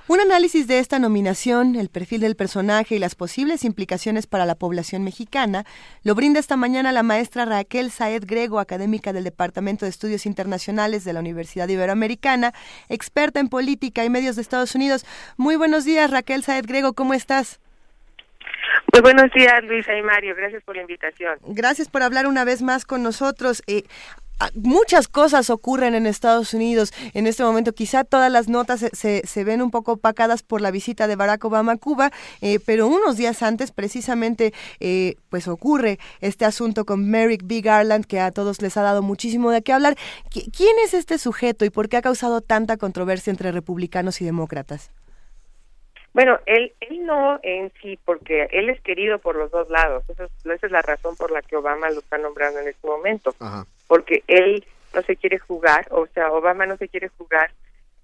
[0.07, 4.53] Un análisis de esta nominación, el perfil del personaje y las posibles implicaciones para la
[4.53, 5.65] población mexicana
[6.03, 11.05] lo brinda esta mañana la maestra Raquel Saed Grego, académica del Departamento de Estudios Internacionales
[11.05, 12.53] de la Universidad Iberoamericana,
[12.87, 15.07] experta en política y medios de Estados Unidos.
[15.37, 17.59] Muy buenos días, Raquel Saed Grego, ¿cómo estás?
[18.93, 20.35] Muy buenos días, Luisa y Mario.
[20.35, 21.39] Gracias por la invitación.
[21.47, 23.63] Gracias por hablar una vez más con nosotros.
[23.65, 23.83] Eh,
[24.53, 27.73] muchas cosas ocurren en Estados Unidos en este momento.
[27.73, 31.43] Quizá todas las notas se, se, ven un poco opacadas por la visita de Barack
[31.45, 37.09] Obama a Cuba, eh, pero unos días antes precisamente eh, pues ocurre este asunto con
[37.09, 37.61] Merrick B.
[37.61, 39.95] Garland que a todos les ha dado muchísimo de qué hablar.
[40.31, 44.91] ¿Quién es este sujeto y por qué ha causado tanta controversia entre republicanos y demócratas?
[46.15, 50.05] Bueno, él, él no en sí, porque él es querido por los dos lados.
[50.07, 53.35] Esa es, la razón por la que Obama lo está nombrando en este momento.
[53.87, 57.51] Porque él no se quiere jugar, o sea, Obama no se quiere jugar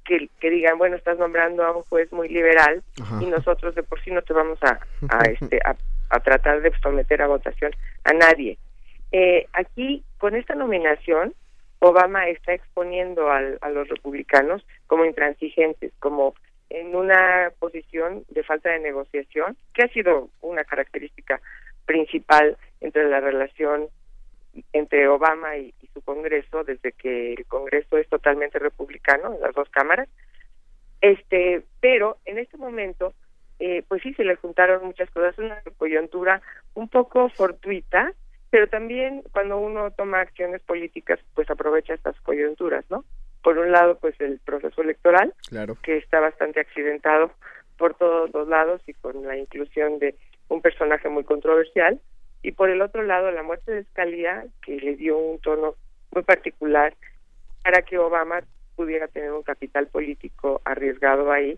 [0.06, 2.84] que, que digan, bueno, estás nombrando a un juez muy liberal
[3.20, 4.80] y nosotros de por sí no te vamos a,
[5.10, 7.72] a este, a, tratar de someter a votación
[8.04, 8.58] a nadie.
[9.12, 11.34] Eh, aquí, con esta nominación,
[11.80, 16.36] Obama está exponiendo al, a los republicanos como intransigentes, como
[16.70, 21.42] en una posición de falta de negociación, que ha sido una característica
[21.86, 23.90] principal entre la relación
[24.74, 29.70] entre Obama y, su Congreso, desde que el Congreso es totalmente republicano, en las dos
[29.70, 30.08] cámaras.
[31.02, 33.14] Este, pero en este momento,
[33.60, 36.42] eh, pues sí se le juntaron muchas cosas, una coyuntura
[36.74, 38.14] un poco fortuita,
[38.50, 43.04] pero también cuando uno toma acciones políticas, pues aprovecha estas coyunturas, ¿no?
[43.42, 45.34] por un lado pues el proceso electoral
[45.84, 47.32] que está bastante accidentado
[47.78, 50.16] por todos los lados y con la inclusión de
[50.50, 52.00] un personaje muy controversial
[52.44, 55.76] y por el otro lado la muerte de Scalia que le dio un tono
[56.12, 56.94] muy particular
[57.64, 58.42] para que Obama
[58.76, 61.58] pudiera tener un capital político arriesgado ahí.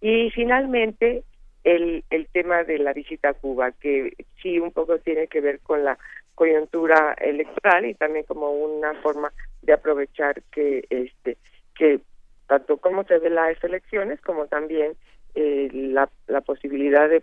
[0.00, 1.22] Y finalmente
[1.62, 4.12] el, el tema de la visita a Cuba que
[4.42, 5.98] sí un poco tiene que ver con la
[6.34, 9.32] coyuntura electoral y también como una forma
[9.62, 11.38] de aprovechar que este
[11.76, 12.00] que
[12.48, 14.94] tanto como se ve las elecciones como también
[15.34, 17.22] eh, la, la posibilidad de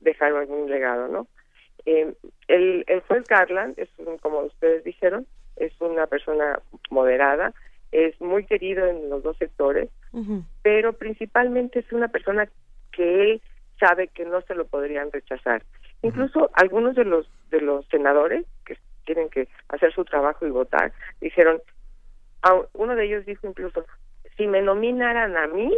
[0.00, 1.26] dejar algún legado no
[1.86, 2.14] eh,
[2.48, 3.88] el, el juez Garland es
[4.20, 5.26] como ustedes dijeron
[5.56, 7.52] es una persona moderada
[7.92, 9.88] es muy querido en los dos sectores
[10.62, 12.48] pero principalmente es una persona
[12.92, 13.42] que él
[13.80, 15.62] sabe que no se lo podrían rechazar.
[16.02, 20.92] Incluso algunos de los de los senadores que tienen que hacer su trabajo y votar
[21.20, 21.60] dijeron
[22.72, 23.84] uno de ellos dijo incluso,
[24.36, 25.76] si me nominaran a mí,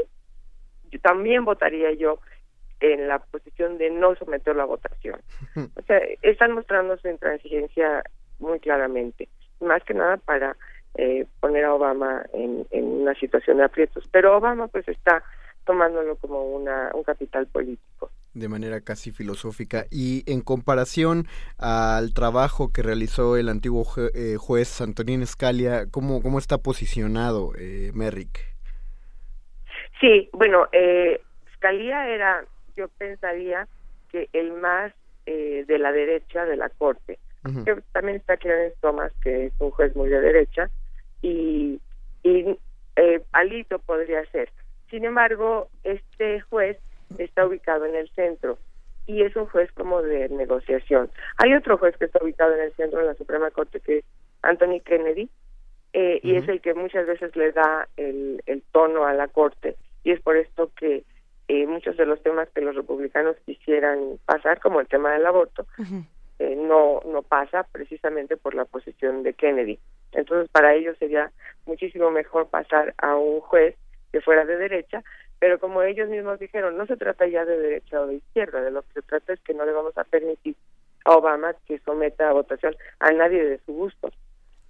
[0.90, 2.20] yo también votaría yo
[2.82, 5.20] en la posición de no someterlo a votación.
[5.56, 8.02] O sea, están mostrando su intransigencia
[8.40, 9.28] muy claramente,
[9.60, 10.56] más que nada para
[10.96, 14.08] eh, poner a Obama en, en una situación de aprietos.
[14.10, 15.22] Pero Obama pues está
[15.64, 18.10] tomándolo como una, un capital político.
[18.34, 19.84] de manera casi filosófica.
[19.90, 21.26] Y en comparación
[21.58, 23.84] al trabajo que realizó el antiguo
[24.14, 28.40] eh, juez Antonín Scalia, ¿cómo, cómo está posicionado eh, Merrick?
[30.00, 31.20] Sí, bueno, eh,
[31.54, 32.44] Scalia era,
[32.76, 33.68] yo pensaría
[34.10, 34.92] que el más
[35.26, 37.18] eh, de la derecha de la Corte.
[37.64, 40.70] que también está Clarence Thomas, que es un juez muy de derecha,
[41.22, 41.80] y,
[42.22, 42.56] y
[42.96, 44.50] eh, Alito podría ser.
[44.90, 46.78] Sin embargo, este juez
[47.18, 48.58] está ubicado en el centro
[49.06, 51.10] y es un juez como de negociación.
[51.38, 54.04] Hay otro juez que está ubicado en el centro de la Suprema Corte que es
[54.42, 55.28] Anthony Kennedy
[55.92, 59.76] eh, y es el que muchas veces le da el, el tono a la Corte
[60.04, 61.04] y es por esto que
[61.48, 65.66] eh, muchos de los temas que los republicanos quisieran pasar, como el tema del aborto,
[66.38, 69.78] eh, no no pasa precisamente por la posición de Kennedy.
[70.12, 71.32] Entonces, para ellos sería
[71.66, 73.76] muchísimo mejor pasar a un juez
[74.12, 75.02] que fuera de derecha,
[75.38, 78.70] pero como ellos mismos dijeron, no se trata ya de derecha o de izquierda, de
[78.70, 80.54] lo que se trata es que no le vamos a permitir
[81.04, 84.12] a Obama que someta a votación a nadie de su gusto.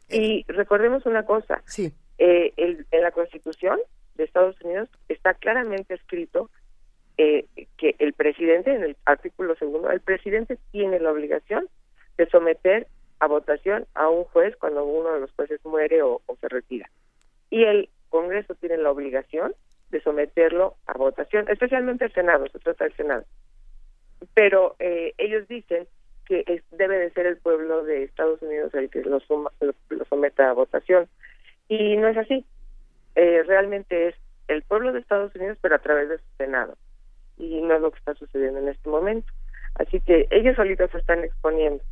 [0.08, 1.92] Y recordemos una cosa, sí.
[2.18, 3.78] eh, el, en la Constitución
[4.14, 6.50] de Estados Unidos está claramente escrito
[7.18, 11.68] eh, que el presidente, en el artículo segundo, el presidente tiene la obligación
[12.16, 12.86] de someter
[13.20, 16.90] a votación a un juez cuando uno de los jueces muere o, se retira.
[17.50, 19.54] Y el Congreso tiene la obligación
[19.90, 23.24] de someterlo a votación, especialmente el Senado, se trata del Senado.
[24.34, 25.86] Pero eh, ellos dicen
[26.26, 29.20] que es, debe de ser el pueblo de Estados Unidos el que lo,
[29.60, 31.08] lo, someta a votación.
[31.68, 32.44] Y no es así.
[33.14, 34.14] Eh, realmente es
[34.48, 36.76] el pueblo de Estados Unidos, pero a través de su Senado
[37.38, 39.32] y no es lo que está sucediendo en este momento.
[39.74, 41.82] Así que ellos solitos se están exponiendo.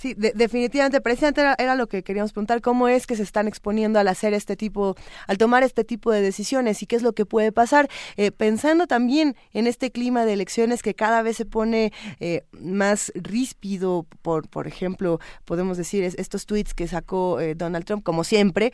[0.00, 4.08] Sí, definitivamente, precisamente era, lo que queríamos preguntar, cómo es que se están exponiendo al
[4.08, 4.94] hacer este tipo,
[5.26, 7.86] al tomar este tipo de decisiones y qué es lo que puede pasar,
[8.16, 13.12] eh, pensando también en este clima de elecciones que cada vez se pone eh, más
[13.14, 18.72] ríspido, por, por ejemplo, podemos decir estos tweets que sacó eh, Donald Trump, como siempre,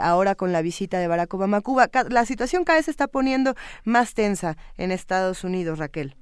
[0.00, 3.08] ahora con la visita de Barack Obama a Cuba, la situación cada vez se está
[3.08, 6.14] poniendo más tensa en Estados Unidos, Raquel.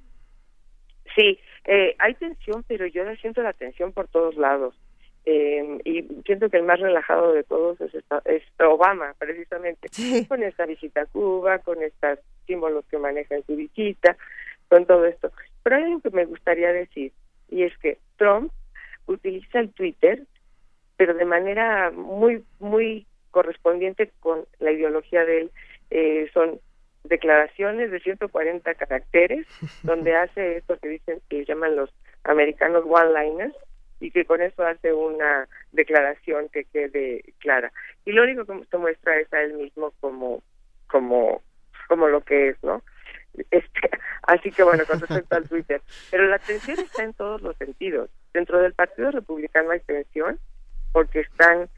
[1.14, 4.74] Sí, eh, hay tensión, pero yo siento la tensión por todos lados.
[5.28, 9.88] Eh, y siento que el más relajado de todos es, es Obama, precisamente,
[10.28, 14.16] con esta visita a Cuba, con estos símbolos que maneja en su visita,
[14.68, 15.32] con todo esto.
[15.64, 17.12] Pero hay algo que me gustaría decir,
[17.50, 18.52] y es que Trump
[19.06, 20.22] utiliza el Twitter,
[20.96, 25.50] pero de manera muy, muy correspondiente con la ideología de él.
[25.90, 26.60] Eh, son
[27.08, 29.46] declaraciones de 140 caracteres,
[29.82, 31.90] donde hace esto que dicen que llaman los
[32.24, 33.54] americanos one-liners
[34.00, 37.72] y que con eso hace una declaración que quede clara.
[38.04, 40.42] Y lo único que se muestra es a él mismo como
[40.88, 41.42] como
[41.88, 42.82] como lo que es, ¿no?
[43.50, 43.90] Este,
[44.22, 45.80] así que bueno, con respecto al Twitter.
[46.10, 48.10] Pero la tensión está en todos los sentidos.
[48.32, 50.38] Dentro del Partido Republicano hay tensión
[50.92, 51.68] porque están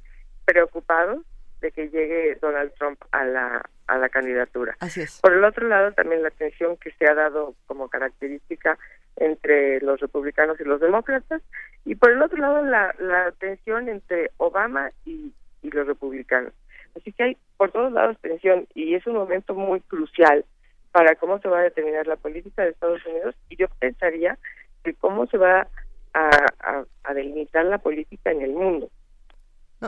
[0.44, 1.24] preocupados
[1.60, 4.76] de que llegue Donald Trump a la a la candidatura.
[4.80, 5.20] Así es.
[5.20, 8.78] Por el otro lado, también la tensión que se ha dado como característica
[9.16, 11.42] entre los republicanos y los demócratas,
[11.84, 15.32] y por el otro lado, la, la tensión entre Obama y,
[15.62, 16.52] y los republicanos.
[16.96, 20.44] Así que hay por todos lados tensión y es un momento muy crucial
[20.92, 24.38] para cómo se va a determinar la política de Estados Unidos y yo pensaría
[24.84, 25.68] que cómo se va
[26.14, 28.90] a, a, a delimitar la política en el mundo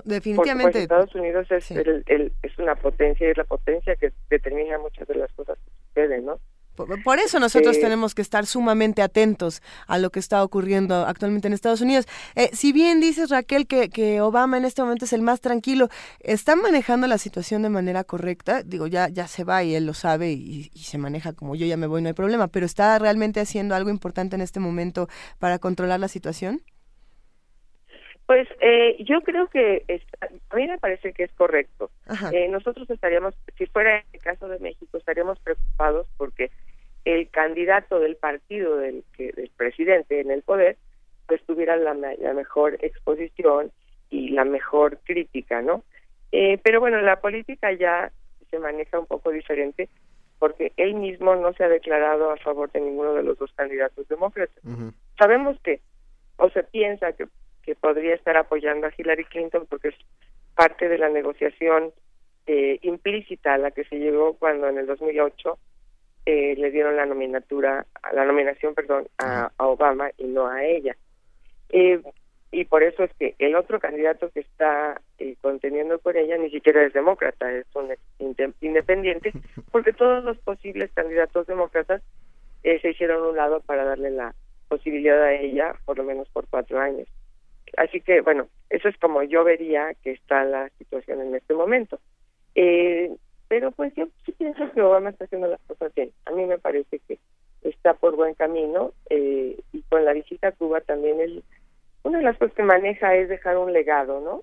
[0.05, 0.83] definitivamente.
[0.83, 5.15] Estados Unidos es, el, es una potencia y es la potencia que determina muchas de
[5.15, 6.41] las cosas que suceden, ¿no?
[7.05, 11.53] Por, eso nosotros tenemos que estar sumamente atentos a lo que está ocurriendo actualmente en
[11.53, 12.07] Estados Unidos.
[12.37, 15.89] Eh, si bien dices, Raquel, que, que, Obama en este momento es el más tranquilo,
[16.21, 18.63] ¿está manejando la situación de manera correcta?
[18.63, 21.67] Digo, ya, ya se va y él lo sabe y, y, se maneja como yo
[21.67, 25.09] ya me voy, no hay problema, pero ¿está realmente haciendo algo importante en este momento
[25.39, 26.63] para controlar la situación?
[28.31, 29.85] Pues eh, yo creo que
[30.51, 31.91] a mí me parece que es correcto.
[32.33, 36.53] Eh, nosotros estaríamos, si fuera el caso de México, estaríamos preocupados porque
[37.05, 40.77] el candidato del partido del, que, del presidente en el poder
[41.27, 41.93] pues tuviera la,
[42.33, 43.73] mejor exposición
[44.11, 45.83] y la mejor crítica, ¿no?
[46.31, 48.13] Eh, pero bueno, la política ya
[48.49, 49.89] se maneja un poco diferente
[50.39, 54.07] porque él mismo no se ha declarado a favor de ninguno de los dos candidatos
[54.07, 54.63] demócratas.
[55.19, 55.81] Sabemos que,
[56.37, 57.27] o se piensa que
[57.63, 59.95] que podría estar apoyando a Hillary Clinton porque es
[60.55, 61.93] parte de la negociación
[62.47, 65.59] eh, implícita a la que se llegó cuando en el 2008
[66.27, 70.97] eh, le dieron la nominatura, la nominación, perdón, a, Obama y no a ella.
[71.71, 72.01] Eh,
[72.53, 76.51] y por eso es que el otro candidato que está eh, conteniendo por ella ni
[76.51, 77.95] siquiera es demócrata, es un
[78.61, 79.33] independiente,
[79.71, 82.03] porque todos los posibles candidatos demócratas
[82.65, 84.35] eh, se hicieron a un lado para darle la
[84.69, 87.07] posibilidad a ella, por lo menos por cuatro años.
[87.77, 92.01] Así que, bueno, eso es como yo vería que está la situación en este momento.
[92.55, 93.11] Eh,
[93.49, 96.11] pero pues yo sí pienso que Obama está haciendo las cosas bien.
[96.27, 97.19] A mí me parece que
[97.63, 101.43] está por buen camino eh, y con la visita a Cuba también él,
[102.03, 104.43] una de las cosas que maneja es dejar un legado, ¿no?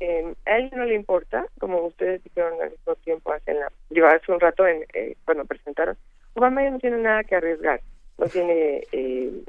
[0.00, 3.70] Eh, a él no le importa, como ustedes dijeron al mismo tiempo hace, la,
[4.08, 5.96] hace un rato en, eh, cuando presentaron,
[6.34, 7.80] Obama ya no tiene nada que arriesgar,
[8.18, 9.44] no tiene eh,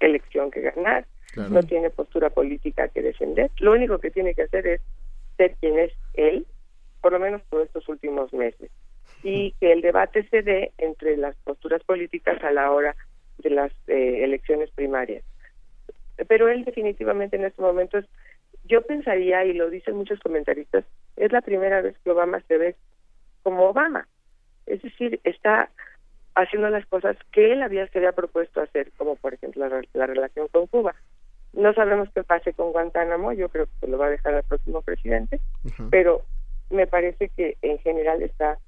[0.00, 4.66] elección que ganar, no tiene postura política que defender, lo único que tiene que hacer
[4.66, 4.80] es
[5.36, 6.46] ser quien es él,
[7.00, 8.70] por lo menos por estos últimos meses,
[9.22, 12.94] y que el debate se dé entre las posturas políticas a la hora
[13.38, 15.24] de las eh, elecciones primarias.
[16.28, 18.06] Pero él definitivamente en este momento es
[18.64, 20.84] yo pensaría, y lo dicen muchos comentaristas,
[21.16, 22.76] es la primera vez que Obama se ve
[23.42, 24.08] como Obama.
[24.66, 25.70] Es decir, está
[26.34, 30.48] haciendo las cosas que él había, se había propuesto hacer, como por ejemplo la, relación
[30.48, 30.94] con Cuba.
[31.56, 34.82] No sabemos qué pase con Guantánamo, yo creo que lo va a dejar el próximo
[34.82, 35.40] presidente,
[35.90, 36.22] pero
[36.70, 38.58] me parece que en general está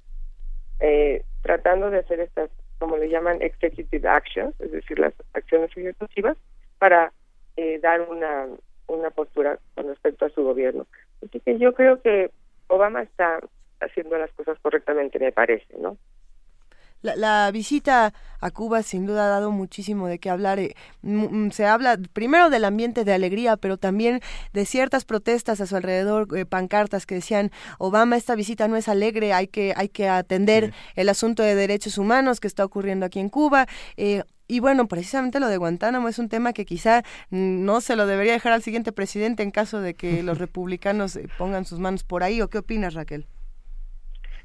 [0.80, 6.36] eh, tratando de hacer estas, como le llaman, executive actions, es decir, las acciones ejecutivas,
[6.78, 7.12] para
[7.56, 8.46] eh, dar una
[8.88, 10.86] una postura con respecto a su gobierno.
[11.24, 12.30] Así que yo creo que
[12.68, 13.40] Obama está
[13.80, 15.96] haciendo las cosas correctamente, me parece, ¿no?
[17.02, 20.58] La, visita a Cuba sin duda ha dado muchísimo de qué hablar.
[20.58, 20.74] Eh,
[21.52, 24.20] se habla primero del ambiente de alegría, pero también
[24.52, 28.88] de ciertas protestas a su alrededor, eh, pancartas que decían Obama esta visita no es
[28.88, 33.20] alegre, hay que hay que atender el asunto de derechos humanos que está ocurriendo aquí
[33.20, 33.66] en Cuba.
[33.96, 38.06] Eh, y bueno, precisamente lo de Guantánamo es un tema que quizá no se lo
[38.06, 42.04] debería dejar al siguiente presidente en caso de que los republicanos eh, pongan sus manos
[42.04, 42.40] por ahí.
[42.42, 43.26] ¿O qué opinas, Raquel?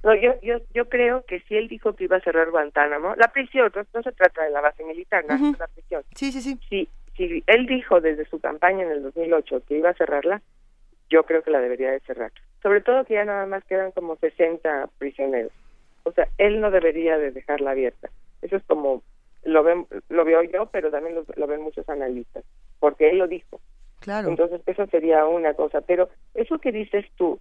[0.04, 3.32] No, yo, yo, yo creo que si él dijo que iba a cerrar Guantánamo, la
[3.32, 6.04] prisión, no, se trata de la base militar, no, la prisión.
[6.16, 6.60] Sí, sí, sí.
[6.70, 10.42] Si, si él dijo desde su campaña en el 2008 que iba a cerrarla,
[11.10, 12.32] yo creo que la debería de cerrar.
[12.64, 15.52] Sobre todo que ya nada más quedan como 60 prisioneros.
[16.04, 18.10] O sea, él no debería de dejarla abierta.
[18.42, 19.04] Eso es como
[19.44, 22.44] lo ven, lo veo yo, pero también lo, ven muchos analistas,
[22.80, 23.60] porque él lo dijo.
[24.00, 24.30] Claro.
[24.30, 25.82] Entonces, eso sería una cosa.
[25.82, 27.40] Pero eso que dices tú,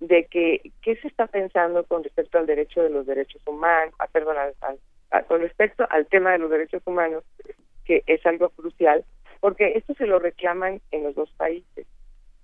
[0.00, 4.06] de que qué se está pensando con respecto al derecho de los derechos humanos, ah,
[4.10, 4.36] perdón,
[5.26, 7.24] con respecto al tema de los derechos humanos,
[7.84, 9.04] que es algo crucial,
[9.40, 11.86] porque esto se lo reclaman en los dos países,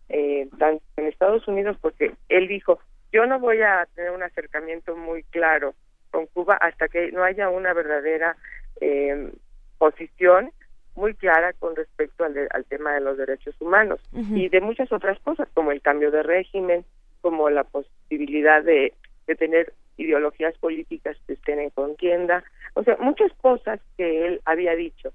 [0.09, 2.81] eh, tanto en Estados Unidos, porque él dijo,
[3.13, 5.75] yo no voy a tener un acercamiento muy claro
[6.11, 8.37] con Cuba hasta que no haya una verdadera
[8.81, 9.33] eh,
[9.79, 10.51] posición
[10.95, 15.19] muy clara con respecto al, al, tema de los derechos humanos y de muchas otras
[15.21, 16.85] cosas como el cambio de régimen,
[17.25, 18.93] como la posibilidad de,
[19.27, 22.45] de tener ideologías políticas que estén en contienda,
[22.75, 25.11] o sea, muchas cosas que él había dicho.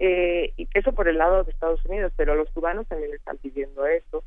[0.00, 3.38] Eh, y eso por el lado de Estados Unidos, pero los cubanos también le están
[3.38, 4.24] pidiendo eso.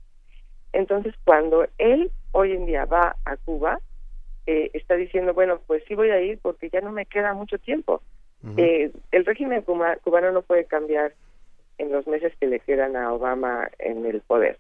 [0.72, 3.80] Entonces, cuando él hoy en día va a Cuba,
[4.48, 7.58] eh, está diciendo, bueno, pues sí voy a ir porque ya no me queda mucho
[7.58, 8.02] tiempo.
[8.56, 11.14] Eh, el régimen cubano no puede cambiar
[11.78, 14.58] en los meses que le quedan a Obama en el poder.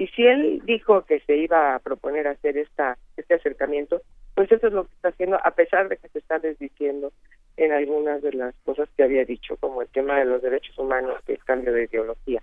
[0.00, 4.00] Y si él dijo que se iba a proponer hacer esta este acercamiento,
[4.34, 7.12] pues eso es lo que está haciendo, a pesar de que se está desdiciendo
[7.58, 11.20] en algunas de las cosas que había dicho, como el tema de los derechos humanos
[11.28, 12.42] y el cambio de ideología.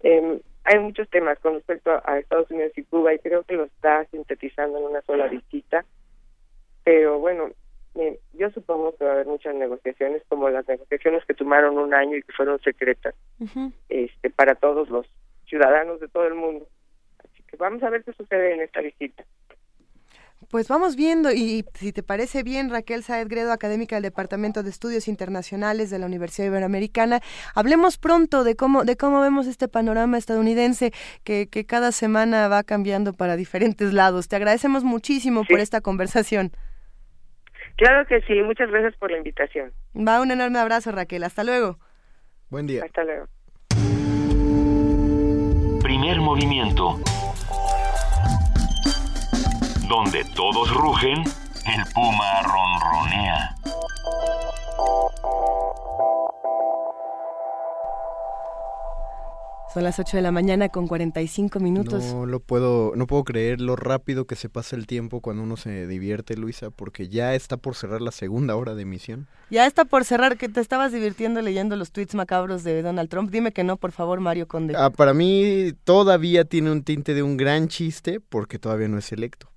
[0.00, 3.66] Eh, hay muchos temas con respecto a Estados Unidos y Cuba y creo que lo
[3.66, 5.84] está sintetizando en una sola visita.
[6.82, 7.52] Pero bueno,
[8.32, 12.16] yo supongo que va a haber muchas negociaciones, como las negociaciones que tomaron un año
[12.16, 13.14] y que fueron secretas,
[13.88, 15.06] este, para todos los
[15.46, 16.66] ciudadanos de todo el mundo.
[17.50, 19.24] Que vamos a ver qué sucede en esta visita.
[20.50, 24.70] Pues vamos viendo y si te parece bien, Raquel Saed Gredo, académica del Departamento de
[24.70, 27.20] Estudios Internacionales de la Universidad Iberoamericana,
[27.54, 30.92] hablemos pronto de cómo de cómo vemos este panorama estadounidense
[31.22, 34.28] que, que cada semana va cambiando para diferentes lados.
[34.28, 36.52] Te agradecemos muchísimo por esta conversación.
[37.76, 39.70] Claro que sí, muchas gracias por la invitación.
[39.94, 41.24] Va un enorme abrazo, Raquel.
[41.24, 41.78] Hasta luego.
[42.48, 42.84] Buen día.
[42.84, 43.26] Hasta luego.
[45.80, 46.98] Primer movimiento.
[49.88, 51.24] Donde todos rugen,
[51.64, 53.54] el puma ronronea.
[59.72, 62.04] Son las 8 de la mañana con 45 minutos.
[62.04, 65.56] No lo puedo, no puedo creer lo rápido que se pasa el tiempo cuando uno
[65.56, 69.26] se divierte, Luisa, porque ya está por cerrar la segunda hora de emisión.
[69.48, 73.30] Ya está por cerrar, que te estabas divirtiendo leyendo los tweets macabros de Donald Trump.
[73.30, 74.74] Dime que no, por favor, Mario Conde.
[74.76, 79.12] Ah, para mí todavía tiene un tinte de un gran chiste porque todavía no es
[79.12, 79.48] electo.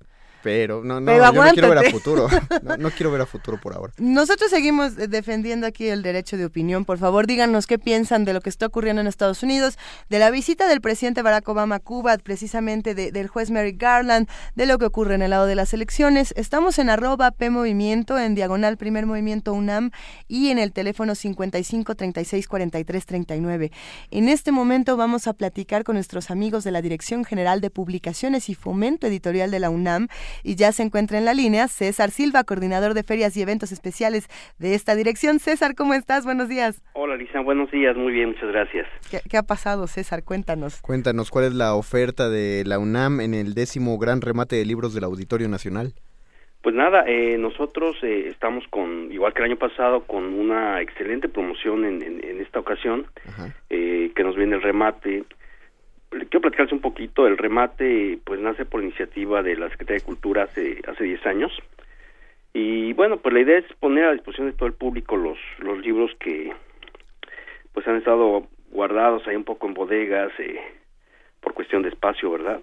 [0.44, 2.28] Pero no, no, Pero yo no quiero ver a futuro.
[2.64, 3.94] No, no quiero ver a futuro por ahora.
[3.98, 6.86] Nosotros seguimos eh, defendiendo aquí el derecho de opinión.
[6.86, 9.78] Por favor, díganos qué piensan de lo que está ocurriendo en Estados Unidos,
[10.10, 14.28] de la visita del presidente Barack Obama a Cuba, precisamente de- del juez Merrick Garland,
[14.56, 16.34] de lo que ocurre en el lado de las elecciones.
[16.38, 19.92] Estamos en arroba P Movimiento, en diagonal Primer Movimiento UNAM
[20.28, 23.72] y en el teléfono 55 36 43 39.
[24.12, 28.50] En este momento vamos a platicar con nuestros amigos de la Dirección General de Publicaciones
[28.50, 30.08] y Fomento Editorial de la UNAM
[30.44, 34.28] y ya se encuentra en la línea César Silva, coordinador de ferias y eventos especiales
[34.60, 35.40] de esta dirección.
[35.40, 36.26] César, ¿cómo estás?
[36.26, 36.82] Buenos días.
[36.94, 38.88] Hola Lisa, buenos días, muy bien, muchas gracias.
[39.10, 40.24] ¿Qué, qué ha pasado, César?
[40.24, 40.82] Cuéntanos.
[40.82, 44.94] Cuéntanos, ¿cuál es la oferta de la UNAM en el décimo gran remate de libros
[44.94, 45.94] del Auditorio Nacional?
[46.62, 51.28] Pues nada, eh, nosotros eh, estamos con, igual que el año pasado, con una excelente
[51.28, 53.08] promoción en, en- en esta ocasión,
[53.72, 55.24] eh, que nos viene el remate.
[56.12, 60.06] Le quiero platicarles un poquito, el remate pues nace por iniciativa de la Secretaría de
[60.06, 61.52] Cultura hace hace 10 años.
[62.54, 65.80] Y bueno, pues la idea es poner a disposición de todo el público los, los
[65.80, 66.54] libros que
[67.74, 70.60] pues han estado guardados ahí un poco en bodegas eh,
[71.40, 72.62] por cuestión de espacio, ¿verdad?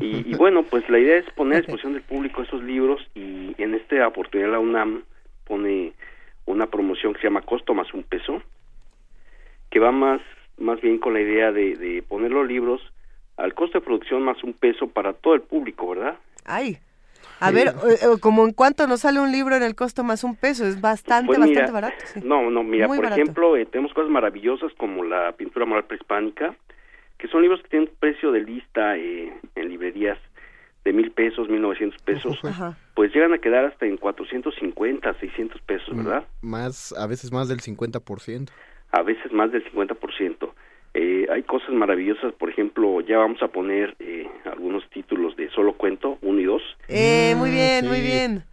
[0.00, 3.54] Y, y bueno, pues la idea es poner a disposición del público estos libros y
[3.58, 5.02] en esta oportunidad la UNAM
[5.44, 5.92] pone
[6.46, 8.42] una promoción que se llama Costo más un peso,
[9.70, 10.20] que va más,
[10.58, 12.80] más bien con la idea de, de poner los libros
[13.36, 16.16] al costo de producción más un peso para todo el público, ¿verdad?
[16.44, 16.78] Ay.
[17.38, 17.72] A ver, eh,
[18.02, 20.80] eh, como en cuánto nos sale un libro en el costo más un peso, es
[20.80, 21.94] bastante, Pues bastante barato.
[22.06, 22.20] sí.
[22.24, 23.20] No, no, mira, Muy por barato.
[23.20, 26.56] ejemplo, eh, tenemos cosas maravillosas como la pintura moral prehispánica,
[27.18, 30.18] que son libros que tienen precio de lista eh, en librerías
[30.84, 32.78] de mil pesos, mil novecientos pesos, Ajá.
[32.94, 36.24] pues llegan a quedar hasta en 450, 600 pesos, ¿verdad?
[36.40, 38.48] Más, a veces más del 50%.
[38.92, 40.45] A veces más del 50%.
[40.98, 45.74] Eh, hay cosas maravillosas, por ejemplo, ya vamos a poner eh, algunos títulos de solo
[45.74, 48.44] cuento, uno y dos, Eh, Mm, muy bien, muy bien.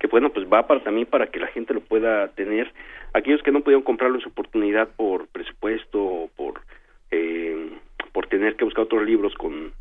[0.00, 2.72] que bueno, pues va para también para que la gente lo pueda tener.
[3.12, 6.62] Aquellos que no pudieron comprarlo en su oportunidad por presupuesto o por
[7.10, 7.68] eh,
[8.12, 9.72] por tener que buscar otros libros con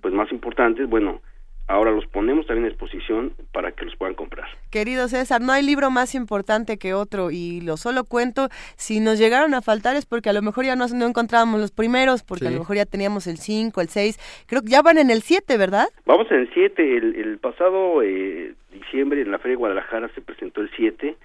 [0.00, 1.20] pues más importantes, bueno,
[1.68, 4.48] ahora los ponemos también a disposición para que los puedan comprar.
[4.70, 9.18] Querido César, no hay libro más importante que otro y lo solo cuento, si nos
[9.18, 12.48] llegaron a faltar es porque a lo mejor ya no, no encontrábamos los primeros, porque
[12.48, 15.22] a lo mejor ya teníamos el 5, el 6, creo que ya van en el
[15.22, 15.88] 7, ¿verdad?
[16.06, 20.22] Vamos en el 7, el, el pasado eh, diciembre en la Feria de Guadalajara se
[20.22, 21.16] presentó el 7,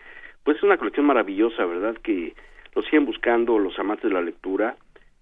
[0.44, 1.96] pues es una colección maravillosa, ¿verdad?
[2.04, 2.34] Que
[2.76, 4.76] lo siguen buscando los amantes de la lectura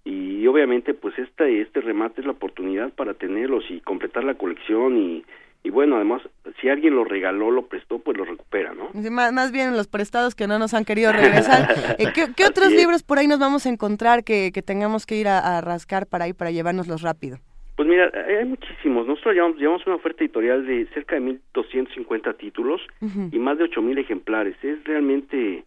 [0.04, 4.96] y obviamente pues este, este remate es la oportunidad para tenerlos y completar la colección
[4.96, 5.24] y,
[5.64, 6.22] y bueno, además
[6.60, 8.90] si alguien lo regaló, lo prestó, pues lo recupera, ¿no?
[9.00, 11.96] Sí, Más, más bien los prestados que no nos han querido regresar.
[11.98, 15.16] Eh, ¿qué, qué otros libros por ahí nos vamos a encontrar que, que tengamos que
[15.16, 17.38] ir a, a rascar para ahí, para llevárnoslos rápido?
[17.76, 19.06] Pues mira, hay muchísimos.
[19.06, 21.22] Nosotros llevamos, llevamos una oferta editorial de cerca de
[21.54, 23.28] 1.250 títulos Ujú.
[23.32, 24.56] y más de 8.000 ejemplares.
[24.62, 25.64] Es realmente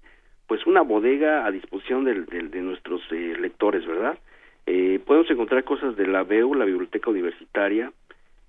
[0.48, 4.18] pues una bodega a disposición del- del- de nuestros eh, lectores, ¿verdad?
[4.66, 7.92] Eh, podemos encontrar cosas de la BEU, la Biblioteca Universitaria.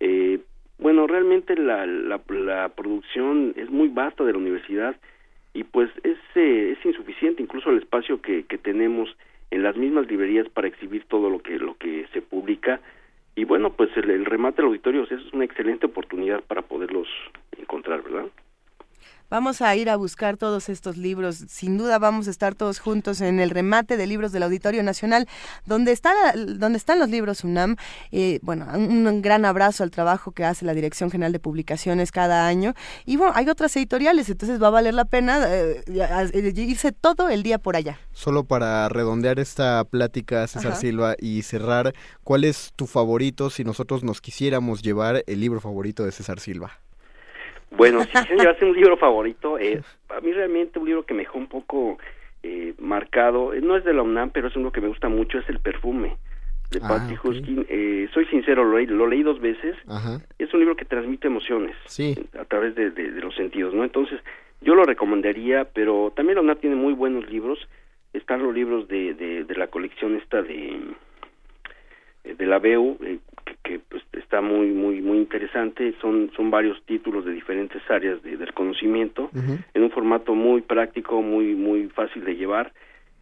[0.00, 0.40] Eh,
[0.78, 4.96] bueno, realmente la, la, la producción es muy vasta de la universidad
[5.54, 9.08] y pues es, eh, es insuficiente incluso el espacio que, tenemos
[9.50, 12.80] en las mismas librerías para exhibir todo lo que lo que se publica
[13.36, 17.08] y bueno pues el, el remate de auditorios es una excelente oportunidad para poderlos
[17.58, 18.26] encontrar verdad
[19.28, 21.36] Vamos a ir a buscar todos estos libros.
[21.48, 25.28] Sin duda vamos a estar todos juntos en el remate de libros del Auditorio Nacional,
[25.64, 27.76] donde, está la- donde están los libros UNAM.
[28.12, 32.12] Eh, bueno, un, un gran abrazo al trabajo que hace la Dirección General de Publicaciones
[32.12, 32.74] cada año.
[33.04, 35.82] Y bueno, hay otras editoriales, entonces va a valer la pena eh,
[36.56, 37.98] irse todo el día por allá.
[38.12, 40.80] Solo para redondear esta plática, César Ajá.
[40.80, 46.04] Silva, y cerrar, ¿cuál es tu favorito si nosotros nos quisiéramos llevar el libro favorito
[46.04, 46.72] de César Silva?
[47.76, 51.20] Bueno, si quisieran llevarse un libro favorito, eh, a mí realmente un libro que me
[51.20, 51.98] dejó un poco
[52.42, 55.38] eh, marcado, eh, no es de la UNAM, pero es uno que me gusta mucho,
[55.38, 56.16] es El perfume
[56.70, 57.14] de Ah, Patty.
[57.22, 57.66] Huskin.
[57.68, 59.76] Eh, soy sincero, lo, leí- lo leí dos veces.
[59.88, 60.20] Ajá.
[60.38, 62.14] Es un libro que transmite emociones Sí.
[62.38, 63.84] a través de, de- de los sentidos, ¿no?
[63.84, 64.20] Entonces,
[64.62, 67.58] yo lo recomendaría, pero también la UNAM tiene muy buenos libros.
[68.12, 70.80] Están los libros de, de, de la colección esta de
[72.24, 75.94] de la BEU, eh, que, que, pues, está muy muy muy interesante.
[76.02, 79.30] Son son varios títulos de diferentes áreas de- del conocimiento
[79.72, 82.72] en un formato muy práctico, muy muy fácil de llevar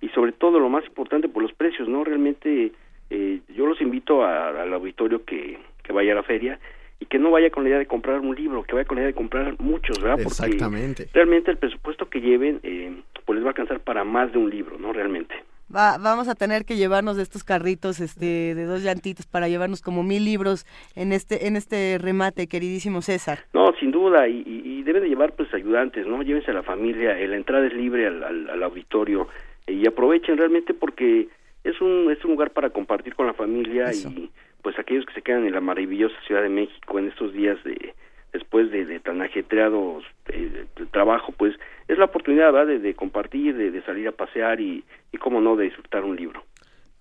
[0.01, 2.03] y sobre todo lo más importante por los precios, ¿no?
[2.05, 2.73] Realmente
[3.11, 6.59] eh, yo los invito a- al auditorio que, que vaya a la feria
[7.01, 9.03] y que no vaya con la idea de comprar un libro, que vaya con la
[9.03, 10.17] idea de comprar muchos, ¿verdad?
[10.25, 11.09] Porque Exactamente.
[11.13, 12.93] realmente el presupuesto que lleven eh,
[13.27, 14.93] pues les va a alcanzar para más de un libro, ¿no?
[14.93, 15.35] Realmente.
[15.75, 19.81] Va- vamos a tener que llevarnos de estos carritos este, de dos llantitas para llevarnos
[19.83, 23.41] como mil libros en este, en este remate, queridísimo César.
[23.53, 26.23] No, sin duda, y, y- deben de llevar pues ayudantes, ¿no?
[26.23, 29.29] Llévense a la familia, la entrada es libre al, al- al auditorio
[29.67, 31.29] eh, y aprovechen realmente porque
[31.65, 34.31] es un, es un lugar para compartir con la familia y
[34.63, 37.95] pues aquellos que se quedan en la maravillosa Ciudad de México en estos días de
[38.35, 41.55] después de, de tan ajetreados eh, de trabajo, pues
[41.89, 42.67] es la oportunidad ¿verdad?
[42.67, 46.17] de, de compartir, de, de salir a pasear y, y cómo no, de disfrutar un
[46.17, 46.45] libro.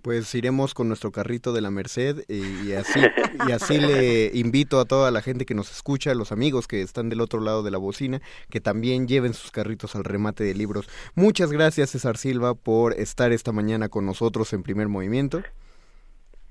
[0.03, 2.99] Pues iremos con nuestro carrito de la Merced y, y así
[3.47, 6.81] y así le invito a toda la gente que nos escucha, a los amigos que
[6.81, 10.53] están del otro lado de la bocina, que también lleven sus carritos al remate de
[10.53, 10.89] libros.
[11.15, 15.41] Muchas gracias César Silva por estar esta mañana con nosotros en Primer Movimiento.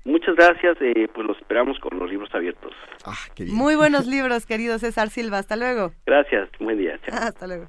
[0.05, 2.73] Muchas gracias, eh, pues los esperamos con los libros abiertos.
[3.05, 3.13] Ah,
[3.47, 5.37] Muy buenos libros, querido César Silva.
[5.39, 5.93] Hasta luego.
[6.05, 6.99] Gracias, buen día.
[7.05, 7.19] chao.
[7.19, 7.67] Hasta luego.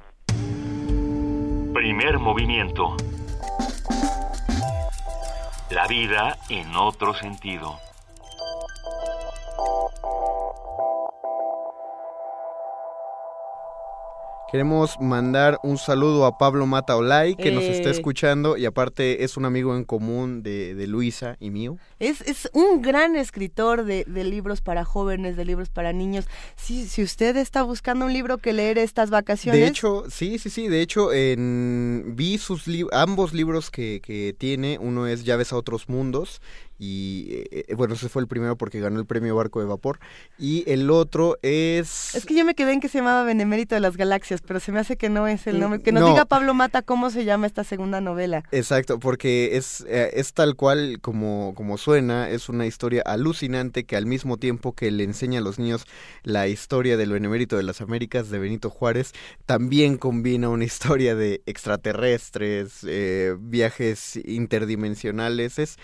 [1.73, 2.97] Primer movimiento.
[5.71, 7.79] La vida en otro sentido.
[14.55, 17.91] Queremos mandar un saludo a Pablo Mata Olay, que nos está Eh.
[17.91, 21.77] escuchando y aparte es un amigo en común de, de Luisa y mío.
[21.99, 26.27] Es, es un gran escritor de, de libros para jóvenes, de libros para niños.
[26.55, 29.61] Si, si usted está buscando un libro que leer estas vacaciones...
[29.61, 30.69] De hecho, sí, sí, sí.
[30.69, 34.79] De hecho, en, vi sus li- ambos libros que, que tiene.
[34.81, 36.41] Uno es Llaves a otros mundos.
[36.79, 40.01] Y eh, eh, bueno, ese fue el primero porque ganó el premio Barco de Vapor.
[40.39, 42.15] Y el otro es.
[42.15, 44.73] Es que yo me quedé en que se llamaba Benemérito de las Galaxias, pero se
[44.73, 45.81] me hace que no es el nombre.
[45.81, 46.09] Que nos no.
[46.11, 48.43] diga Pablo Mata cómo se llama esta segunda novela.
[48.51, 53.97] Exacto, porque es, eh, es tal cual como, como suena, es una historia alucinante que
[53.97, 55.85] al mismo tiempo que le enseña a los niños
[56.23, 59.13] la historia del Benemérito de las Américas de Benito Juárez,
[59.47, 65.79] también combina una historia de extraterrestres, eh, viajes interdimensionales, es...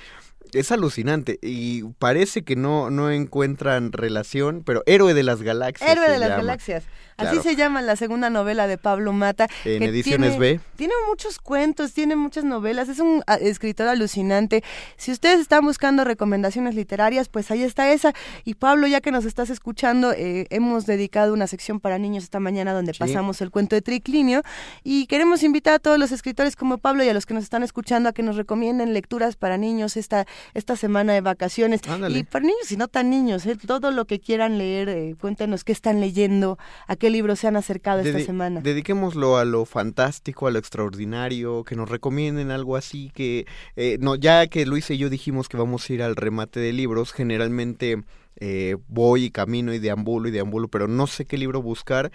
[0.53, 5.91] Es alucinante y parece que no, no encuentran relación, pero Héroe de las Galaxias.
[5.91, 6.43] Héroe de las llama.
[6.43, 6.85] Galaxias.
[7.21, 7.43] Así Claro.
[7.43, 9.47] se llama la segunda novela de Pablo Mata.
[9.65, 10.61] En que ediciones tiene, B.
[10.77, 14.63] Tiene muchos cuentos, tiene muchas novelas, es un ah, escritor alucinante.
[14.97, 18.13] Si ustedes están buscando recomendaciones literarias, pues ahí está esa.
[18.45, 22.41] Y Pablo, ya que nos estás escuchando, eh, hemos dedicado una sección para niños esta
[22.41, 22.99] mañana donde Sí.
[22.99, 24.43] pasamos el cuento de Triclinio
[24.83, 27.63] y queremos invitar a todos los escritores como Pablo y a los que nos están
[27.63, 31.81] escuchando a que nos recomienden lecturas para niños esta, esta semana de vacaciones.
[32.09, 35.65] Y para niños y no tan niños, eh, todo lo que quieran leer, eh, cuéntenos
[35.65, 38.61] qué están leyendo, a qué libros se han acercado esta semana.
[38.61, 43.47] Dediquémoslo a lo fantástico, a lo extraordinario, que nos recomienden algo así, que
[43.77, 46.73] eh, no, ya que Luis y yo dijimos que vamos a ir al remate de
[46.73, 48.03] libros, generalmente
[48.37, 52.11] eh, voy y camino y deambulo y deambulo, pero no sé qué libro buscar.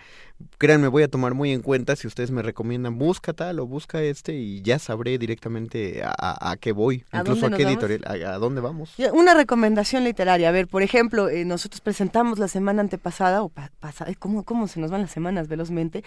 [0.57, 4.01] Créanme, voy a tomar muy en cuenta si ustedes me recomiendan, busca tal o busca
[4.01, 8.25] este y ya sabré directamente a, a- a qué voy, ¿A incluso a qué editorial,
[8.25, 8.93] a, dónde vamos.
[9.13, 10.49] Una recomendación literaria.
[10.49, 14.43] A ver, por ejemplo, eh, nosotros presentamos la semana antepasada, o pa- pasada, ay, ¿cómo,
[14.43, 16.03] ¿cómo se nos van las semanas velozmente?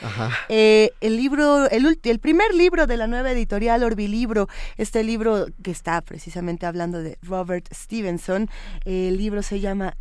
[0.48, 5.46] Eh, el libro, el, ulti- el primer libro de la nueva editorial Orbilibro, este libro
[5.62, 8.48] que está precisamente hablando de Robert Stevenson,
[8.84, 9.96] el libro se llama,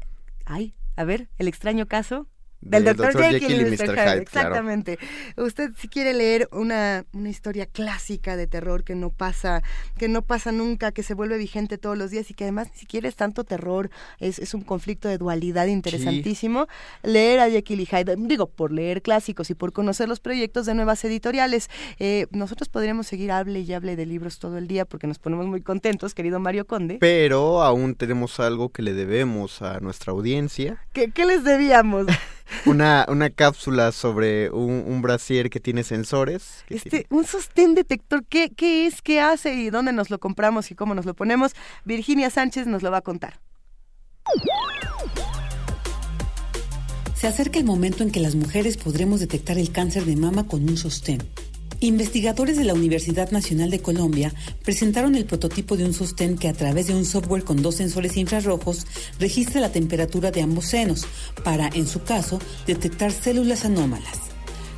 [0.46, 2.28] ay, a ver, El extraño caso.
[2.62, 3.16] Del Dr.
[3.16, 3.78] Jekyll y Mr.
[3.78, 4.22] Hyde, claro.
[4.22, 5.00] exactamente.
[5.38, 9.62] Usted si quiere leer una, una historia clásica de terror que no pasa,
[9.98, 12.80] que no pasa nunca, que se vuelve vigente todos los días y que además ni
[12.80, 13.90] siquiera es tanto terror,
[14.20, 16.68] es, es un conflicto de dualidad interesantísimo,
[17.04, 20.74] leer a Jekyll y Hyde, digo, por leer clásicos y por conocer los proyectos de
[20.74, 21.70] nuevas editoriales.
[22.00, 25.46] Eh, nosotros podríamos seguir hable y hable de libros todo el día porque nos ponemos
[25.48, 26.98] muy contentos, querido Mario Conde.
[27.00, 30.82] Pero aún tenemos algo que le debemos a nuestra audiencia.
[30.94, 32.08] ¿Qué, qué les debíamos?
[32.66, 36.64] una, una cápsula sobre un, un brasier que tiene sensores.
[36.68, 39.02] que Este, un sostén detector, ¿qué, ¿qué es?
[39.02, 39.54] ¿Qué hace?
[39.54, 41.54] ¿Y dónde nos lo compramos y cómo nos lo ponemos?
[41.86, 43.40] Virginia Sánchez nos lo va a contar.
[47.16, 50.64] Se acerca el momento en que las mujeres podremos detectar el cáncer de mama con
[50.70, 51.28] un sostén.
[51.80, 54.34] Investigadores de la Universidad Nacional de Colombia
[54.64, 58.18] presentaron el prototipo de un sostén que a través de un software con dos sensores
[58.18, 58.88] infrarrojos
[59.20, 61.06] registra la temperatura de ambos senos
[61.44, 64.18] para, en su caso, detectar células anómalas.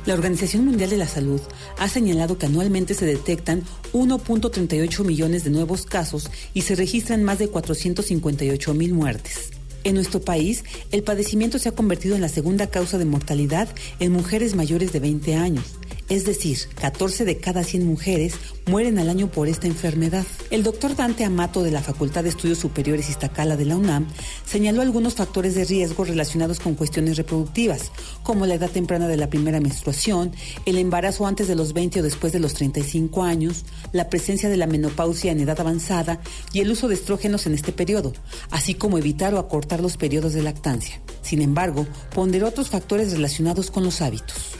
[0.04, 1.40] La Organización Mundial de la Salud
[1.78, 3.62] ha señalado que anualmente se detectan
[3.94, 9.52] 1.38 millones de nuevos casos y se registran más de 458 mil muertes.
[9.84, 13.68] En nuestro país, el padecimiento se ha convertido en la segunda causa de mortalidad
[14.00, 15.64] en mujeres mayores de 20 años.
[16.10, 18.34] Es decir, 14 de cada 100 mujeres
[18.66, 20.26] mueren al año por esta enfermedad.
[20.50, 24.08] El doctor Dante Amato de la Facultad de Estudios Superiores Iztacala de la UNAM
[24.44, 27.92] señaló algunos factores de riesgo relacionados con cuestiones reproductivas,
[28.24, 30.32] como la edad temprana de la primera menstruación,
[30.66, 34.56] el embarazo antes de los 20 o después de los 35 años, la presencia de
[34.56, 36.20] la menopausia en edad avanzada
[36.52, 38.12] y el uso de estrógenos en este periodo,
[38.50, 41.00] así como evitar o acortar los periodos de lactancia.
[41.22, 44.59] Sin embargo, ponderó otros factores relacionados con los hábitos.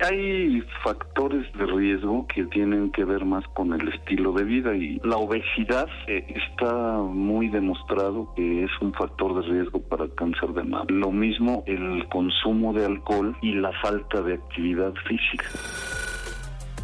[0.00, 5.00] Hay factores de riesgo que tienen que ver más con el estilo de vida y
[5.02, 10.64] la obesidad eh, está muy demostrado que es un factor de riesgo para cáncer de
[10.64, 10.84] mama.
[10.88, 15.46] Lo mismo el consumo de alcohol y la falta de actividad física.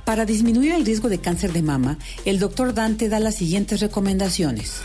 [0.07, 4.83] Para disminuir el riesgo de cáncer de mama, el doctor Dante da las siguientes recomendaciones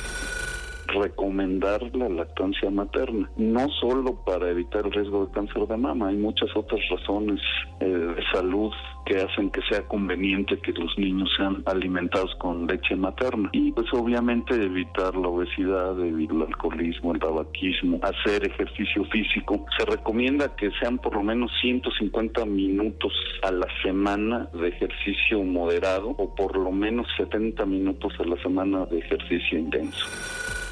[0.87, 6.17] recomendar la lactancia materna, no solo para evitar el riesgo de cáncer de mama, hay
[6.17, 7.39] muchas otras razones
[7.79, 8.71] eh, de salud
[9.07, 13.87] que hacen que sea conveniente que los niños sean alimentados con leche materna y pues
[13.93, 19.65] obviamente evitar la obesidad, evitar el alcoholismo, el tabaquismo, hacer ejercicio físico.
[19.77, 26.09] Se recomienda que sean por lo menos 150 minutos a la semana de ejercicio moderado
[26.09, 30.05] o por lo menos 70 minutos a la semana de ejercicio intenso.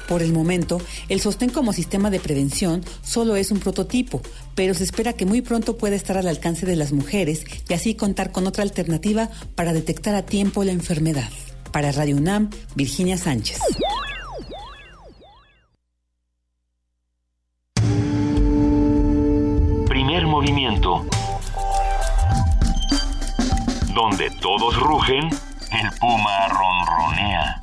[0.08, 4.20] Por el momento, el sostén como sistema de prevención solo es un prototipo,
[4.54, 7.94] pero se espera que muy pronto pueda estar al alcance de las mujeres y así
[7.94, 11.28] contar con otra alternativa para detectar a tiempo la enfermedad.
[11.72, 13.58] Para Radio UNAM, Virginia Sánchez.
[19.88, 21.04] Primer movimiento.
[23.92, 25.28] Donde todos rugen,
[25.72, 27.62] el puma ronronea.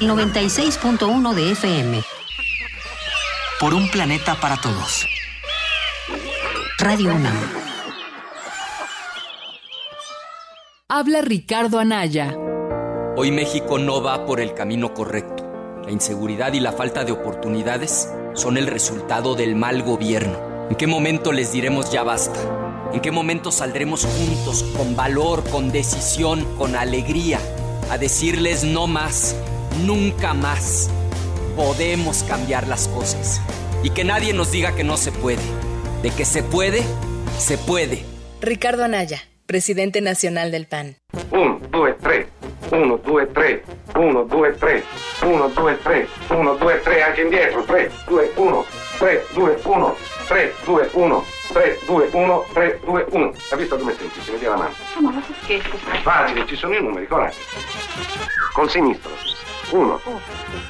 [0.00, 2.02] 96.1 de FM.
[3.58, 5.06] Por un planeta para todos.
[6.78, 7.34] Radio UNAM.
[10.88, 12.36] Habla Ricardo Anaya.
[13.16, 15.44] Hoy México no va por el camino correcto.
[15.86, 20.68] La inseguridad y la falta de oportunidades son el resultado del mal gobierno.
[20.68, 22.90] ¿En qué momento les diremos ya basta?
[22.92, 27.40] ¿En qué momento saldremos juntos, con valor, con decisión, con alegría,
[27.90, 29.34] a decirles no más?
[29.84, 30.90] Nunca más
[31.56, 33.40] podemos cambiar las cosas.
[33.82, 35.42] Y que nadie nos diga que no se puede.
[36.02, 36.82] De que se puede,
[37.38, 38.04] se puede.
[38.40, 40.96] Ricardo Anaya, presidente nacional del PAN.
[41.30, 42.26] 1, 2, 3.
[42.72, 43.60] 1, 2, 3.
[43.94, 44.84] 1, 2, 3.
[45.22, 46.08] 1, 2, 3.
[46.30, 47.02] 1, 2, 3.
[47.02, 47.64] Anche indietro.
[47.64, 48.64] 3, 2, 1.
[48.98, 49.96] 3, 2, 1.
[50.26, 51.24] 3, 2, 1.
[51.52, 52.46] 3, 2, 1.
[52.52, 53.32] 3, 2, 1.
[53.50, 54.32] Hai visto come è semplice?
[54.32, 54.74] Metti la mano.
[55.00, 55.76] Ma non scherzo.
[56.02, 57.36] Facile, ci sono i numeri, coraggio.
[58.52, 59.10] Col sinistro.
[59.70, 60.00] 1,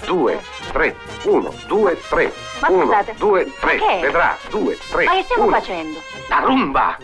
[0.07, 0.41] 2,
[0.73, 3.99] 3, 1, 2, 3, Ma 1, scusate, 2, 3, che?
[4.01, 5.53] vedrà, 2, 3, Ma che stiamo 1.
[5.53, 6.03] facendo?
[6.29, 6.97] La rumba!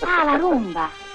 [0.00, 0.90] Ah, la rumba.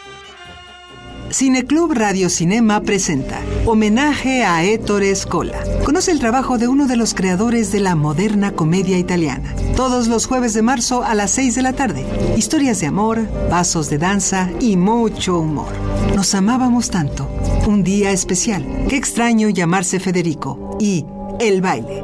[1.32, 5.58] Cineclub Radio Cinema presenta Homenaje a Ettore Scola.
[5.84, 9.56] Conoce el trabajo de uno de los creadores de la moderna comedia italiana.
[9.76, 12.06] Todos los jueves de marzo a las 6 de la tarde.
[12.38, 15.74] Historias de amor, pasos de danza y mucho humor.
[16.16, 17.28] Nos amábamos tanto.
[17.68, 18.86] Un día especial.
[18.88, 20.78] Qué extraño llamarse Federico.
[20.80, 21.06] Y
[21.40, 22.04] El baile.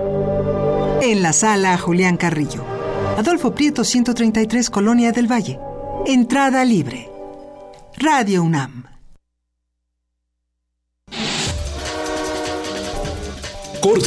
[1.02, 2.64] En la sala Julián Carrillo.
[3.18, 5.60] Adolfo Prieto 133 Colonia del Valle.
[6.08, 7.10] Entrada libre.
[7.98, 8.89] Radio UNAM.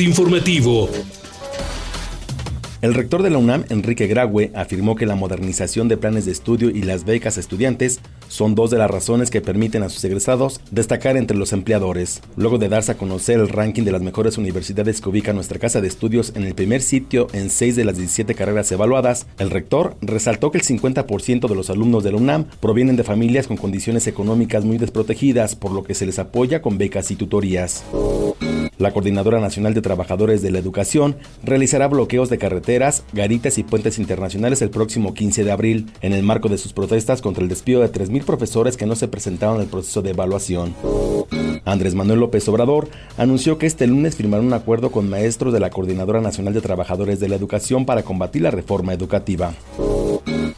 [0.01, 0.89] Informativo.
[2.81, 6.71] El rector de la UNAM, Enrique Graue, afirmó que la modernización de planes de estudio
[6.71, 11.17] y las becas estudiantes son dos de las razones que permiten a sus egresados destacar
[11.17, 12.23] entre los empleadores.
[12.37, 15.81] Luego de darse a conocer el ranking de las mejores universidades que ubica nuestra casa
[15.81, 19.97] de estudios en el primer sitio en seis de las 17 carreras evaluadas, el rector
[20.01, 24.09] resaltó que el 50% de los alumnos de la UNAM provienen de familias con condiciones
[24.09, 27.85] económicas muy desprotegidas, por lo que se les apoya con becas y tutorías.
[28.79, 33.99] La Coordinadora Nacional de Trabajadores de la Educación realizará bloqueos de carreteras, garitas y puentes
[33.99, 37.81] internacionales el próximo 15 de abril, en el marco de sus protestas contra el despido
[37.81, 40.75] de 3.000 profesores que no se presentaron en el proceso de evaluación.
[41.65, 45.71] Andrés Manuel López Obrador anunció que este lunes firmará un acuerdo con maestros de la
[45.71, 49.53] Coordinadora Nacional de Trabajadores de la Educación para combatir la reforma educativa.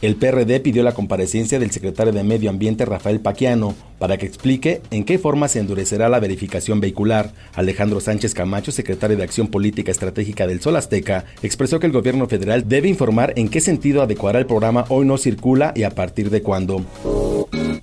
[0.01, 4.81] El PRD pidió la comparecencia del secretario de Medio Ambiente Rafael Paquiano para que explique
[4.91, 7.31] en qué forma se endurecerá la verificación vehicular.
[7.53, 12.27] Alejandro Sánchez Camacho, secretario de Acción Política Estratégica del Sol Azteca, expresó que el gobierno
[12.27, 16.29] federal debe informar en qué sentido adecuará el programa Hoy no circula y a partir
[16.29, 16.85] de cuándo.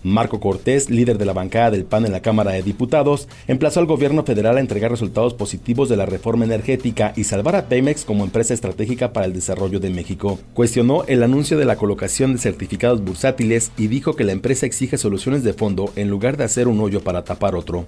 [0.02, 3.86] Marco Cortés, líder de la bancada del PAN en la Cámara de Diputados, emplazó al
[3.86, 8.24] gobierno federal a entregar resultados positivos de la reforma energética y salvar a Pemex como
[8.24, 10.38] empresa estratégica para el desarrollo de México.
[10.54, 14.98] Cuestionó el anuncio de la colocación de certificados bursátiles y dijo que la empresa exige
[14.98, 17.86] soluciones de fondo en lugar de hacer un hoyo para tapar otro.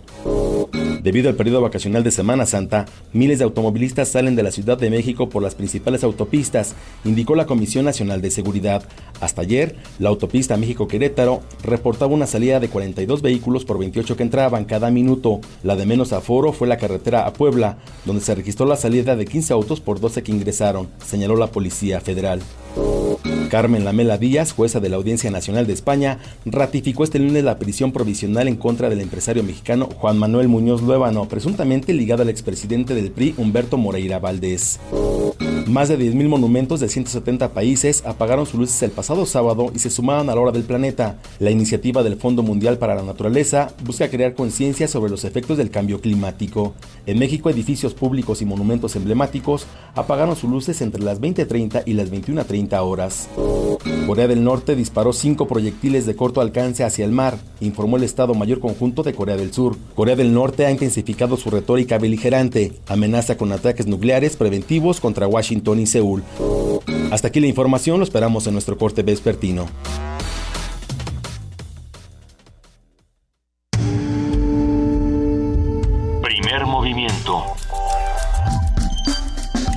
[1.04, 4.88] Debido al periodo vacacional de Semana Santa, miles de automovilistas salen de la Ciudad de
[4.88, 6.74] México por las principales autopistas,
[7.04, 8.84] indicó la Comisión Nacional de Seguridad.
[9.20, 14.64] Hasta ayer, la autopista México-Querétaro reportaba una salida de 42 vehículos por 28 que entraban
[14.64, 15.40] cada minuto.
[15.62, 17.76] La de menos aforo fue la carretera a Puebla,
[18.06, 22.00] donde se registró la salida de 15 autos por 12 que ingresaron, señaló la Policía
[22.00, 22.40] Federal.
[23.50, 27.92] Carmen Lamela Díaz, jueza de la Audiencia Nacional de España, ratificó este lunes la prisión
[27.92, 33.10] provisional en contra del empresario mexicano Juan Manuel Muñoz Luébano, presuntamente ligado al expresidente del
[33.10, 34.80] PRI Humberto Moreira Valdés.
[35.66, 39.88] Más de 10.000 monumentos de 170 países apagaron sus luces el pasado sábado y se
[39.88, 41.18] sumaron a la hora del planeta.
[41.38, 45.70] La iniciativa del Fondo Mundial para la Naturaleza busca crear conciencia sobre los efectos del
[45.70, 46.74] cambio climático.
[47.06, 52.12] En México, edificios públicos y monumentos emblemáticos apagaron sus luces entre las 20.30 y las
[52.12, 53.28] 21.30 horas.
[54.06, 58.34] Corea del Norte disparó cinco proyectiles de corto alcance hacia el mar, informó el Estado
[58.34, 59.76] Mayor Conjunto de Corea del Sur.
[59.94, 65.53] Corea del Norte ha intensificado su retórica beligerante, amenaza con ataques nucleares preventivos contra Washington
[65.54, 66.22] y Seúl.
[67.10, 69.66] Hasta aquí la información, lo esperamos en nuestro corte vespertino.
[76.22, 77.44] Primer movimiento.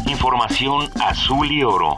[0.07, 1.97] Información azul y oro.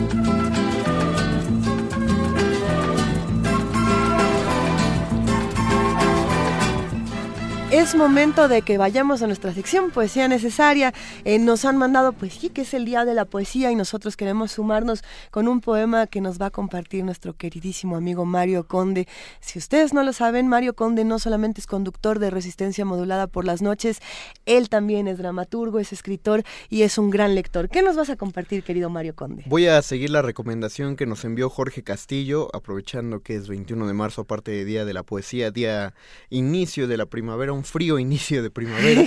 [7.81, 10.93] Es momento de que vayamos a nuestra sección Poesía Necesaria.
[11.25, 14.15] Eh, nos han mandado, pues sí, que es el Día de la Poesía y nosotros
[14.15, 19.07] queremos sumarnos con un poema que nos va a compartir nuestro queridísimo amigo Mario Conde.
[19.39, 23.45] Si ustedes no lo saben, Mario Conde no solamente es conductor de Resistencia Modulada por
[23.45, 23.99] las noches,
[24.45, 27.67] él también es dramaturgo, es escritor y es un gran lector.
[27.67, 29.43] ¿Qué nos vas a compartir, querido Mario Conde?
[29.47, 33.93] Voy a seguir la recomendación que nos envió Jorge Castillo, aprovechando que es 21 de
[33.93, 35.95] marzo, aparte de Día de la Poesía, día
[36.29, 39.05] inicio de la primavera, un frío inicio de primavera.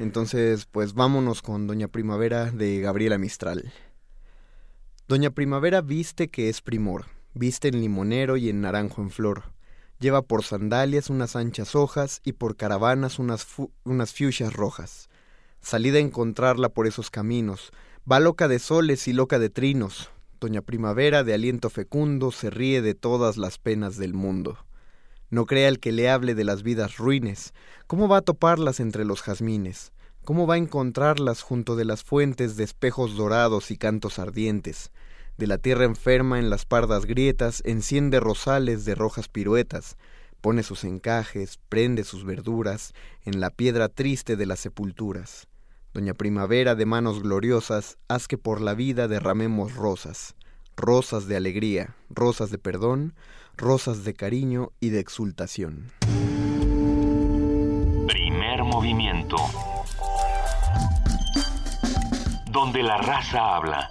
[0.00, 3.72] Entonces, pues vámonos con Doña Primavera de Gabriela Mistral.
[5.06, 9.44] Doña Primavera viste que es primor, viste en limonero y en naranjo en flor.
[10.00, 13.46] Lleva por sandalias unas anchas hojas y por caravanas unas,
[13.84, 15.08] unas fuchsias rojas.
[15.60, 17.70] Salida a encontrarla por esos caminos,
[18.10, 20.10] va loca de soles y loca de trinos.
[20.40, 24.58] Doña Primavera de aliento fecundo se ríe de todas las penas del mundo.
[25.30, 27.54] No crea el que le hable de las vidas ruines.
[27.86, 29.92] ¿Cómo va a toparlas entre los jazmines?
[30.24, 34.90] ¿Cómo va a encontrarlas junto de las fuentes de espejos dorados y cantos ardientes?
[35.38, 39.96] De la tierra enferma en las pardas grietas enciende rosales de rojas piruetas,
[40.40, 42.92] pone sus encajes, prende sus verduras
[43.24, 45.46] en la piedra triste de las sepulturas.
[45.94, 50.34] Doña Primavera de manos gloriosas, haz que por la vida derramemos rosas,
[50.76, 53.14] rosas de alegría, rosas de perdón,
[53.60, 55.92] rosas de cariño y de exultación.
[58.06, 59.36] Primer movimiento.
[62.50, 63.88] Donde la raza habla.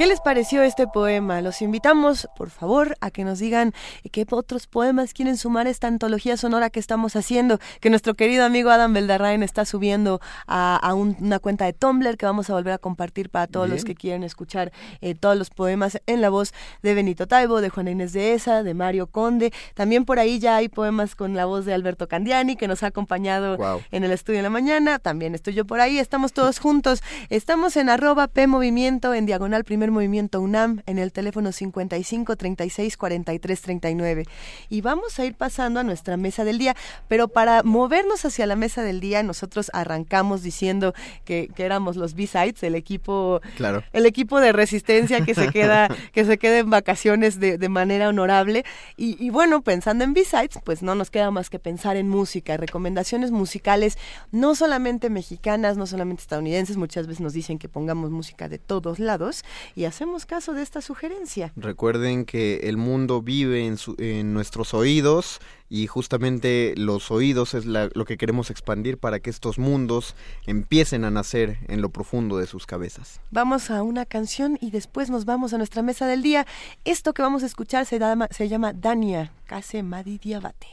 [0.00, 1.42] ¿Qué les pareció este poema?
[1.42, 3.74] Los invitamos, por favor, a que nos digan
[4.10, 8.46] qué otros poemas quieren sumar a esta antología sonora que estamos haciendo, que nuestro querido
[8.46, 12.78] amigo Adam Beldarrain está subiendo a, una cuenta de Tumblr que vamos a volver a
[12.78, 14.72] compartir para todos los que quieren escuchar
[15.02, 18.62] eh, todos los poemas en la voz de Benito Taibo, de Juana Inés de Esa,
[18.62, 19.52] de Mario Conde.
[19.74, 22.86] También por ahí ya hay poemas con la voz de Alberto Candiani, que nos ha
[22.86, 23.58] acompañado
[23.90, 24.98] en el estudio en la mañana.
[24.98, 27.02] También estoy yo por ahí, estamos todos juntos.
[27.28, 32.96] Estamos en arroba P Movimiento, en diagonal primer Movimiento UNAM en el teléfono 55 36
[32.96, 34.24] 43 39.
[34.68, 36.76] Y vamos a ir pasando a nuestra mesa del día,
[37.08, 40.94] pero para movernos hacia la mesa del día, nosotros arrancamos diciendo
[41.24, 43.82] que, que éramos los B-Sides, el equipo, claro.
[43.92, 48.08] el equipo de resistencia que se queda, que se queda en vacaciones de, de manera
[48.08, 48.64] honorable.
[48.96, 52.56] Y, y bueno, pensando en B-Sides, pues no nos queda más que pensar en música,
[52.56, 53.98] recomendaciones musicales,
[54.30, 58.98] no solamente mexicanas, no solamente estadounidenses, muchas veces nos dicen que pongamos música de todos
[58.98, 59.44] lados
[59.74, 61.52] y hacemos caso de esta sugerencia.
[61.56, 67.64] Recuerden que el mundo vive en, su, en nuestros oídos y justamente los oídos es
[67.64, 70.16] la, lo que queremos expandir para que estos mundos
[70.46, 73.20] empiecen a nacer en lo profundo de sus cabezas.
[73.30, 76.46] Vamos a una canción y después nos vamos a nuestra mesa del día.
[76.84, 80.66] Esto que vamos a escuchar se llama, se llama Dania, Kase Madi Diabate.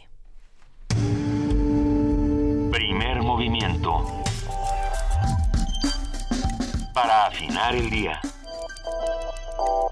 [2.71, 4.03] Primer movimiento.
[6.93, 8.19] Para afinar el día.
[9.57, 9.89] Thank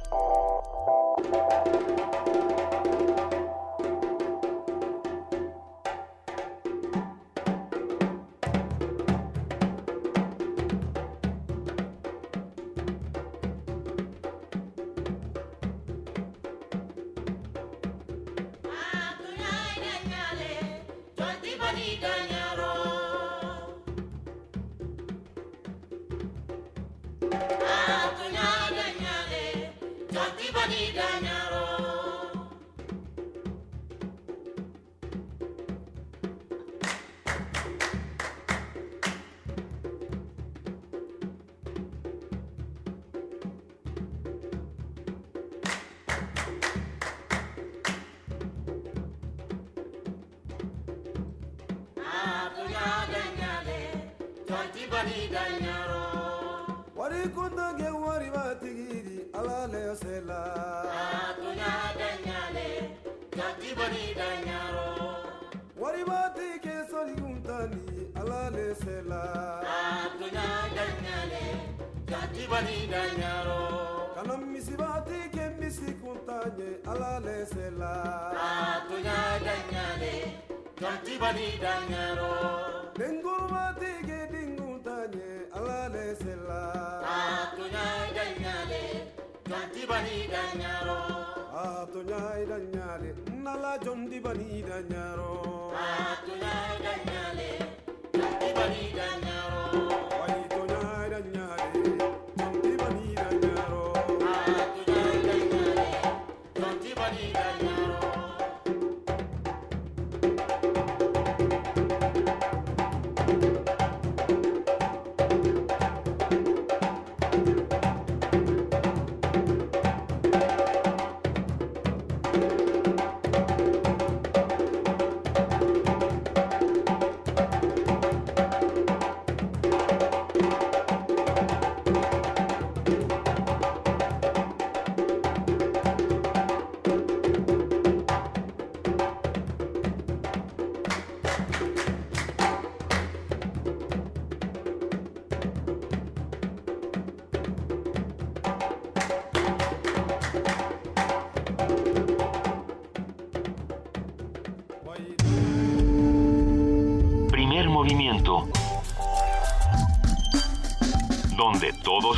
[1.76, 1.85] you.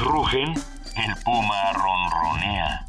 [0.07, 2.87] Rugen, el puma ronronea.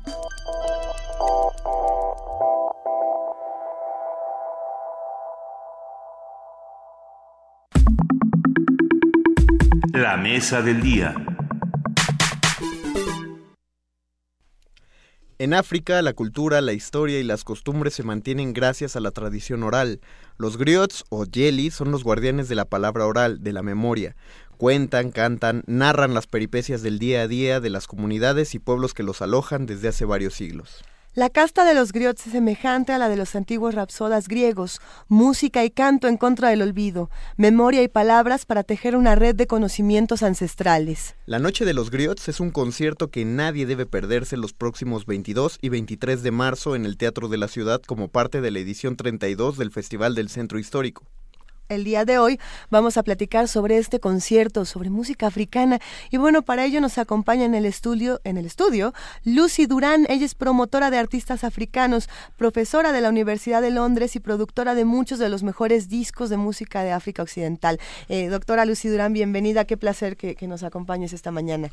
[9.92, 11.14] La mesa del día.
[15.40, 19.62] En África, la cultura, la historia y las costumbres se mantienen gracias a la tradición
[19.62, 20.00] oral.
[20.36, 24.16] Los griots o yeli son los guardianes de la palabra oral, de la memoria.
[24.58, 29.04] Cuentan, cantan, narran las peripecias del día a día de las comunidades y pueblos que
[29.04, 30.82] los alojan desde hace varios siglos.
[31.14, 35.64] La casta de los griots es semejante a la de los antiguos rapsodas griegos, música
[35.64, 40.24] y canto en contra del olvido, memoria y palabras para tejer una red de conocimientos
[40.24, 41.14] ancestrales.
[41.26, 45.58] La Noche de los Griots es un concierto que nadie debe perderse los próximos 22
[45.62, 48.96] y 23 de marzo en el Teatro de la Ciudad como parte de la edición
[48.96, 51.04] 32 del Festival del Centro Histórico.
[51.68, 52.40] El día de hoy
[52.70, 55.80] vamos a platicar sobre este concierto, sobre música africana
[56.10, 60.24] y bueno, para ello nos acompaña en el estudio, en el estudio Lucy Durán, ella
[60.24, 62.08] es promotora de artistas africanos,
[62.38, 66.38] profesora de la Universidad de Londres y productora de muchos de los mejores discos de
[66.38, 67.78] música de África Occidental.
[68.08, 71.70] Eh, doctora Lucy Durán, bienvenida, qué placer que, que nos acompañes esta mañana.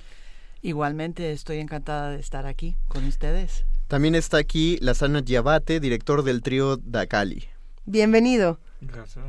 [0.61, 3.63] Igualmente estoy encantada de estar aquí con ustedes.
[3.87, 7.47] También está aquí Lasana Yabate, director del trío Dakali.
[7.85, 8.59] Bienvenido.
[8.81, 9.23] Gracias.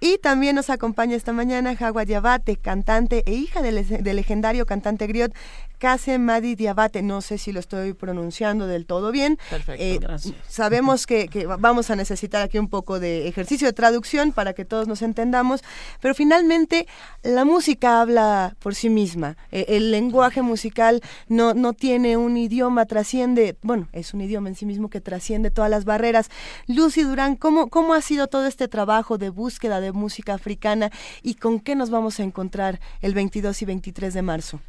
[0.00, 5.34] Y también nos acompaña esta mañana Jagua Diabate, cantante e hija del legendario cantante griot
[5.78, 7.02] Kase Madi Diabate.
[7.02, 9.38] No sé si lo estoy pronunciando del todo bien.
[9.50, 10.34] Perfecto, Eh, gracias.
[10.48, 14.64] Sabemos que, que vamos a necesitar aquí un poco de ejercicio de traducción para que
[14.64, 15.62] todos nos entendamos,
[16.00, 16.86] pero finalmente
[17.22, 19.36] la música habla por sí misma.
[19.52, 24.54] Eh, el lenguaje musical no, no tiene un idioma, trasciende, bueno, es un idioma en
[24.54, 26.30] sí mismo que trasciende todas las barreras.
[26.66, 30.90] Lucy Durán, ¿cómo, cómo ha sido todo este trabajo de búsqueda de música africana
[31.22, 34.60] y con qué nos vamos a encontrar el 22 y 23 de marzo?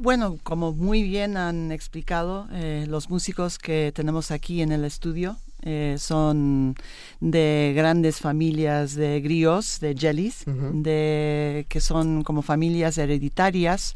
[0.00, 5.36] Bueno, como muy bien han explicado, eh, los músicos que tenemos aquí en el estudio
[5.60, 6.74] eh, son
[7.20, 13.94] de grandes familias de griots, de jellies, de, que son como familias hereditarias,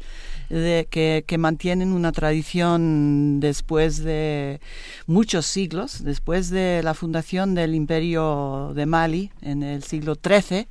[0.51, 4.61] de, que, que mantienen una tradición después de
[5.07, 10.67] muchos siglos, después de la fundación del imperio de Mali en el siglo XIII.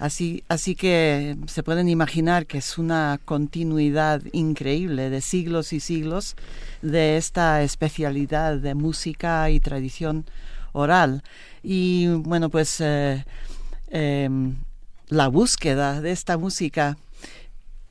[0.00, 6.36] Así, así que se pueden imaginar que es una continuidad increíble de siglos y siglos
[6.80, 10.24] de esta especialidad de música y tradición
[10.72, 11.22] oral.
[11.62, 13.26] Y bueno, pues eh,
[13.90, 14.30] eh,
[15.08, 16.96] la búsqueda de esta música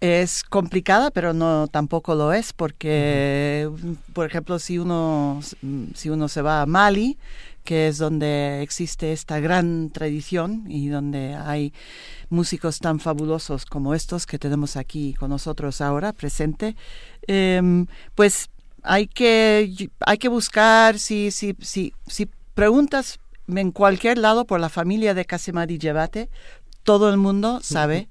[0.02, 3.70] es complicada, pero no tampoco lo es, porque,
[4.14, 5.42] por ejemplo, si uno,
[5.94, 7.18] si uno se va a Mali,
[7.64, 11.74] que es donde existe esta gran tradición y donde hay
[12.30, 16.76] músicos tan fabulosos como estos que tenemos aquí con nosotros ahora presente,
[17.28, 18.50] eh, pues
[18.84, 24.70] hay que, hay que buscar, si, si, si, si preguntas en cualquier lado por la
[24.70, 26.30] familia de Casemadi Yebate,
[26.84, 28.10] todo el mundo sabe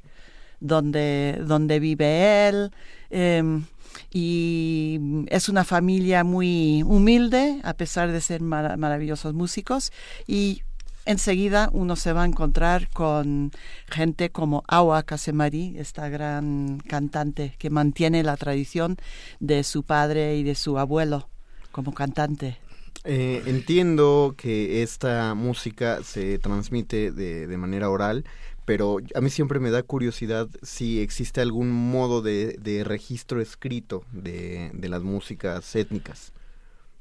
[0.60, 2.70] dónde, dónde vive él.
[3.10, 3.62] Eh,
[4.10, 9.92] y es una familia muy humilde, a pesar de ser mar maravillosos músicos.
[10.26, 10.62] Y
[11.04, 13.50] enseguida uno se va a encontrar con
[13.88, 18.96] gente como Awa Casemari, esta gran cantante que mantiene la tradición
[19.40, 21.28] de su padre y de su abuelo
[21.70, 22.58] como cantante.
[23.04, 28.24] Eh, entiendo que esta música se transmite de, de, manera oral,
[28.68, 34.04] pero a mí siempre me da curiosidad si existe algún modo de, de registro escrito
[34.12, 36.34] de, de, las músicas étnicas.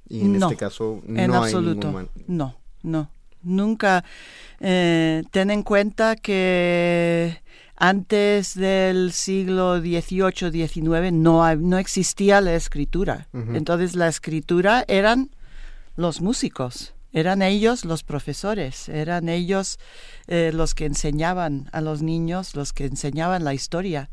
[0.07, 1.87] Y en no, este caso no en hay absoluto.
[1.87, 2.09] ningún...
[2.25, 3.11] No, no.
[3.43, 4.05] Nunca.
[4.61, 7.41] Eh, ten en cuenta que
[7.75, 13.27] antes del siglo XVIII, XIX no, no existía la escritura.
[13.33, 13.57] Uh -huh.
[13.57, 15.31] Entonces la escritura eran
[15.97, 19.79] los músicos, eran ellos los profesores, eran ellos
[20.27, 24.09] eh, los que enseñaban a los niños, los que enseñaban la historia.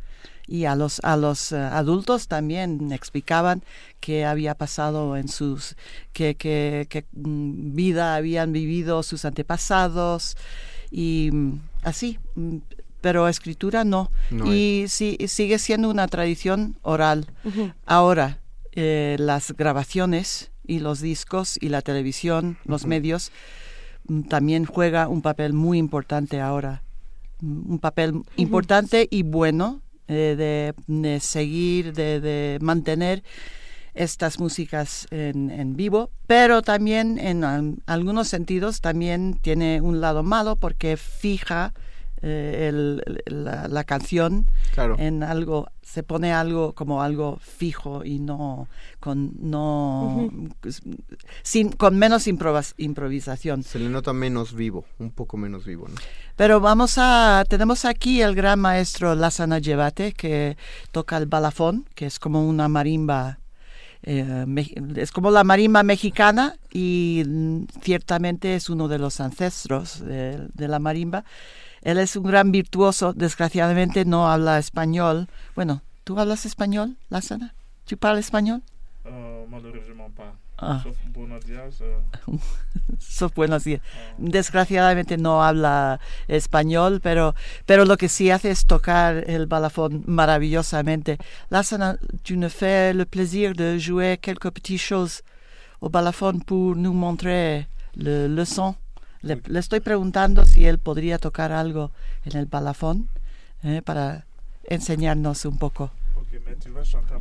[0.47, 3.63] Y a los a los uh, adultos también explicaban
[4.01, 5.75] qué había pasado en sus
[6.13, 10.37] qué, qué, qué mm, vida habían vivido sus antepasados.
[10.91, 12.59] Y mm, así mm,
[13.01, 17.27] pero escritura no, no y sí, sigue siendo una tradición oral.
[17.45, 17.75] Uh -huh.
[17.87, 18.39] ahora
[18.73, 22.89] eh, las grabaciones y los discos y la televisión, los uh -huh.
[22.91, 23.33] medios,
[24.29, 26.83] también juega un papel muy importante ahora.
[27.43, 28.27] Un papel uh -huh.
[28.37, 33.23] importante y bueno eh, de, de, seguir, de, de, mantener
[33.95, 37.43] estas músicas en, en, vivo, pero también en
[37.87, 41.73] algunos sentidos también tiene un lado malo porque fija
[42.27, 44.97] eh, el, la, la, canción claro.
[44.99, 48.67] en algo se pone algo como algo fijo y no
[48.99, 50.81] con no uh -huh.
[51.43, 55.97] sin con menos improvisación se le nota menos vivo un poco menos vivo ¿no?
[56.35, 60.57] pero vamos a tenemos aquí el gran maestro Lasana Yebate que
[60.93, 63.39] toca el balafón que es como una marimba
[64.03, 64.47] eh,
[64.97, 70.69] es como la marimba mexicana y mm, ciertamente es uno de los ancestros de, de
[70.69, 71.25] la marimba
[71.85, 75.29] él es un gran virtuoso, desgraciadamente no habla español.
[75.55, 77.55] Bueno, ¿tú hablas español, Lázana?
[77.85, 78.63] ¿Tú hablas español?
[79.05, 80.33] Uh, malheureusement pas.
[80.57, 80.81] Ah.
[80.83, 81.81] Sauf buenos días.
[82.27, 82.39] Uh...
[82.99, 83.83] Sauf buenos días.
[84.17, 87.35] Desgraciadamente no habla español, pero,
[87.67, 91.19] pero lo que sí hace es tocar el balafón maravillosamente.
[91.51, 95.23] Lázana, tu nous fais le plaisir de jouer quelques petites choses
[95.83, 98.75] au balafón pour nous montrer le, le son.
[99.25, 101.91] Le, le, estoy preguntando si él podría tocar algo
[102.25, 103.09] en el balafón
[103.63, 104.27] eh, para
[104.65, 105.91] enseñarnos un poco.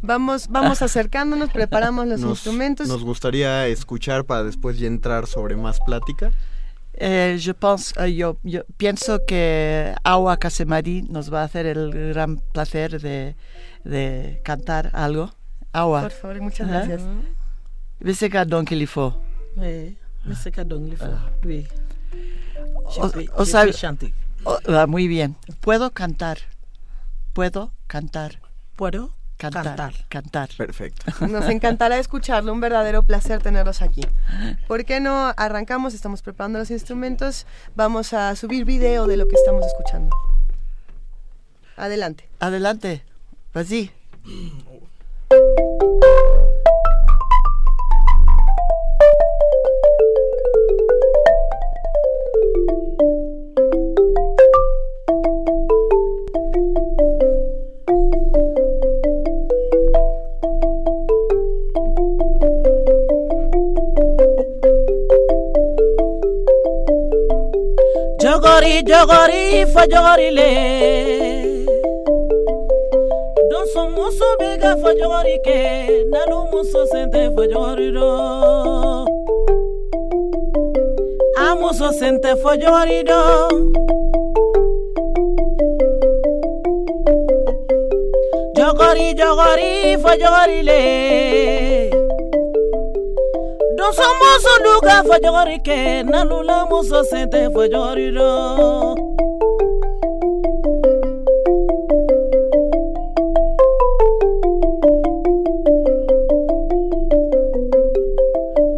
[0.01, 2.87] Vamos, vamos acercándonos, preparamos los nos, instrumentos.
[2.87, 6.31] Nos gustaría escuchar para después ya entrar sobre más plática.
[6.95, 12.37] Eh, pense, uh, yo, yo, pienso que Awa Casemari nos va a hacer el gran
[12.37, 13.35] placer de,
[13.83, 15.31] de cantar algo
[15.73, 16.01] Agua.
[16.01, 17.01] Por favor, muchas gracias.
[18.13, 19.13] C'est qu'à donc il faut.
[19.57, 21.05] Oui, faut.
[21.45, 21.65] Oui.
[22.85, 23.65] O, o sea,
[24.67, 25.35] ah, muy bien.
[25.59, 26.39] Puedo cantar.
[27.33, 28.39] Puedo cantar.
[28.75, 29.63] Puedo cantar.
[29.63, 29.93] cantar.
[30.09, 30.49] Cantar.
[30.57, 31.11] Perfecto.
[31.27, 34.01] Nos encantará escucharlo, un verdadero placer tenerlos aquí.
[34.67, 35.93] ¿Por qué no arrancamos?
[35.93, 37.45] Estamos preparando los instrumentos.
[37.75, 40.15] Vamos a subir video de lo que estamos escuchando.
[41.75, 42.29] Adelante.
[42.39, 43.03] Adelante.
[43.53, 43.91] Vas-y.
[68.63, 70.49] jogori jogori fo jogori le
[73.49, 75.57] donso muso bega ka fɔ jogori kɛ
[76.11, 79.07] nalu muso sente tɛ fɔ jogori dɔn
[81.43, 83.51] a muso sen jogori dɔn
[88.57, 89.71] jogori jogori
[90.03, 91.32] fɔ jogori le
[93.93, 95.03] muso muso du ka
[96.11, 98.97] nalula muso sen tɛ fɔjɔgɔri dɔn.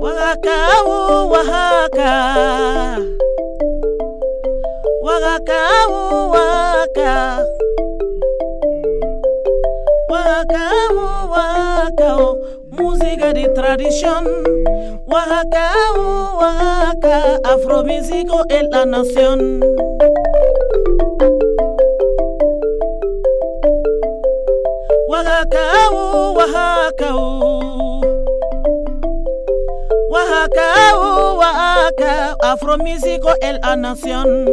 [0.04, 1.00] wagaka wo
[1.32, 2.12] wagaka
[5.06, 5.60] wagaka
[5.92, 7.14] wo wagaka
[10.12, 10.64] wagaka
[10.96, 12.30] wo wagaka o
[13.56, 14.45] tradition.
[15.16, 16.12] Waka wu
[16.42, 19.62] waka Afromúsico en la nación
[25.08, 25.64] waka
[30.16, 34.46] Oaxaca, oh, Oaxaca, afromúsico en la nación.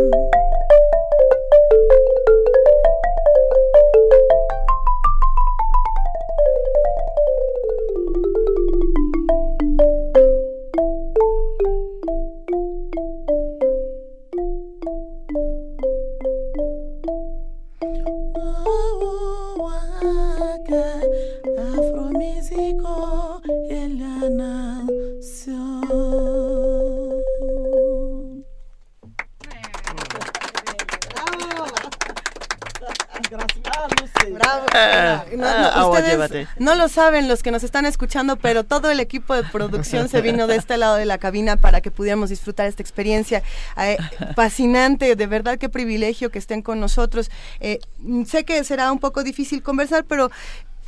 [36.93, 40.57] Saben los que nos están escuchando, pero todo el equipo de producción se vino de
[40.57, 43.43] este lado de la cabina para que pudiéramos disfrutar esta experiencia
[43.77, 43.97] eh,
[44.37, 45.17] fascinante.
[45.17, 47.31] De verdad, qué privilegio que estén con nosotros.
[47.61, 47.81] Eh,
[48.27, 50.31] sé que será un poco difícil conversar, pero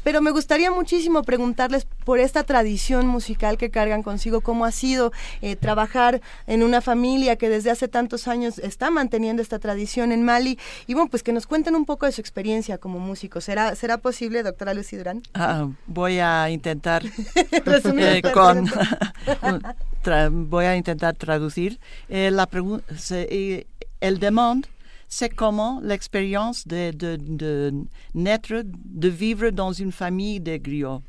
[0.05, 5.13] pero me gustaría muchísimo preguntarles por esta tradición musical que cargan consigo, cómo ha sido
[5.43, 10.23] eh, trabajar en una familia que desde hace tantos años está manteniendo esta tradición en
[10.23, 10.59] Mali.
[10.87, 13.41] Y bueno, pues que nos cuenten un poco de su experiencia como músico.
[13.41, 15.23] ¿Será, será posible, doctora Lucy Durán?
[15.35, 17.03] Ah, voy a intentar
[17.53, 18.71] eh, con
[20.51, 22.85] voy a intentar traducir Eh, la pregunta
[24.01, 24.69] el demande
[25.09, 27.73] c'est comment l'expérience de, de, de
[28.15, 31.03] naître de vivre dans une famille de griots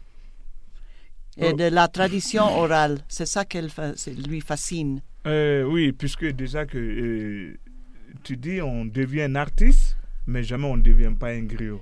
[1.38, 1.54] et Oh.
[1.54, 3.60] de la tradition orale c'est ça qui
[4.30, 7.58] lui fascine Euh, oui, puisque déjà que euh,
[8.24, 9.98] tu dis on devient un artiste,
[10.28, 11.82] mais jamais on ne devient pas un griot.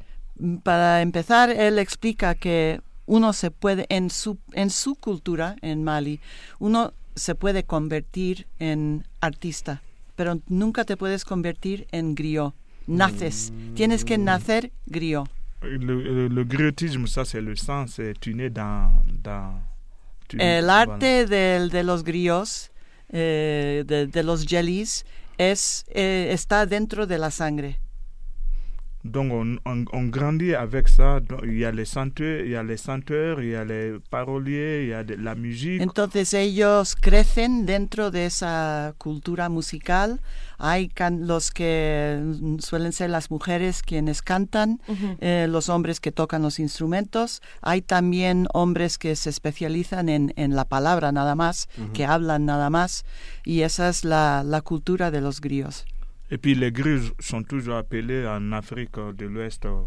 [0.63, 6.19] Para empezar, él explica que uno se puede, en su, en su cultura, en Mali,
[6.59, 9.81] uno se puede convertir en artista,
[10.15, 12.53] pero nunca te puedes convertir en griot.
[12.87, 15.25] Naces, tienes que nacer griot.
[15.61, 18.91] Le, le, le griotisme, ça c'est le sang, c'est tu nais dans...
[19.23, 19.61] dans
[20.27, 22.69] tu- El arte de los griots,
[23.13, 25.05] eh, de, de los jellies,
[25.37, 27.79] es, eh, está dentro de la sangre.
[29.03, 31.19] Donc on, on, on grandit avec ça.
[31.19, 33.99] Donc, il y a les chanteurs, il y a les chanteurs, il y a les
[34.09, 35.81] paroliers, il y a de la musique.
[35.81, 40.19] Entonces ellos crecen dentro de esa cultura musical.
[40.57, 42.21] Hay can- los que
[42.59, 44.79] suelen ser las mujeres quienes cantan,
[45.19, 47.41] eh, los hombres que tocan los instrumentos.
[47.61, 52.69] Hay también hombres que se especializan en, en la palabra nada más, que hablan nada
[52.69, 53.03] más.
[53.43, 55.83] Y esa es la, la cultura de los griots.
[56.33, 59.83] Et puis les griots sont toujours appelés en Afrique de l'Ouest euh,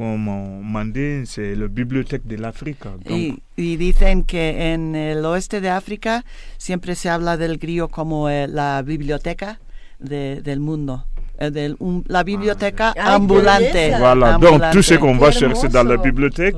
[0.00, 2.36] euh, Mandé, c'est la bibliothèque de.
[2.36, 4.36] Donc, Y, dicen que
[4.74, 6.24] en el oeste de África
[6.58, 9.60] siempre se habla del griot como eh, la biblioteca
[10.00, 11.04] de- del mundo.
[11.42, 13.98] Euh, de un- la biblioteca ambulante.
[13.98, 14.72] Voilà, donc ambulante.
[14.72, 16.56] tout ce qu'on va chercher dans la bibliothèque,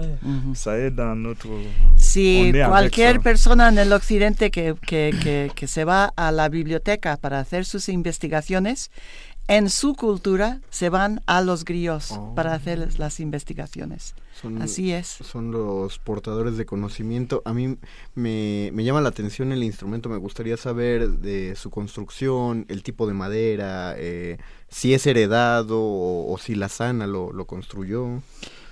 [0.55, 1.49] ça est dans notre...
[1.97, 7.17] Si cualquier persona en el occidente que, que, que, que se va a la biblioteca
[7.17, 8.91] para hacer sus investigaciones,
[9.49, 14.15] en su cultura se van a los grillos para hacer las investigaciones.
[14.41, 15.07] Son- Así es.
[15.07, 17.41] Son los portadores de conocimiento.
[17.45, 17.77] A mí
[18.15, 20.09] me, me llama la atención el instrumento.
[20.09, 24.39] Me gustaría saber de su construcción, el tipo de madera, eh,
[24.69, 28.21] si es heredado o, o si la sana lo, lo construyó.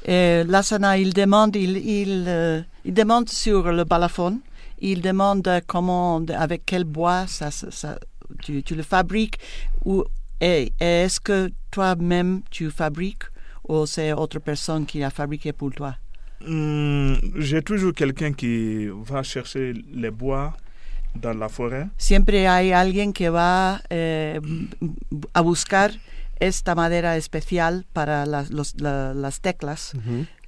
[0.08, 4.40] Euh, Lassana, il demande, il, il, euh, il demande sur le balafon,
[4.80, 8.00] il demande comment, avec quel bois ça, ça-
[8.42, 9.38] tu, tu le fabriques,
[9.84, 10.02] ou
[10.40, 13.22] est-ce que toi-même tu fabriques,
[13.68, 15.96] ou c'est autre personne qui a fabriqué pour toi
[16.44, 20.56] Hmm, J'ai toujours quelqu'un qui va chercher les bois
[21.14, 21.86] dans la forêt.
[21.96, 24.40] Siempre hay alguien que va eh,
[25.34, 25.92] a buscar
[26.40, 29.92] esta madera especial para las, los- la- las teclas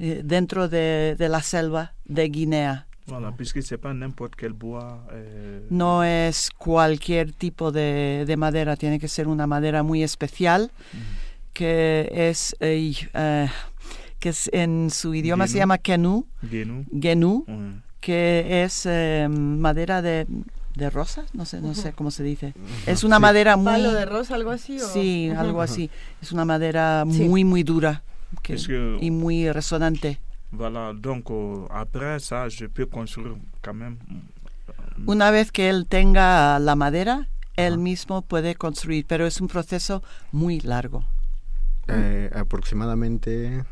[0.00, 2.86] eh, dentro de, de la selva de Guinea.
[3.06, 4.98] Voilà, puisque c'est pas n'importe quel bois.
[5.12, 10.70] euh, No es cualquier tipo de, de madera, tiene que ser una madera muy especial
[11.54, 13.48] que es, eh, eh,
[14.18, 16.26] que es en su idioma se llama Kenu.
[17.00, 17.46] Genu,
[18.00, 20.26] que es eh, madera de,
[20.74, 22.52] de rosa, no sé, no sé cómo se dice.
[22.86, 23.22] Es una Sí.
[23.22, 23.66] madera muy...
[23.72, 24.78] ¿Palo de rosa, algo así?
[24.78, 24.86] o?
[24.86, 25.88] Sí, algo así.
[26.20, 27.22] Es una madera Sí.
[27.24, 28.02] muy, muy dura
[28.42, 30.18] que- Es que- y muy resonante.
[30.52, 31.30] Voilà, donc
[31.70, 33.96] après ça, je peux construire quand même.
[35.06, 37.26] Una vez que él tenga la madera,
[37.56, 41.04] él mismo puede construir, pero es un proceso muy largo.
[41.88, 43.64] Eh, aproximadamente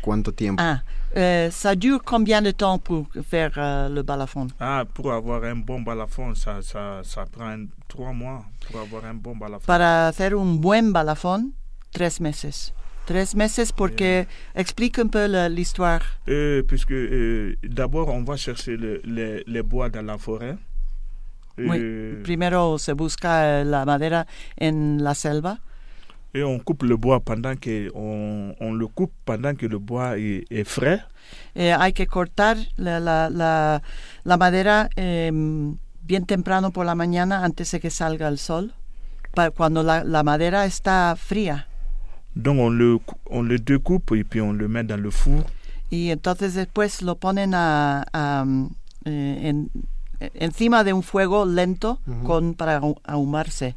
[0.00, 0.62] cuánto tiempo?
[0.62, 0.82] Ah,
[1.16, 4.48] euh, ça dure combien de temps pour faire euh, le balafon?
[4.58, 9.14] Ah, pour avoir un bon balafon, ça, ça, ça prend trois mois pour avoir un
[9.14, 9.66] bon balafon.
[9.66, 11.52] Para hacer un buen balafón,
[11.92, 12.72] tres meses.
[13.06, 16.00] Tres meses porque explique un peu la- l'histoire.
[16.28, 20.56] Euh, puisque euh, d'abord, on va chercher le- les- les bois dans la forêt.
[21.58, 24.24] Euh, primero se busca eh, la madera
[24.60, 25.58] en la selva
[26.32, 30.18] et on coupe le bois pendant que on, on le coupe pendant que le bois
[30.18, 31.00] est, est frais.
[31.54, 33.82] Eh, hay que cortar la, la, la,
[34.24, 35.30] la madera eh,
[36.02, 38.72] bien temprano por la mañana antes de que salga el sol,
[39.34, 41.66] pa- cuando la, la madera está fría.
[42.34, 45.44] Donc on le on le découpe et puis on le met dans le four.
[45.90, 48.44] Y entonces después lo ponen a, a,
[49.04, 49.68] eh, en-
[50.20, 52.22] eh, encima de un fuego lento Ujú.
[52.24, 53.74] con, para ahu- ahumarse.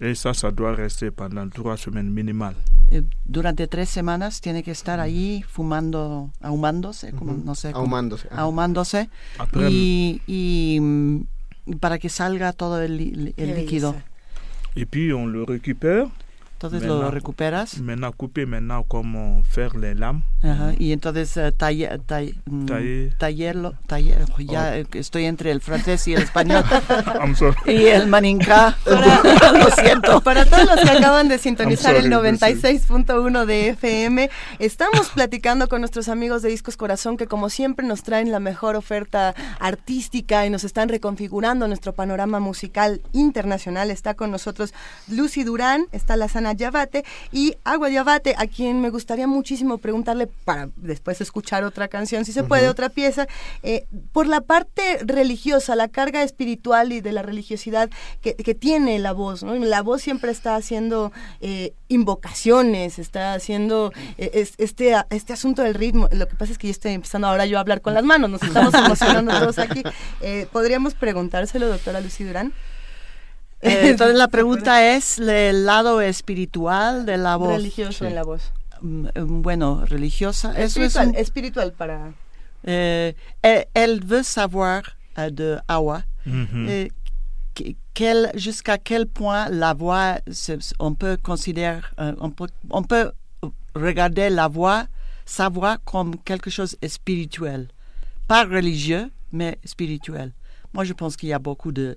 [0.00, 2.54] Et ça, ça doit rester pendant trois semaines minimales.
[2.90, 7.72] Eh, durante tres semanas tiene que estar allí fumando, ahumándose, como, no sé.
[7.72, 11.20] cómo- Ahumándose, ahumándose, Après- y, y, mm,
[11.80, 13.94] para que salga todo el, el líquido.
[14.74, 16.06] Et puis on le récupère.
[16.62, 20.22] Entonces lo recuperas Maintenant couper maintenant comment faire les lames.
[20.42, 23.14] ajá, y entonces eh, talle- talle- mm, Taller.
[23.16, 24.86] tallerlo, taller- oh, ya Oh.
[24.98, 26.62] estoy entre el francés y el español
[27.18, 27.56] I'm sorry.
[27.66, 28.76] y el maninca.
[28.86, 30.20] lo siento.
[30.20, 35.80] Para todos los que acaban de sintonizar el sorry, 96.1 de FM, estamos platicando con
[35.80, 40.50] nuestros amigos de Discos Corazón que como siempre nos traen la mejor oferta artística y
[40.50, 43.90] nos están reconfigurando nuestro panorama musical internacional.
[43.90, 44.74] Está con nosotros
[45.08, 50.68] Lucy Durán, está Lazana Yavate y Agua Yavate, a quien me gustaría muchísimo preguntarle para
[50.76, 53.26] después escuchar otra canción, si se puede, otra pieza,
[53.62, 58.98] eh, por la parte religiosa, la carga espiritual y de la religiosidad que, que tiene
[58.98, 59.54] la voz, ¿no?
[59.54, 65.74] La voz siempre está haciendo eh, invocaciones, está haciendo eh, es- este, este asunto del
[65.74, 66.08] ritmo.
[66.12, 68.30] Lo que pasa es que yo estoy empezando ahora yo a hablar con las manos,
[68.30, 69.82] nos estamos emocionando todos aquí.
[70.52, 72.52] ¿Podríamos preguntárselo, doctora Lucy Durán?
[73.62, 77.56] Eh, entonces la pregunta es el lado espiritual de la voz?
[77.56, 78.52] Religioso en la voz.
[78.80, 80.52] Mm, eh, Bueno, religiosa.
[80.52, 82.12] Eso es Espiritual, un- espiritual para...
[82.66, 84.82] Euh, elle, elle veut savoir
[85.18, 86.04] euh, de Awa
[87.94, 92.82] quel- jusqu'à quel point la voix, se- se- on peut considérer, euh, on, peut, on
[92.82, 93.12] peut
[93.74, 94.86] regarder la voix,
[95.24, 97.68] sa voix comme quelque chose de spirituel.
[98.28, 100.32] Pas religieux, mais spirituel.
[100.72, 101.96] Moi, je pense qu'il y a beaucoup de...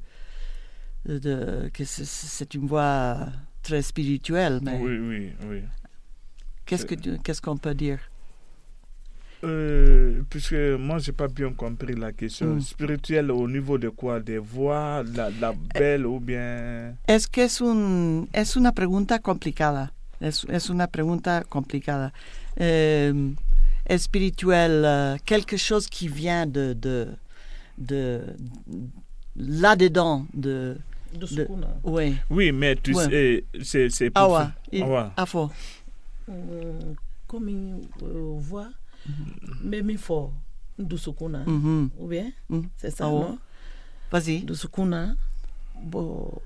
[1.05, 3.27] de- que c'est- une voix
[3.61, 4.59] très spirituelle.
[4.61, 5.61] Mais Oui, oui, oui.
[6.65, 7.99] qu'est-ce qu'on peut dire?
[9.43, 12.55] Euh, puisque moi, j'ai pas bien compris la question.
[12.55, 12.61] Mm.
[12.61, 14.21] Spirituelle au niveau de quoi?
[14.21, 16.95] Des voix, la, la belle ou bien?
[17.07, 19.91] Es que es, un, es una pregunta complicada?
[20.21, 22.13] Es, es una pregunta complicada?
[22.55, 23.11] Eh,
[23.85, 27.09] espirituel, euh, quelque chose qui vient de, de,
[27.77, 28.21] de
[29.35, 30.77] là-dedans, de,
[31.13, 31.47] De,
[31.83, 32.15] oui.
[32.29, 33.05] Oui, mais tu Ouais.
[33.05, 34.43] sais, c'est c'est pour Awa.
[34.45, 34.53] ça.
[34.71, 35.13] il- Awa.
[35.15, 35.51] Afo.
[36.27, 36.33] Mm,
[38.03, 38.67] euh, voix
[39.63, 40.31] mais mi fo
[40.77, 41.89] dusukuna Mhm.
[41.99, 42.61] ou bien Mm.
[42.77, 43.37] c'est ça non
[44.11, 44.41] Vas-y.
[44.43, 45.15] dusukuna
[45.81, 46.41] bo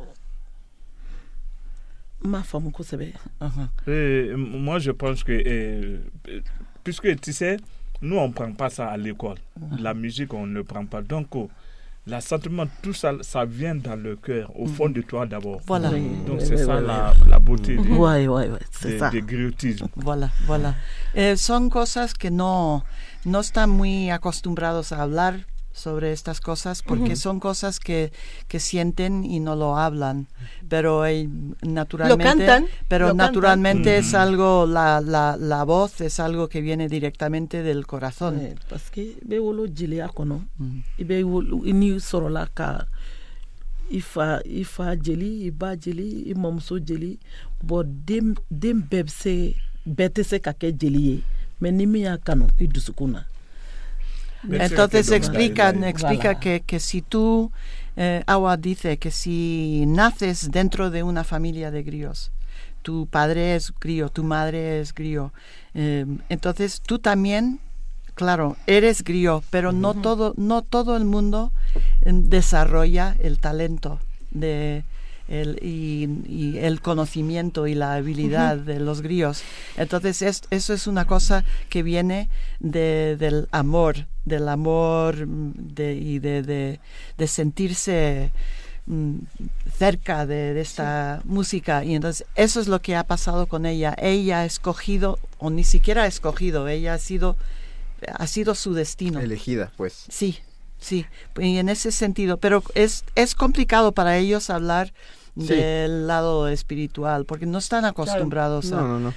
[2.24, 3.14] ma femme kosɛbɛ
[4.38, 6.00] moi, je pense que, euh,
[6.84, 7.58] puisque tu sais,
[8.02, 9.38] nous, on ne prend pas ça à l'école.
[9.80, 11.02] La musique, on ne prend pas.
[11.02, 11.50] Donc, oh,
[12.08, 15.62] l'assentiment, tout ça, ça vient dans le cœur, au fond de toi d'abord.
[15.68, 15.92] Voilà.
[16.26, 18.60] Donc, c'est ça la, la beauté de, Ouais, ouais, ouais,
[18.94, 19.10] de- ça.
[19.10, 19.22] des.
[19.96, 20.76] Voilà, voilà.
[21.14, 22.84] Eh, son cosas que no,
[23.26, 25.46] no están muy acostumbrados a hablar
[25.78, 28.12] sobre estas cosas porque son cosas que,
[28.48, 30.28] que sienten y no lo hablan.
[30.68, 31.30] Pero eh,
[31.62, 33.28] naturalmente, cantan, pero lo cantan.
[33.28, 38.38] naturalmente es algo, la, la, la voz es algo que viene directamente del corazón.
[38.38, 40.38] Ouais, parce que i bɛ wolo jeliya kɔnɔ
[40.98, 42.88] i bɛ wolo i ni sɔrɔla ka
[43.92, 47.18] i fa i fa jeli i ba jeli i mamuso jeli
[47.64, 49.56] bɔn den den bɛɛ bɛ se
[49.88, 51.24] bɛɛ tɛ se ka kɛ jeli ye
[51.62, 53.24] mɛ ni min y'a kanu i dusukun na
[54.50, 57.52] Entonces explican, explica que, que si tú,
[57.96, 62.32] eh, Awa dice que si naces dentro de una familia de gríos,
[62.82, 65.34] tu padre es grío, tu madre es grío,
[65.74, 67.60] eh, entonces tú también,
[68.16, 71.52] claro, eres grío, pero no todo, no todo el mundo
[72.02, 74.00] eh, desarrolla el talento
[74.32, 74.84] de
[75.28, 79.42] el, y, y el conocimiento y la habilidad de los gríos.
[79.76, 85.96] Entonces es- eso es una cosa que viene de, del amor, del amor mm, de,
[85.96, 86.80] y de, de,
[87.18, 88.32] de sentirse
[88.86, 89.18] mm,
[89.78, 91.84] cerca de, de esta música.
[91.84, 93.96] Y entonces eso es lo que ha pasado con ella.
[94.00, 97.36] Ella ha escogido, o ni siquiera ha escogido, ella ha sido,
[98.14, 99.20] ha sido su destino.
[99.20, 100.06] Elegida, pues.
[100.10, 100.38] Sí,
[100.80, 101.06] sí,
[101.40, 104.94] y en ese sentido, pero es, es complicado para ellos hablar
[105.40, 105.50] Sí.
[105.50, 109.14] del lado espiritual, porque no están acostumbrados No, a, no, no.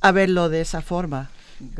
[0.00, 1.30] a verlo de esa forma.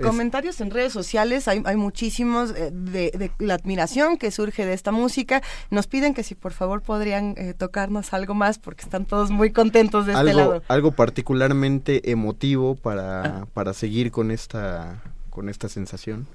[0.01, 4.75] Comentarios en redes sociales, hay, hay muchísimos eh, de, de la admiración que surge de
[4.75, 5.43] esta música.
[5.71, 9.51] Nos piden que si por favor podrían eh, tocarnos algo más porque están todos muy
[9.51, 10.63] contentos de este algo, lado.
[10.69, 16.29] algo particularmente emotivo para, para seguir con esta, con esta sensación.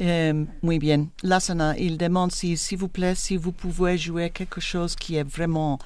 [0.00, 1.08] Euh, muy bien.
[1.24, 5.24] Lassana, il demande si, s'il vous plaît, si vous pouvez jouer quelque chose qui est
[5.28, 5.78] vraiment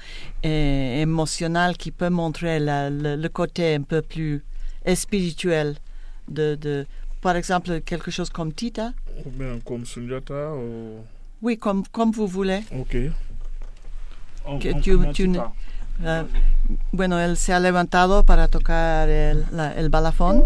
[0.44, 4.44] euh, émotionnel, qui peut montrer la- le, le côté un peu plus
[4.94, 5.76] spirituel
[6.28, 6.86] de, de,
[7.22, 8.92] par exemple, quelque chose comme Tita.
[9.24, 10.98] Ou bien comme Sunjata ou...
[11.40, 12.60] Oui, comme, comme vous voulez.
[12.78, 12.96] Ok.
[14.44, 15.54] On- Que on tu- tu par-
[16.04, 16.24] Ah,
[16.92, 20.42] bueno, él se ha levantado para tocar el, la- el balafón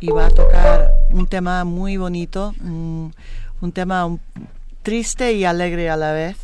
[0.00, 3.14] y va a tocar un tema muy bonito, un,
[3.60, 4.20] un tema un-
[4.82, 6.36] triste y alegre a la vez,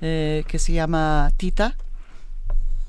[0.00, 1.74] eh, que se llama Tita.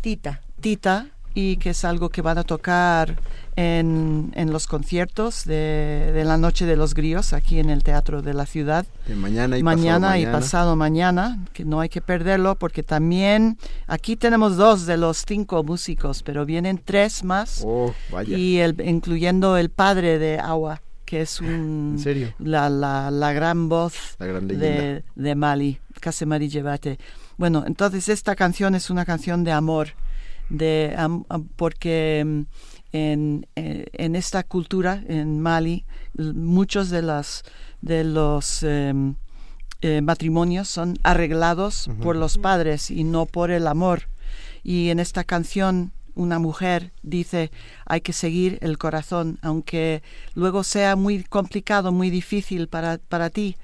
[0.02, 0.42] Tita.
[0.60, 3.16] Tita, y que es algo que van a tocar
[3.56, 8.22] en, en los conciertos de, de la Noche de los Gríos, aquí en el Teatro
[8.22, 10.38] de la Ciudad De mañana y mañana pasado y mañana.
[10.40, 15.64] pasado mañana, que no hay que perderlo porque también aquí tenemos dos de los cinco
[15.64, 18.38] músicos, pero vienen tres más Oh, vaya.
[18.38, 20.82] y el, incluyendo el padre de Awa,
[21.12, 22.34] que es un ¿En serio?
[22.40, 27.00] La, la, la gran voz La gran de, de Mali, Casemari Llevate.
[27.36, 29.90] Bueno, entonces esta canción es una canción de amor,
[30.50, 30.96] de
[31.58, 32.42] porque mm,
[32.94, 35.84] en, eh, en esta cultura, en Mali,
[36.14, 37.44] muchos de las
[37.82, 39.16] de los em,
[39.82, 44.04] eh, matrimonios son arreglados por los padres y no por el amor.
[44.64, 47.52] Y en esta canción una mujer dice
[47.86, 53.56] hay que seguir el corazón, aunque luego sea muy complicado, muy difícil para, para ti.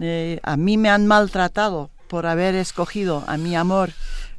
[0.00, 3.90] Eh, a mí me han maltratado por haber escogido a mi amor,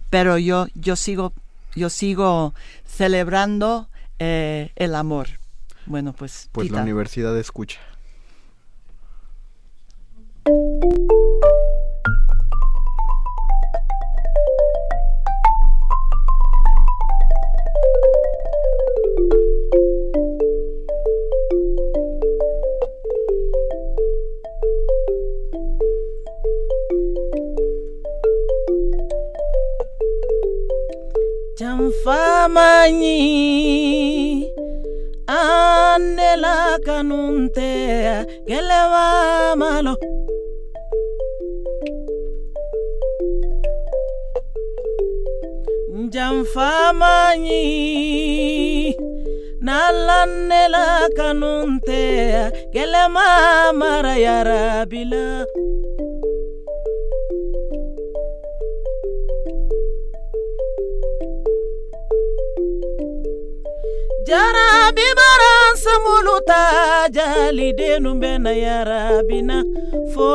[0.09, 1.33] pero yo, yo sigo,
[1.75, 2.53] yo sigo
[2.85, 5.27] celebrando eh, el amor.
[5.85, 7.79] Bueno, pues, Pues la universidad escucha.
[32.47, 33.17] manyi
[35.27, 39.97] andela kanuntea geleva malo.
[46.15, 47.65] Jamfamani,
[48.89, 48.95] jamfamanyi
[49.61, 55.45] nalannela kanuntea gelema marayarabila
[64.27, 66.61] jarabi bara samuluta
[67.15, 69.57] jalidenu bena yarabina
[70.13, 70.31] fo.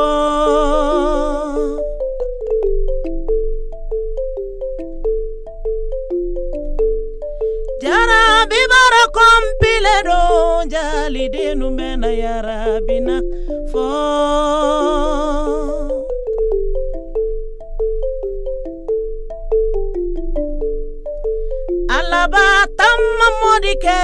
[7.83, 10.21] Jarabi bara kompile do
[10.73, 13.15] jalidenu bena yarabina
[13.71, 13.85] fo
[22.11, 23.99] alaba tamma modi ke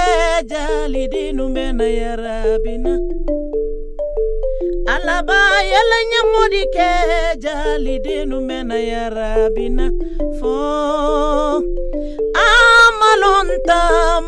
[0.50, 2.92] jalidinu bena yarabina
[4.94, 5.40] alaba
[5.72, 6.90] yalanya modi ke
[7.44, 9.86] jalidinu bena yarabina
[10.40, 10.54] fo
[12.46, 13.80] amalonta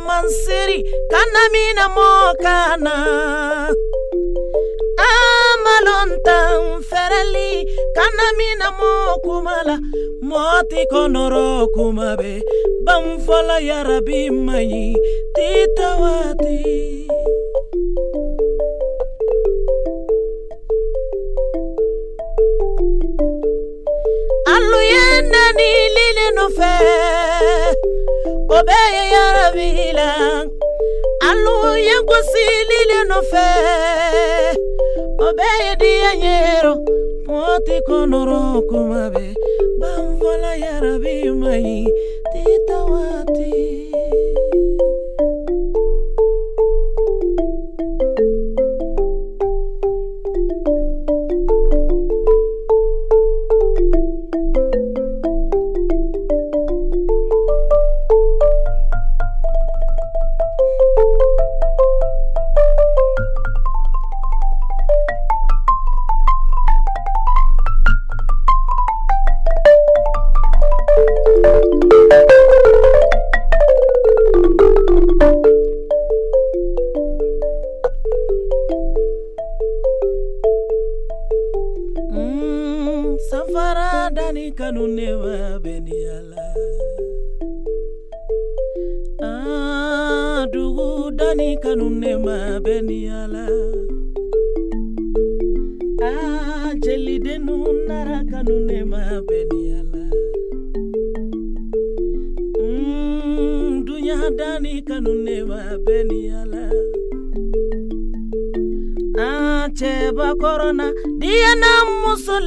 [0.06, 0.78] mansiri
[1.12, 2.96] kanamina mokana
[7.20, 7.50] ali
[7.96, 8.92] kana mina mo
[9.24, 9.76] kumala
[10.28, 12.32] moti konoro kumabe
[12.84, 14.96] bamfola yarabi mayi
[15.34, 16.58] titawati
[24.54, 26.74] aluyenda nilili nofe
[28.48, 29.00] obeye
[35.28, 35.90] obeye
[37.30, 39.34] Mwati konoro kumabe
[39.80, 41.86] Bamvola yarabi mai.
[42.32, 43.19] Tita wa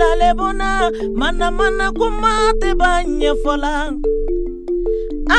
[0.04, 0.70] lalebona
[1.20, 2.92] mana mana kuma te ba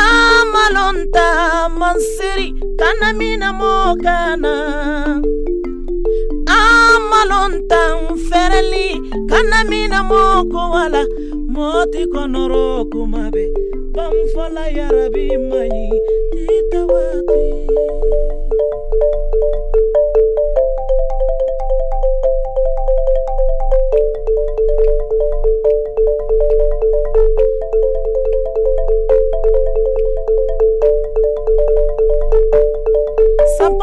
[0.01, 1.26] amalonta
[1.81, 2.49] manseri
[2.81, 3.73] kana minamo
[4.05, 4.52] kana
[6.59, 7.97] amalontan
[8.28, 8.86] fɛrɛli
[9.31, 10.20] kana minamo
[10.52, 11.02] ko wala.
[11.55, 13.44] Moti konoro kumabe
[13.94, 15.84] banfɔla yarabi maɲi
[16.47, 17.44] titawati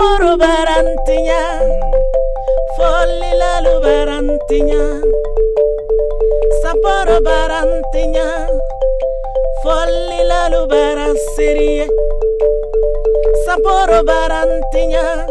[0.02, 1.62] Sapporo barantinya
[2.74, 4.82] Folli lalu barantinya
[6.58, 8.50] Sapporo barantinya
[9.62, 11.86] Folli lalu barasirie
[13.46, 15.30] saporo barantinya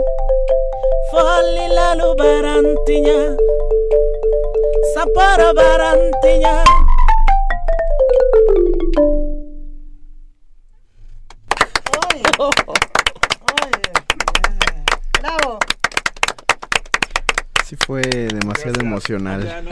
[1.10, 3.18] Folli lalu barantinya
[4.94, 6.62] Sapporo barantinya
[12.38, 12.78] ¡Bravo!
[17.70, 19.46] Sí fue demasiado emocional.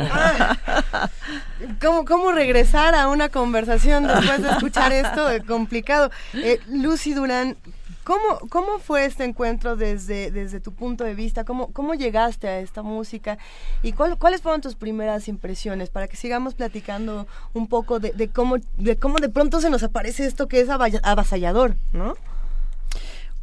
[1.83, 5.27] ¿Cómo, ¿Cómo regresar a una conversación después de escuchar esto?
[5.49, 6.09] Complicado.
[6.33, 7.57] Eh, Lucy Durán,
[8.05, 11.43] ¿cómo, ¿cómo fue este encuentro desde, desde tu punto de vista?
[11.43, 13.37] ¿Cómo, ¿Cómo llegaste a esta música?
[13.83, 15.91] ¿Y cuál- cuáles fueron tus primeras impresiones?
[15.91, 19.83] Para que sigamos platicando un poco de, de cómo, de cómo de pronto se nos
[19.83, 22.15] aparece esto que es avasallador, ¿no?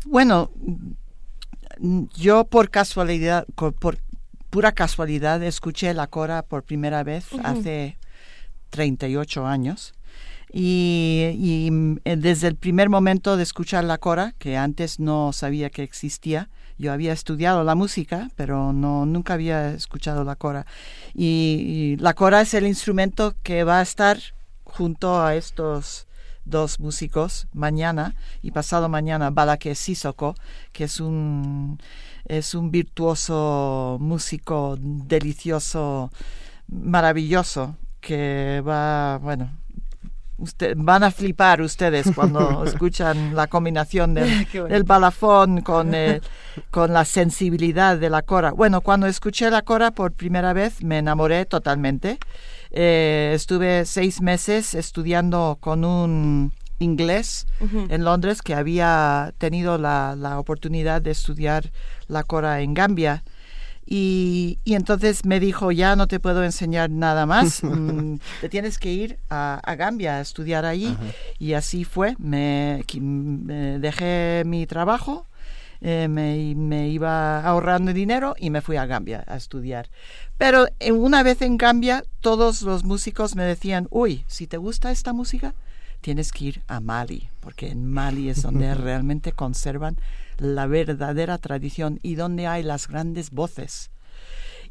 [0.05, 0.49] Bueno,
[2.15, 3.97] yo por casualidad, por
[4.55, 7.41] pura casualidad, escuché la cora por primera vez Ujú.
[7.43, 7.97] hace
[8.69, 9.93] 38 años.
[10.49, 15.33] Y, y, mm, eh, desde el primer momento de escuchar la cora, que antes no
[15.33, 20.65] sabía que existía, yo había estudiado la música, pero no nunca había escuchado la cora.
[21.13, 24.17] Y, y la cora es el instrumento que va a estar
[24.63, 26.07] junto a estos
[26.45, 30.35] dos músicos mañana y pasado mañana Balake Sissoko,
[30.71, 31.77] que es un
[32.25, 36.11] es un virtuoso músico delicioso,
[36.67, 39.51] maravilloso, que va, bueno,
[40.37, 46.21] Usted, van a flipar ustedes cuando escuchan la combinación del balafón con, el-
[46.71, 48.51] con la sensibilidad de la cora.
[48.51, 52.17] Bueno, cuando escuché la cora por primera vez me enamoré totalmente.
[52.71, 57.47] Eh, estuve seis meses estudiando con un inglés
[57.89, 61.71] en Londres que había tenido la, la oportunidad de estudiar
[62.07, 63.23] la cora en Gambia.
[63.87, 68.79] Y, y entonces me dijo, ya no te puedo enseñar nada más, mm, te tienes
[68.79, 70.97] que ir a, a Gambia a estudiar allí.
[71.37, 72.83] Y así fue, me
[73.79, 75.27] dejé mi trabajo,
[75.81, 79.89] eh, me, me iba ahorrando dinero y me fui a Gambia a estudiar.
[80.37, 84.89] Pero eh, una vez en Gambia, todos los músicos me decían, uy, si te gusta
[84.89, 85.53] esta música,
[86.05, 89.97] tienes que ir a Mali, porque en Mali es donde realmente conservan
[90.37, 93.89] la verdadera tradición y donde hay las grandes voces.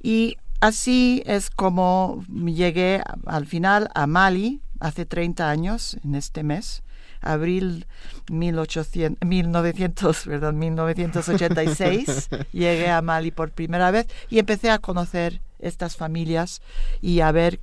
[0.00, 6.84] Y así es como llegué al final a Mali hace 30 años, en este mes,
[7.20, 7.86] abril
[8.30, 15.96] 1800, 1900, perdón, 1986, llegué a Mali por primera vez y empecé a conocer estas
[15.96, 16.62] familias
[17.02, 17.58] y a ver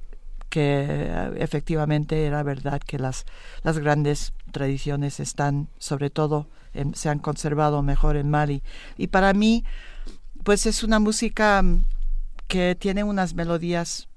[0.51, 3.25] que eh, efectivamente era verdad que las,
[3.63, 8.61] las grandes tradiciones están, sobre todo, en- se han conservado mejor en Mali.
[8.97, 9.63] Y para mí,
[10.43, 11.83] pues es una música mm,
[12.47, 14.07] que tiene unas melodías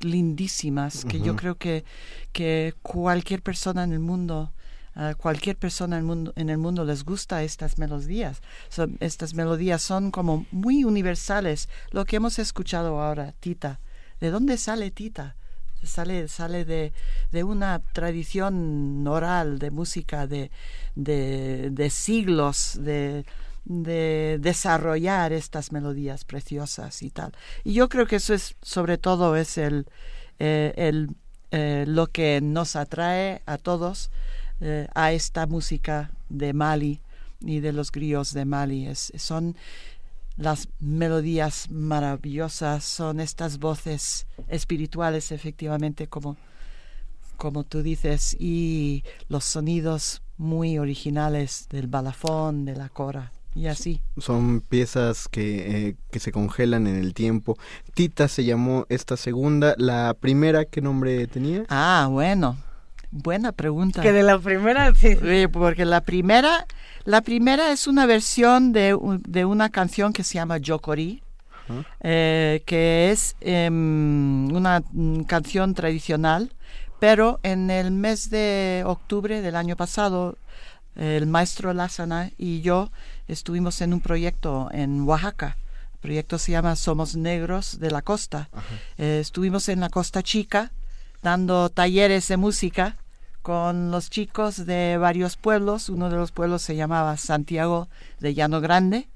[0.00, 1.84] lindísimas, que yo creo que,
[2.32, 4.52] que cualquier persona en el mundo,
[4.94, 8.40] a cualquier persona en el mundo, en el mundo les gusta estas melodías.
[9.00, 11.68] Estas melodías son como muy universales.
[11.90, 13.80] Lo que hemos escuchado ahora, Tita,
[14.20, 15.36] ¿de dónde sale Tita?
[15.84, 16.92] Sale, sale de,
[17.32, 20.50] de una tradición oral de música de,
[20.94, 23.24] de, de siglos, de,
[23.64, 27.32] de desarrollar estas melodías preciosas y tal.
[27.64, 29.86] Y yo creo que eso es, sobre todo, es el,
[30.38, 31.10] eh, el,
[31.50, 34.10] eh, lo que nos atrae a todos
[34.60, 37.00] eh, a esta música de Mali
[37.40, 38.86] y de los grillos de Mali.
[38.86, 39.56] Es, son
[40.36, 46.36] las melodías maravillosas, son estas voces espirituales, efectivamente, como,
[47.36, 54.00] como tú dices, y los sonidos muy originales del balafón, de la cora, y así.
[54.18, 57.56] Son piezas que, eh, que se congelan en el tiempo.
[57.94, 59.74] Tita se llamó esta segunda.
[59.78, 61.64] La primera, ¿qué nombre tenía?
[61.68, 62.56] Ah, bueno.
[63.16, 64.02] Buena pregunta.
[64.02, 65.16] Que de la primera, sí.
[65.52, 66.66] Porque la primera,
[67.04, 71.22] la primera es una versión de, de una canción que se llama Yokori,
[72.00, 76.54] eh, que es em, una mm, canción tradicional,
[76.98, 80.36] pero en el mes de octubre del año pasado,
[80.96, 82.90] el maestro Lázana y yo
[83.28, 85.56] estuvimos en un proyecto en Oaxaca.
[85.92, 88.48] El proyecto se llama Somos Negros de la Costa.
[88.98, 90.72] Eh, estuvimos en la Costa Chica
[91.22, 92.96] dando talleres de música
[93.44, 95.90] con los chicos de varios pueblos.
[95.90, 99.06] Uno de los pueblos se llamaba Santiago de Llano Grande.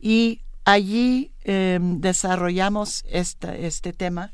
[0.00, 4.30] Y allí eh, desarrollamos esta, este tema.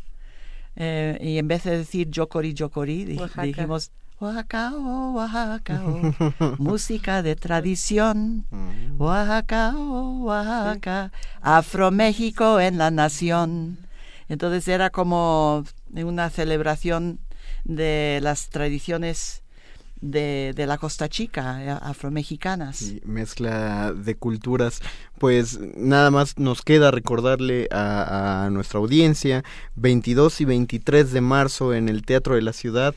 [0.76, 3.42] eh, y en vez de decir Yokori, Yokori, di- Oaxaca.
[3.42, 8.44] dijimos Oaxaca, oh, Oaxaca, oh, música de tradición.
[8.98, 11.10] Oaxaca, oh, Oaxaca,
[11.40, 13.78] Afro-México en la nación.
[14.28, 15.64] Entonces era como
[15.96, 17.18] una celebración
[17.76, 19.42] de las tradiciones
[20.00, 22.82] de, de la Costa Chica, eh, afromexicanas.
[22.82, 24.80] Y mezcla de culturas.
[25.18, 29.44] Pues nada más nos queda recordarle a, a nuestra audiencia
[29.76, 32.94] 22 y 23 de marzo en el Teatro de la Ciudad.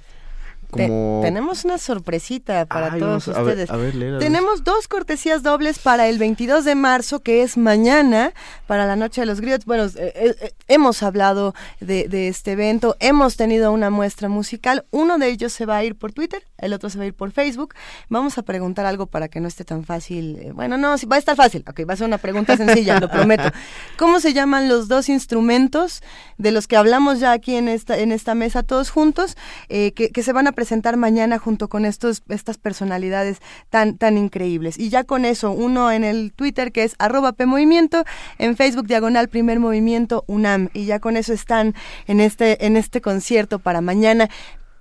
[0.77, 3.69] Te- tenemos una sorpresita para Ay, todos vamos a ver- ustedes.
[3.71, 8.33] a ver, léela, tenemos dos cortesías dobles para el 22 de marzo, que es mañana,
[8.67, 9.65] para la Noche de los Griots.
[9.65, 14.85] Bueno, eh, eh, eh, hemos hablado de, de este evento, hemos tenido una muestra musical.
[14.91, 17.13] Uno de ellos se va a ir por Twitter, el otro se va a ir
[17.13, 17.73] por Facebook.
[18.09, 20.51] Vamos a preguntar algo para que no esté tan fácil.
[20.53, 21.63] Bueno, no, sí, va a estar fácil.
[21.69, 23.49] Ok, va a ser una pregunta sencilla, lo prometo.
[23.97, 26.01] ¿Cómo se llaman los dos instrumentos
[26.37, 29.37] de los que hablamos ya aquí en esta, en esta mesa todos juntos,
[29.69, 30.62] eh, que, que se van a presentar
[30.97, 34.77] mañana junto con estos, estas personalidades tan, tan increíbles?
[34.77, 38.03] Y ya con eso, uno en el Twitter que es arroba PMovimiento,
[38.37, 40.69] en Facebook diagonal primer movimiento UNAM.
[40.73, 41.75] Y ya con eso están
[42.07, 44.29] en este, en este concierto para mañana.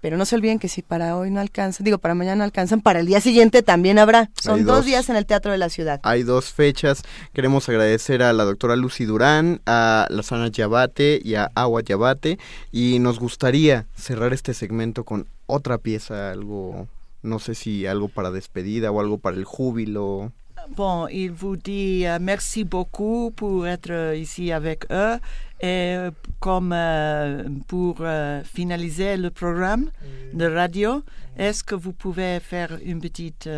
[0.02, 2.80] Pero no se olviden que si para hoy no alcanzan, digo, para mañana no alcanzan,
[2.80, 4.30] para el día siguiente también habrá.
[4.34, 4.84] Son dos.
[4.84, 6.00] días en el Teatro de la Ciudad.
[6.02, 7.02] Hay dos fechas.
[7.32, 12.40] Queremos agradecer a la doctora Lucy Durán, a Lazana Yabate y a Agua Yabate.
[12.72, 16.88] Y nos gustaría cerrar este segmento con otra pieza, algo,
[17.22, 20.32] no sé si algo para despedida o algo para el júbilo.
[20.70, 25.18] Bon, il vous dit euh, merci beaucoup pour être ici avec eux.
[25.60, 25.96] Et
[26.40, 29.90] comme euh, pour euh, finaliser le programme
[30.32, 31.02] de radio,
[31.36, 33.48] est-ce que vous pouvez faire une petite,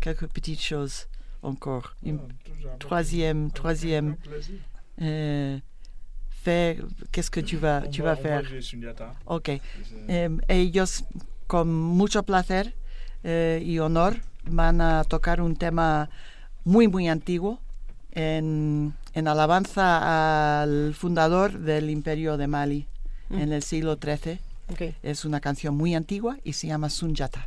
[0.00, 1.06] quelques petites choses
[1.42, 1.94] encore?
[2.04, 2.18] Une
[2.78, 4.16] troisième, troisième.
[6.30, 6.78] fais-
[7.12, 8.42] Qu'est-ce que tu vas, tu vas faire?
[9.26, 9.50] Ok.
[10.48, 11.02] Ellos,
[11.48, 12.72] con mucho placer
[13.24, 14.12] y honor,
[14.46, 16.08] van a tocar un tema
[16.64, 17.58] muy, muy antiguo
[18.12, 22.86] en, en alabanza al fundador del Imperio de Mali
[23.30, 23.38] Mm.
[23.42, 24.40] en el siglo XIII.
[24.72, 24.82] Ok.
[25.04, 27.46] Es una canción muy antigua y se llama Sunjata.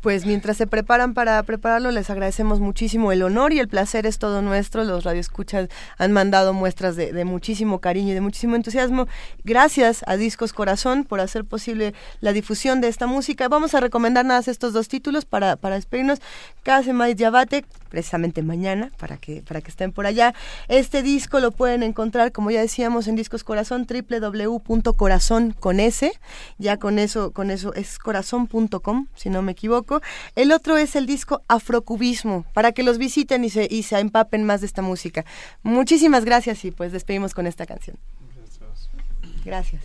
[0.00, 3.12] Pues mientras se preparan para prepararlo, les agradecemos muchísimo.
[3.12, 4.82] El honor y el placer es todo nuestro.
[4.82, 9.06] Los radioescuchas han mandado muestras de, muchísimo cariño y de muchísimo entusiasmo.
[9.44, 13.46] Gracias a Discos Corazón por hacer posible la difusión de esta música.
[13.46, 16.20] Vamos a recomendar nada más estos dos títulos para, para despedirnos.
[16.64, 17.64] Case Mais Yabate,
[17.96, 20.34] precisamente mañana, para que, para que estén por allá.
[20.68, 26.12] Este disco lo pueden encontrar, como ya decíamos, en Discos Corazón, www.corazón con S.
[26.58, 30.02] Ya con eso, con eso es corazón.com, si no me equivoco.
[30.34, 34.44] El otro es el disco Afrocubismo, para que los visiten y se, y se empapen
[34.44, 35.24] más de esta música.
[35.62, 37.96] Muchísimas gracias y pues despedimos con esta canción.
[39.42, 39.80] Gracias.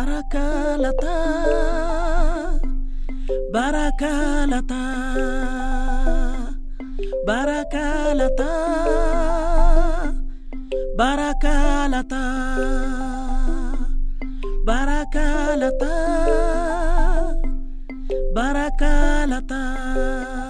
[0.00, 1.16] Barakalata,
[3.52, 4.82] Barakalata,
[7.28, 8.52] Barakalata,
[10.96, 12.24] Barakalata,
[14.64, 15.92] Barakalata,
[18.34, 20.49] Barakalata.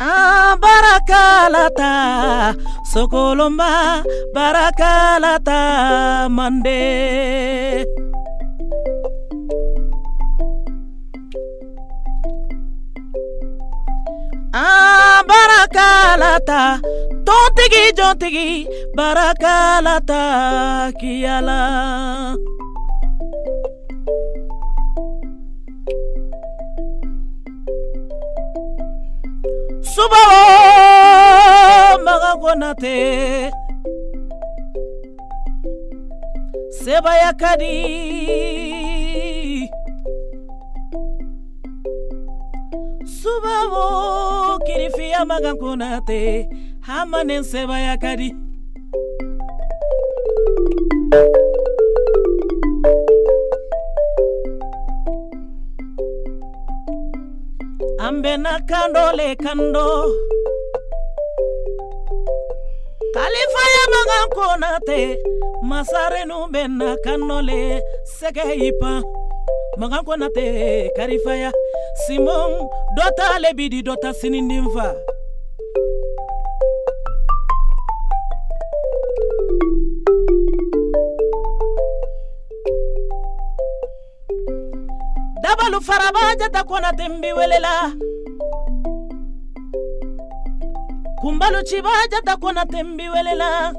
[0.00, 2.56] Ah, barakalata,
[2.88, 4.00] sokolomba,
[4.32, 5.60] barakalata,
[6.32, 7.84] mande.
[14.56, 16.80] Ah, barakalata,
[17.26, 18.64] tontigi, jontigi,
[18.96, 20.24] barakalata,
[20.98, 21.60] kiyala.
[29.94, 30.42] Subawo
[32.04, 32.96] maga konate
[36.70, 37.76] sebaya kadi
[43.02, 46.48] subawo kirifiya maga konate
[46.80, 48.30] hamanen sebaya kadi
[58.10, 59.86] kamɓe nakandole kando
[63.14, 64.98] kalifaya magan konate
[65.70, 67.58] masarenu ɓe nakannole
[68.16, 69.02] sege yipan
[69.80, 70.44] magan konate
[70.96, 71.50] karifaya
[72.02, 72.50] simon
[72.96, 74.86] dɔ ta lebidi dɔ ta sinindin fa
[85.70, 87.94] Kalu faraba jata kona tembi welela.
[91.20, 93.72] Kumbalu chiba jata kona tembi welela.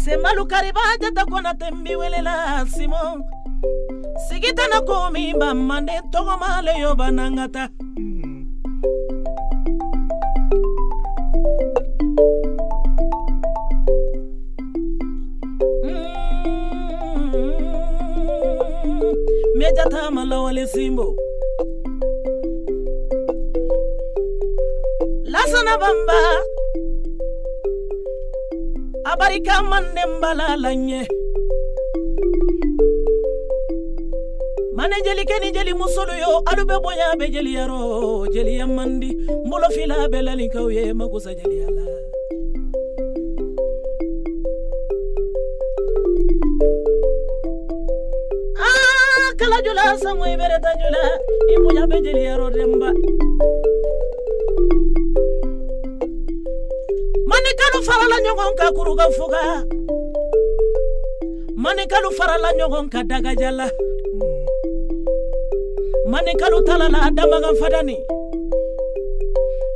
[0.00, 3.28] Sembalu kariba jata kona tembi welela Simo.
[4.26, 7.68] Sigita na kumi bamande togo male yo banangata.
[19.76, 21.16] jata malawale simbo
[25.24, 26.20] lasana bamba
[29.04, 31.08] abarika manden mbala lanye.
[34.74, 39.10] Mane jelikeni jeli musolu yo alu be boya be jeliyaro jeli mandi.
[39.46, 41.83] Mbolo fila be lalinkaw magusa jeli yala.
[50.04, 51.02] Sango ibereta jula
[51.54, 52.90] ibunya be jeli yaro demba
[57.30, 59.42] mane kanu farala ɲɔgɔn ka kuruka fuga
[61.56, 63.66] manikalu farala ɲɔgɔn ka dagajala
[66.12, 67.96] manikalu talala damaga fadani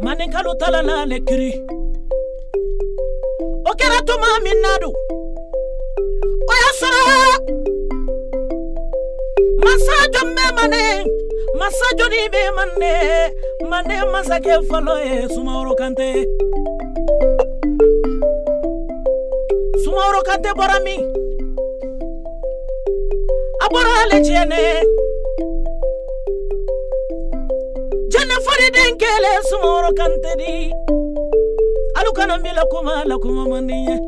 [0.04, 1.52] manikalu talala le kiri
[3.64, 4.60] o kɛra tuma min
[10.08, 10.82] masa jɔn bɛ mane
[11.58, 12.92] masa jɔnni bɛ mane
[13.70, 16.08] mane masakɛ fɔlɔ ye sumaworo kante.
[19.82, 21.00] Sumaworo kante bɔra min
[23.60, 24.60] a bɔra ale tiɲɛnɛ
[28.12, 30.72] jɛnɛ fɔliden kelen sumaworo kante di.
[31.98, 34.07] Alu kana mi la kuma la kuma man di ye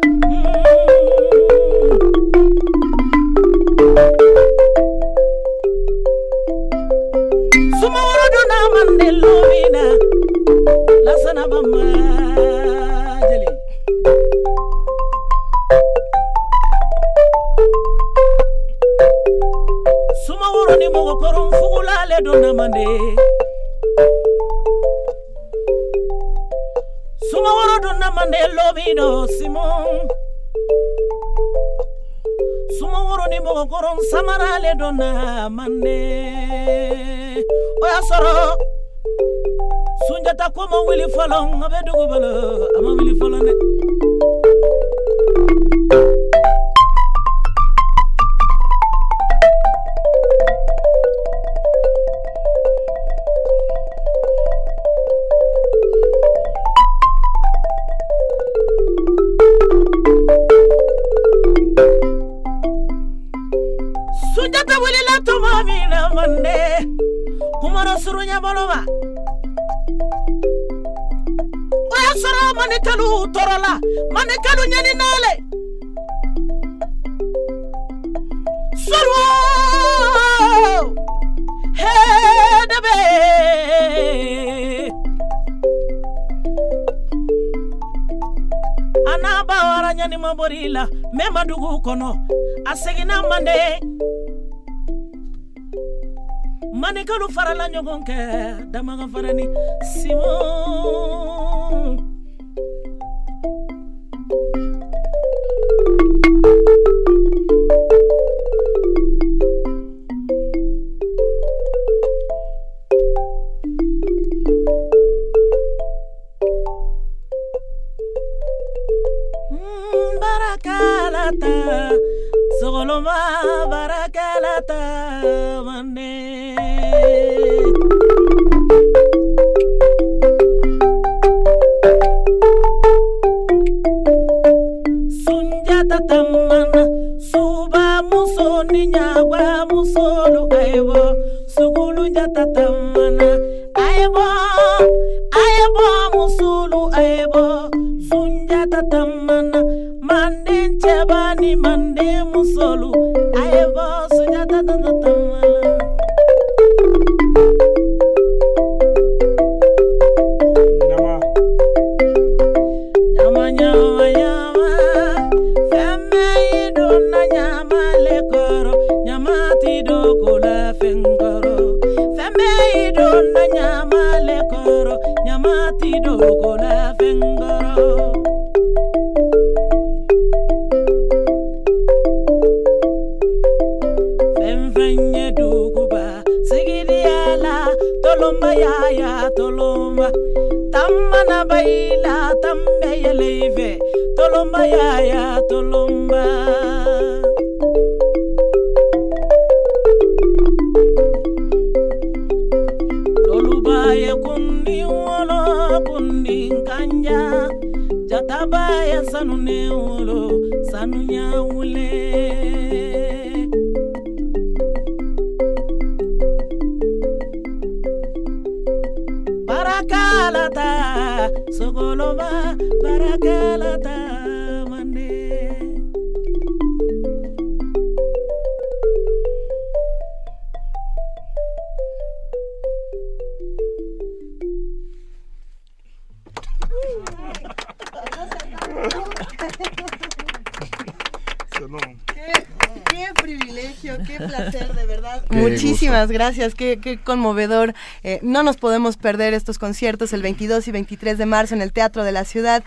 [243.80, 245.24] qué placer, de verdad.
[245.28, 247.74] Qué Muchísimas gracias, qué, qué conmovedor.
[248.02, 251.72] Eh, no nos podemos perder estos conciertos el 22 y 23 de marzo en el
[251.72, 252.62] Teatro de la Ciudad.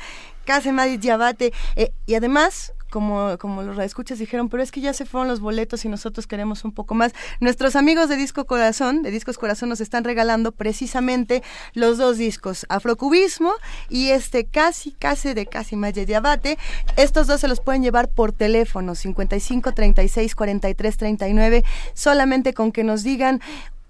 [0.46, 1.54] Casemadi Yabate.
[1.76, 5.40] Eh, y además, como, como los escuchas dijeron, pero es que ya se fueron los
[5.40, 7.12] boletos y nosotros queremos un poco más.
[7.40, 11.42] Nuestros amigos de Disco Corazón, de Discos Corazón, nos están regalando precisamente
[11.74, 13.52] los dos discos, Afrocubismo
[13.90, 16.60] y este casi, casi de casi Maya de Abate.
[16.96, 21.64] Estos dos se los pueden llevar por teléfono, 55 36 43 39,
[21.96, 23.42] solamente con que nos digan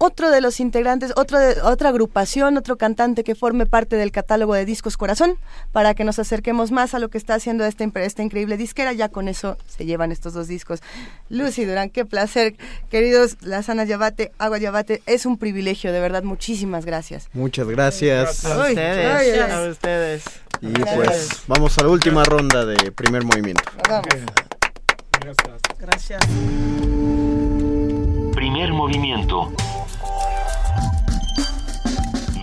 [0.04, 4.54] otro de los integrantes, otro de, otra agrupación, otro cantante que forme parte del catálogo
[4.54, 5.36] de Discos Corazón,
[5.72, 8.92] para que nos acerquemos más a lo que está haciendo esta, esta increíble disquera.
[8.92, 10.82] Ya con eso se llevan estos dos discos.
[11.30, 12.54] Lucy Durán, qué placer.
[12.90, 16.22] Queridos Lazana Yabate, Agua Yabate, es un privilegio, de verdad.
[16.22, 17.28] Muchísimas gracias.
[17.32, 18.44] Muchas gracias.
[18.44, 19.50] A ustedes.
[19.50, 20.24] a ustedes.
[20.60, 23.62] Y pues vamos a la última ronda de primer movimiento.
[23.88, 24.06] Vamos.
[25.20, 25.60] Gracias.
[25.78, 26.22] Gracias.
[28.34, 29.52] Primer movimiento.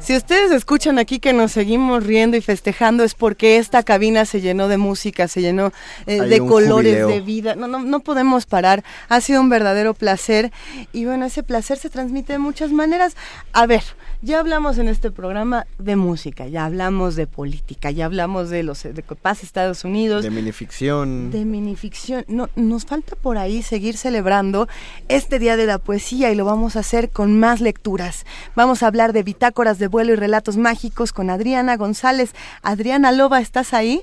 [0.00, 4.40] Si ustedes escuchan aquí que nos seguimos riendo y festejando es porque esta cabina se
[4.40, 5.72] llenó de música, se llenó
[6.06, 7.08] eh, de colores, jubileo.
[7.08, 7.54] de vida.
[7.54, 8.82] No, no, no podemos parar.
[9.10, 10.52] Ha sido un verdadero placer
[10.94, 13.14] y bueno, ese placer se transmite de muchas maneras.
[13.52, 13.82] A ver,
[14.22, 18.82] ya hablamos en este programa de música, ya hablamos de política, ya hablamos de los
[18.82, 21.30] de pasa Estados Unidos, De minificción.
[21.30, 22.24] de minificción.
[22.26, 24.66] No, nos falta por ahí seguir celebrando
[25.08, 28.24] este Día de la Poesía y lo vamos a hacer con más lecturas.
[28.56, 32.32] Vamos a hablar de bitácoras de vuelo y relatos mágicos con Adriana González.
[32.62, 34.02] Adriana Loba, ¿estás ahí?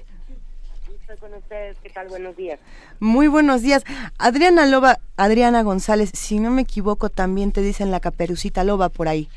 [1.02, 1.78] Estoy con ustedes.
[1.82, 2.08] ¿Qué tal?
[2.10, 2.60] Buenos días.
[3.00, 3.84] Muy buenos días.
[4.18, 9.08] Adriana Loba, Adriana González, si no me equivoco, también te dicen la caperucita Loba por
[9.08, 9.30] ahí.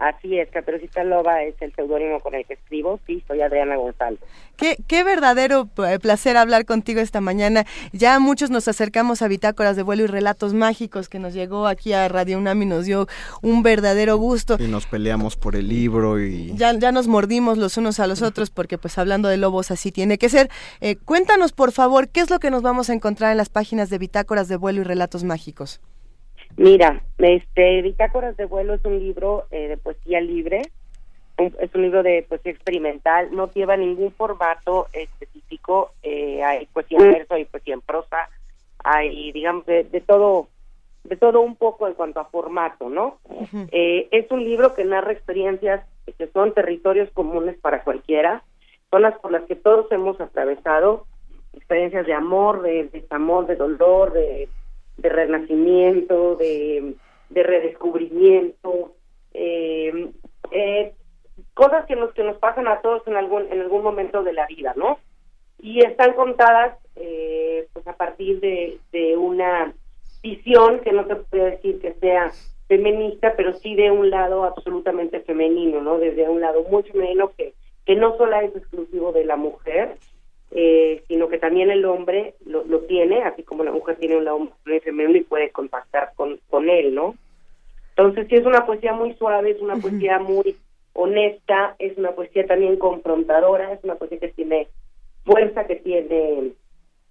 [0.00, 2.98] Así es, Caperucita Loba es el seudónimo con el que escribo.
[3.06, 4.18] Sí, soy Adriana González.
[4.56, 7.66] Qué, qué verdadero eh, placer hablar contigo esta mañana.
[7.92, 11.92] Ya muchos nos acercamos a Bitácoras de Vuelo y Relatos Mágicos que nos llegó aquí
[11.92, 13.08] a Radio UNAM y nos dio
[13.42, 14.56] un verdadero gusto.
[14.58, 16.54] Y nos peleamos por el libro y...
[16.54, 19.92] Ya, ya nos mordimos los unos a los otros porque pues hablando de lobos así
[19.92, 20.48] tiene que ser.
[20.80, 23.90] Eh, cuéntanos por favor, ¿qué es lo que nos vamos a encontrar en las páginas
[23.90, 25.78] de Bitácoras de Vuelo y Relatos Mágicos?
[26.56, 30.62] Mira, este Bitácoras de Vuelo es un libro eh, de poesía libre.
[31.38, 33.28] Un- es un libro de poesía experimental.
[33.32, 35.92] No lleva ningún formato específico.
[36.02, 38.28] eh, hay poesía en verso, hay poesía en prosa,
[38.84, 40.48] hay, digamos, de, de todo
[41.02, 43.18] de todo un poco en cuanto a formato, ¿no?
[43.72, 45.82] Eh, es un libro que narra experiencias
[46.18, 48.42] que son territorios comunes para cualquiera,
[48.90, 51.06] son las por las que todos hemos atravesado,
[51.54, 54.48] experiencias de amor, de desamor, de dolor, de,
[55.00, 56.94] de renacimiento, de,
[57.30, 58.92] de redescubrimiento,
[59.34, 60.10] eh,
[60.50, 60.92] eh,
[61.54, 64.46] cosas que nos que nos pasan a todos en algún en algún momento de la
[64.46, 64.98] vida, ¿no?
[65.58, 69.72] Y están contadas eh, pues a partir de, de una
[70.22, 72.30] visión que no se puede decir que sea
[72.68, 75.98] feminista, pero sí de un lado absolutamente femenino, ¿no?
[75.98, 77.54] Desde un lado muy femenino que,
[77.84, 79.96] que no solo es exclusivo de la mujer,
[80.52, 84.24] eh, sino que también el hombre lo, lo tiene, así como la mujer tiene un
[84.24, 87.14] lado y femenino y puede contactar con, con él, ¿no?
[87.90, 90.56] Entonces sí es una poesía muy suave, es una poesía muy
[90.92, 94.68] honesta, es una poesía también confrontadora, es una poesía que tiene
[95.24, 96.52] fuerza, que tiene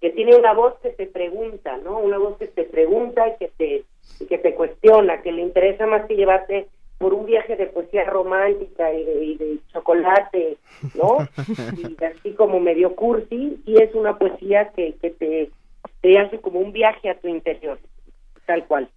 [0.02, 2.00] que tiene una voz que te pregunta, ¿no?
[2.00, 3.84] Una voz que te pregunta y que te
[4.20, 6.68] y que te cuestiona, que le interesa más que llevarte
[7.00, 10.58] por un viaje de poesía romántica y de, y de chocolate,
[10.94, 11.18] ¿no?
[11.98, 15.50] y así como medio cursi, y es una poesía que, que te,
[16.02, 17.80] te hace como un viaje a tu interior,
[18.46, 18.90] tal cual.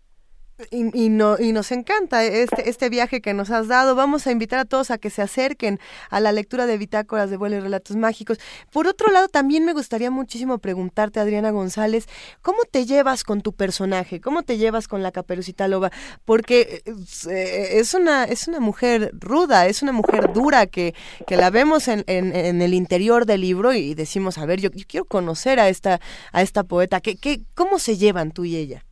[0.70, 3.94] Y, y, no, y nos encanta este, este viaje que nos has dado.
[3.94, 7.36] Vamos a invitar a todos a que se acerquen a la lectura de bitácoras de
[7.36, 8.38] vuelo y relatos mágicos.
[8.70, 12.06] Por otro lado, también me gustaría muchísimo preguntarte, Adriana González,
[12.42, 14.20] ¿cómo te llevas con tu personaje?
[14.20, 15.90] ¿Cómo te llevas con la caperucita loba?
[16.24, 16.82] Porque
[17.28, 20.94] eh, es una, es una mujer ruda, es una mujer dura que,
[21.26, 24.70] que la vemos en, en, en el interior del libro y decimos, a ver, yo,
[24.70, 26.00] yo quiero conocer a esta,
[26.30, 27.00] a esta poeta.
[27.00, 28.84] ¿Qué, qué, ¿Cómo se llevan tú y ella?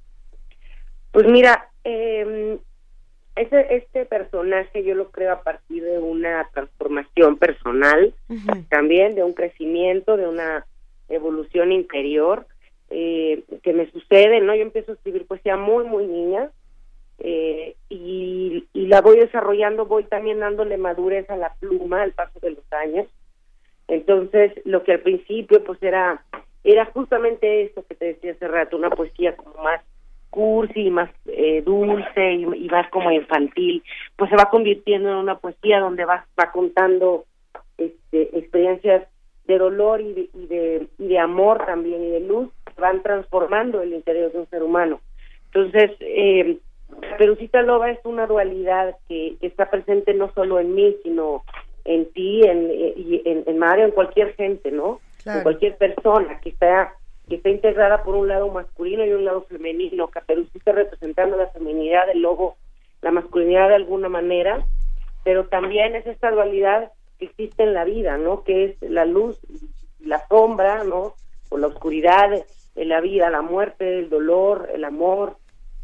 [1.13, 2.59] Pues mira, eh,
[3.37, 8.69] ese, este personaje yo lo creo a partir de una transformación personal, uh -huh.
[8.69, 10.67] también de un crecimiento, de una
[11.09, 12.47] evolución interior
[12.91, 14.55] eh, que me sucede, ¿no?
[14.55, 16.51] Yo empiezo a escribir poesía muy, muy niña
[17.19, 22.39] eh, y, y la voy desarrollando, voy también dándole madurez a la pluma al paso
[22.41, 23.07] de los años.
[23.89, 26.25] Entonces, lo que al principio pues era
[26.63, 29.81] era justamente esto que te decía hace rato, una poesía como más
[30.31, 33.83] cursi, más eh, dulce y, y, más como infantil,
[34.17, 37.25] pues se va convirtiendo en una poesía donde va, va contando
[37.77, 39.07] este, experiencias
[39.47, 43.83] de dolor y de, y de, y de amor también y de luz van transformando
[43.83, 45.01] el interior de un ser humano.
[45.47, 46.59] Entonces, eh,
[47.01, 51.43] Caperucita Loba es una dualidad que, está presente no solo en mí, sino
[51.85, 55.01] en ti, en, y en, en Mario, en cualquier gente, ¿no?
[55.25, 56.95] En cualquier persona que está
[57.31, 60.09] que está integrada por un lado masculino y un lado femenino.
[60.09, 62.57] Caperucita representando la feminidad del lobo,
[63.03, 64.67] la masculinidad de alguna manera,
[65.23, 68.43] pero también es esta dualidad que existe en la vida, ¿no?
[68.43, 69.39] Que es la luz,
[70.01, 71.15] la sombra, ¿no?
[71.51, 72.31] O la oscuridad
[72.75, 75.37] de la vida, la muerte, el dolor, el amor,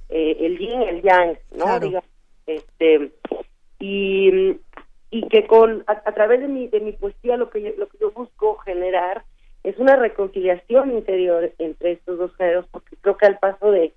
[0.08, 2.00] eh, el yin el yang, ¿no?
[2.46, 3.12] este,
[3.78, 4.58] y,
[5.10, 7.98] y que con a, través de mi, de mi poesía lo que, yo, lo que
[7.98, 9.24] yo busco generar
[9.66, 13.92] es una reconciliación interior entre estos dos géneros, porque creo que al paso de,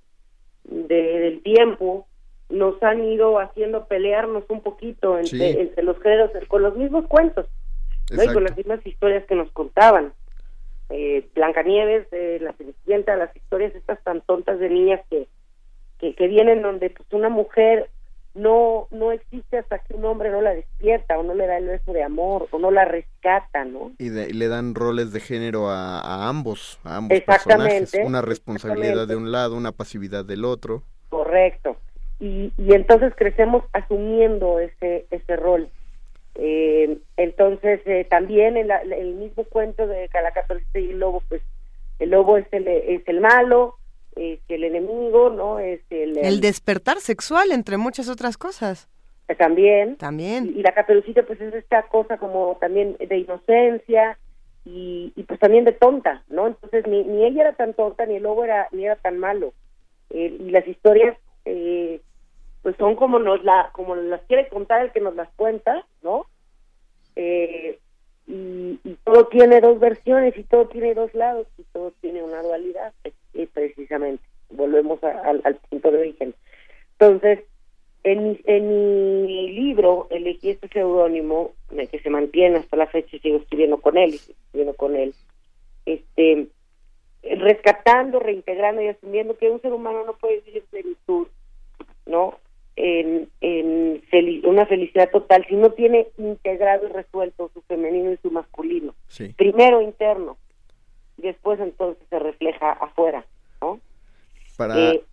[0.63, 2.07] del tiempo
[2.49, 7.45] nos han ido haciendo pelearnos un poquito entre, entre los géneros con los mismos cuentos
[8.09, 10.11] y con las mismas historias que nos contaban.
[10.89, 15.27] Eh, Blancanieves, eh, la Cenicienta, las historias estas tan tontas de niñas que,
[15.99, 17.91] que, vienen donde pues una mujer
[18.39, 21.67] no no existe hasta que un hombre no la despierta o no le da el
[21.67, 23.91] beso de amor o no la rescata, ¿no?
[23.97, 29.31] Y, le dan roles de género a, ambos, a ambos personajes, una responsabilidad de un
[29.31, 30.83] lado, una pasividad del otro.
[31.09, 31.77] Correcto.
[32.19, 35.69] Y, y entonces crecemos asumiendo ese ese rol.
[36.35, 41.41] Eh, entonces, eh, también el, el, mismo cuento de Calacatorce y el lobo, pues
[41.99, 43.75] el lobo es el, es el malo,
[44.19, 45.59] es el enemigo, ¿no?
[45.59, 48.89] Es el, el, despertar sexual, entre muchas otras cosas.
[49.37, 49.95] También.
[49.95, 50.53] También.
[50.55, 54.17] Y, la caperucita, pues es esta cosa como también de inocencia
[54.65, 56.47] y, y pues también de tonta, ¿no?
[56.47, 59.53] Entonces, ni, ni ella era tan tonta, ni el lobo era, ni era tan malo.
[60.09, 62.01] Eh, y las historias, eh,
[62.61, 66.25] pues son como nos la como las quiere contar el que nos las cuenta, ¿no?
[67.15, 67.79] Eh,
[68.27, 72.93] y, todo tiene dos versiones y todo tiene dos lados y todo tiene una dualidad,
[73.33, 74.23] y precisamente.
[74.49, 76.33] Volvemos al punto de origen.
[76.93, 77.39] Entonces,
[78.03, 83.37] en, en mi libro elegí este seudónimo que se mantiene hasta la fecha y sigo
[83.37, 85.13] escribiendo con él, escribiendo con él,
[85.85, 86.47] este,
[87.23, 91.27] rescatando, reintegrando y asumiendo que un ser humano no puede vivir en plenitud,
[92.05, 92.39] ¿no?
[92.79, 94.01] en, en
[94.45, 98.95] una felicidad total si no tiene integrado y resuelto su femenino y su masculino.
[99.35, 100.37] Primero interno,
[101.19, 103.25] después entonces se refleja afuera,
[103.61, 103.79] ¿no?
[104.57, 104.77] Para...
[104.77, 105.03] Eh,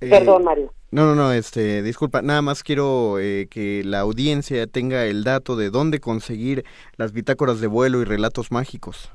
[0.00, 0.72] eh, perdón, Mario.
[0.90, 5.56] No, no, no, este, disculpa, nada más quiero eh, que la audiencia tenga el dato
[5.56, 6.64] de dónde conseguir
[6.96, 9.10] las bitácoras de vuelo y relatos mágicos.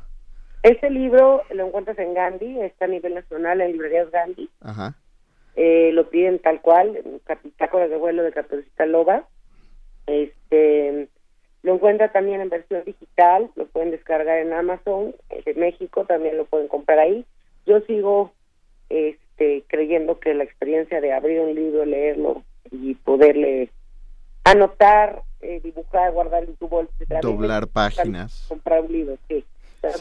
[0.64, 4.50] Este libro lo encuentras en Gandhi, está a nivel nacional en librerías Gandhi.
[4.60, 4.96] Ajá
[5.62, 9.28] eh, lo piden tal cual, Capitácoras de vuelo de Caperucita Loba.
[10.08, 11.10] Este,
[11.62, 15.14] lo encuentra también en versión digital, lo pueden descargar en Amazon,
[15.46, 17.26] de México también lo pueden comprar ahí.
[17.66, 18.32] Yo sigo
[18.90, 23.70] este, creyendo que la experiencia de abrir un libro, leerlo y poderle
[24.46, 29.44] anotar, eh, dibujar, guardar en tu bolsa, doblar páginas, comprar un libro, sí.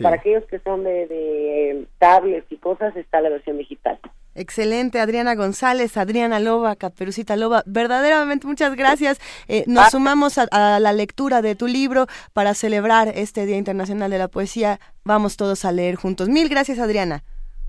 [0.02, 3.98] Para aquellos que son de, de eh, tablets y cosas, está la versión digital.
[4.38, 9.20] Excelente, Adriana González, Adriana Loba, Caperucita Loba, verdaderamente muchas gracias.
[9.48, 9.90] Eh, nos ah.
[9.90, 14.78] sumamos a, la lectura de tu libro para celebrar este Día Internacional de la Poesía.
[15.04, 16.28] Vamos todos a leer juntos.
[16.28, 17.24] Mil gracias, Adriana.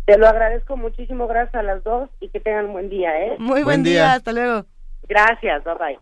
[0.05, 3.35] Te lo agradezco muchísimo, gracias a las dos y que tengan un buen día, ¿eh?
[3.39, 4.13] Muy buen, día.
[4.13, 4.65] hasta luego.
[5.07, 5.99] Gracias, bye bye.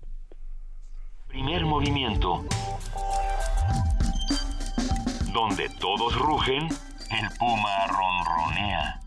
[1.28, 2.44] Primer movimiento.
[5.34, 6.68] Donde todos rugen,
[7.10, 9.00] el puma ronronea.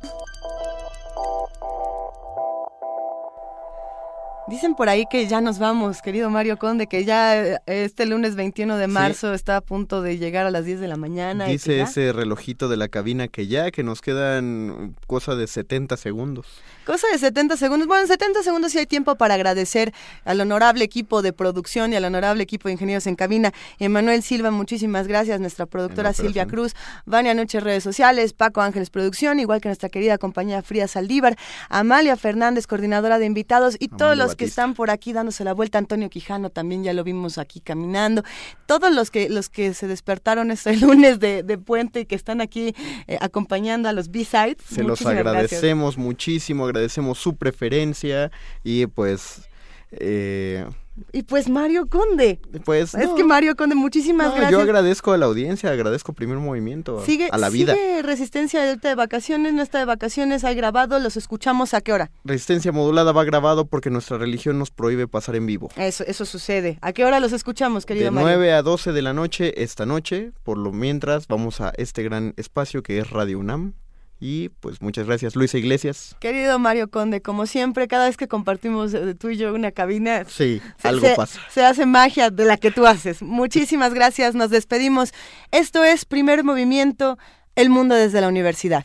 [4.50, 8.34] Dicen por ahí que ya nos vamos, querido Mario Conde, que ya eh, este lunes
[8.34, 11.44] 21 de marzo está a punto de llegar a las 10 de la mañana.
[11.44, 16.48] Dice ese relojito de la cabina que ya, que nos quedan cosa de 70 segundos.
[16.84, 17.86] Cosa de 70 segundos.
[17.86, 21.96] Bueno, en 70 segundos sí hay tiempo para agradecer al honorable equipo de producción y
[21.96, 23.52] al honorable equipo de ingenieros en cabina.
[23.78, 25.38] Emanuel Silva, muchísimas gracias.
[25.38, 26.74] Nuestra productora Silvia Cruz,
[27.06, 31.36] Vania Noche Redes Sociales, Paco Ángeles Producción, igual que nuestra querida compañía Fría Saldívar,
[31.68, 35.76] Amalia Fernández, coordinadora de invitados y todos los que están por aquí dándose la vuelta.
[35.76, 38.24] Antonio Quijano también ya lo vimos aquí caminando.
[38.64, 42.74] Todos los que los que se despertaron este lunes de, puente y que están aquí
[43.06, 44.56] eh, acompañando a los B-Sides.
[44.64, 48.30] Se los agradecemos muchísimo, agradecemos su preferencia
[48.64, 49.42] y pues...
[49.92, 50.64] Eh,
[51.12, 52.40] y pues Mario Conde.
[52.64, 54.50] Pues es que Mario Conde, muchísimas gracias.
[54.50, 57.74] Yo agradezco a la audiencia, agradezco primer movimiento sigue, a la vida.
[57.74, 62.10] Sigue Resistencia de vacaciones, no está de vacaciones, hay grabado, los escuchamos a qué hora.
[62.24, 65.68] Resistencia modulada va grabado porque nuestra religión nos prohíbe pasar en vivo.
[65.76, 66.78] Eso, eso sucede.
[66.80, 68.28] ¿A qué hora los escuchamos, querido de Mario?
[68.28, 72.02] De 9 a 12 de la noche esta noche, por lo mientras vamos a este
[72.02, 73.74] gran espacio que es Radio UNAM
[74.20, 76.14] Y pues muchas gracias, Luisa Iglesias.
[76.20, 80.24] Querido Mario Conde, como siempre, cada vez que compartimos de tú y yo una cabina,
[80.28, 81.40] sí, algo pasa.
[81.48, 83.22] Se hace magia de la que tú haces.
[83.22, 85.14] Muchísimas gracias, nos despedimos.
[85.50, 87.18] Esto es Primer Movimiento,
[87.56, 88.84] El Mundo desde la Universidad.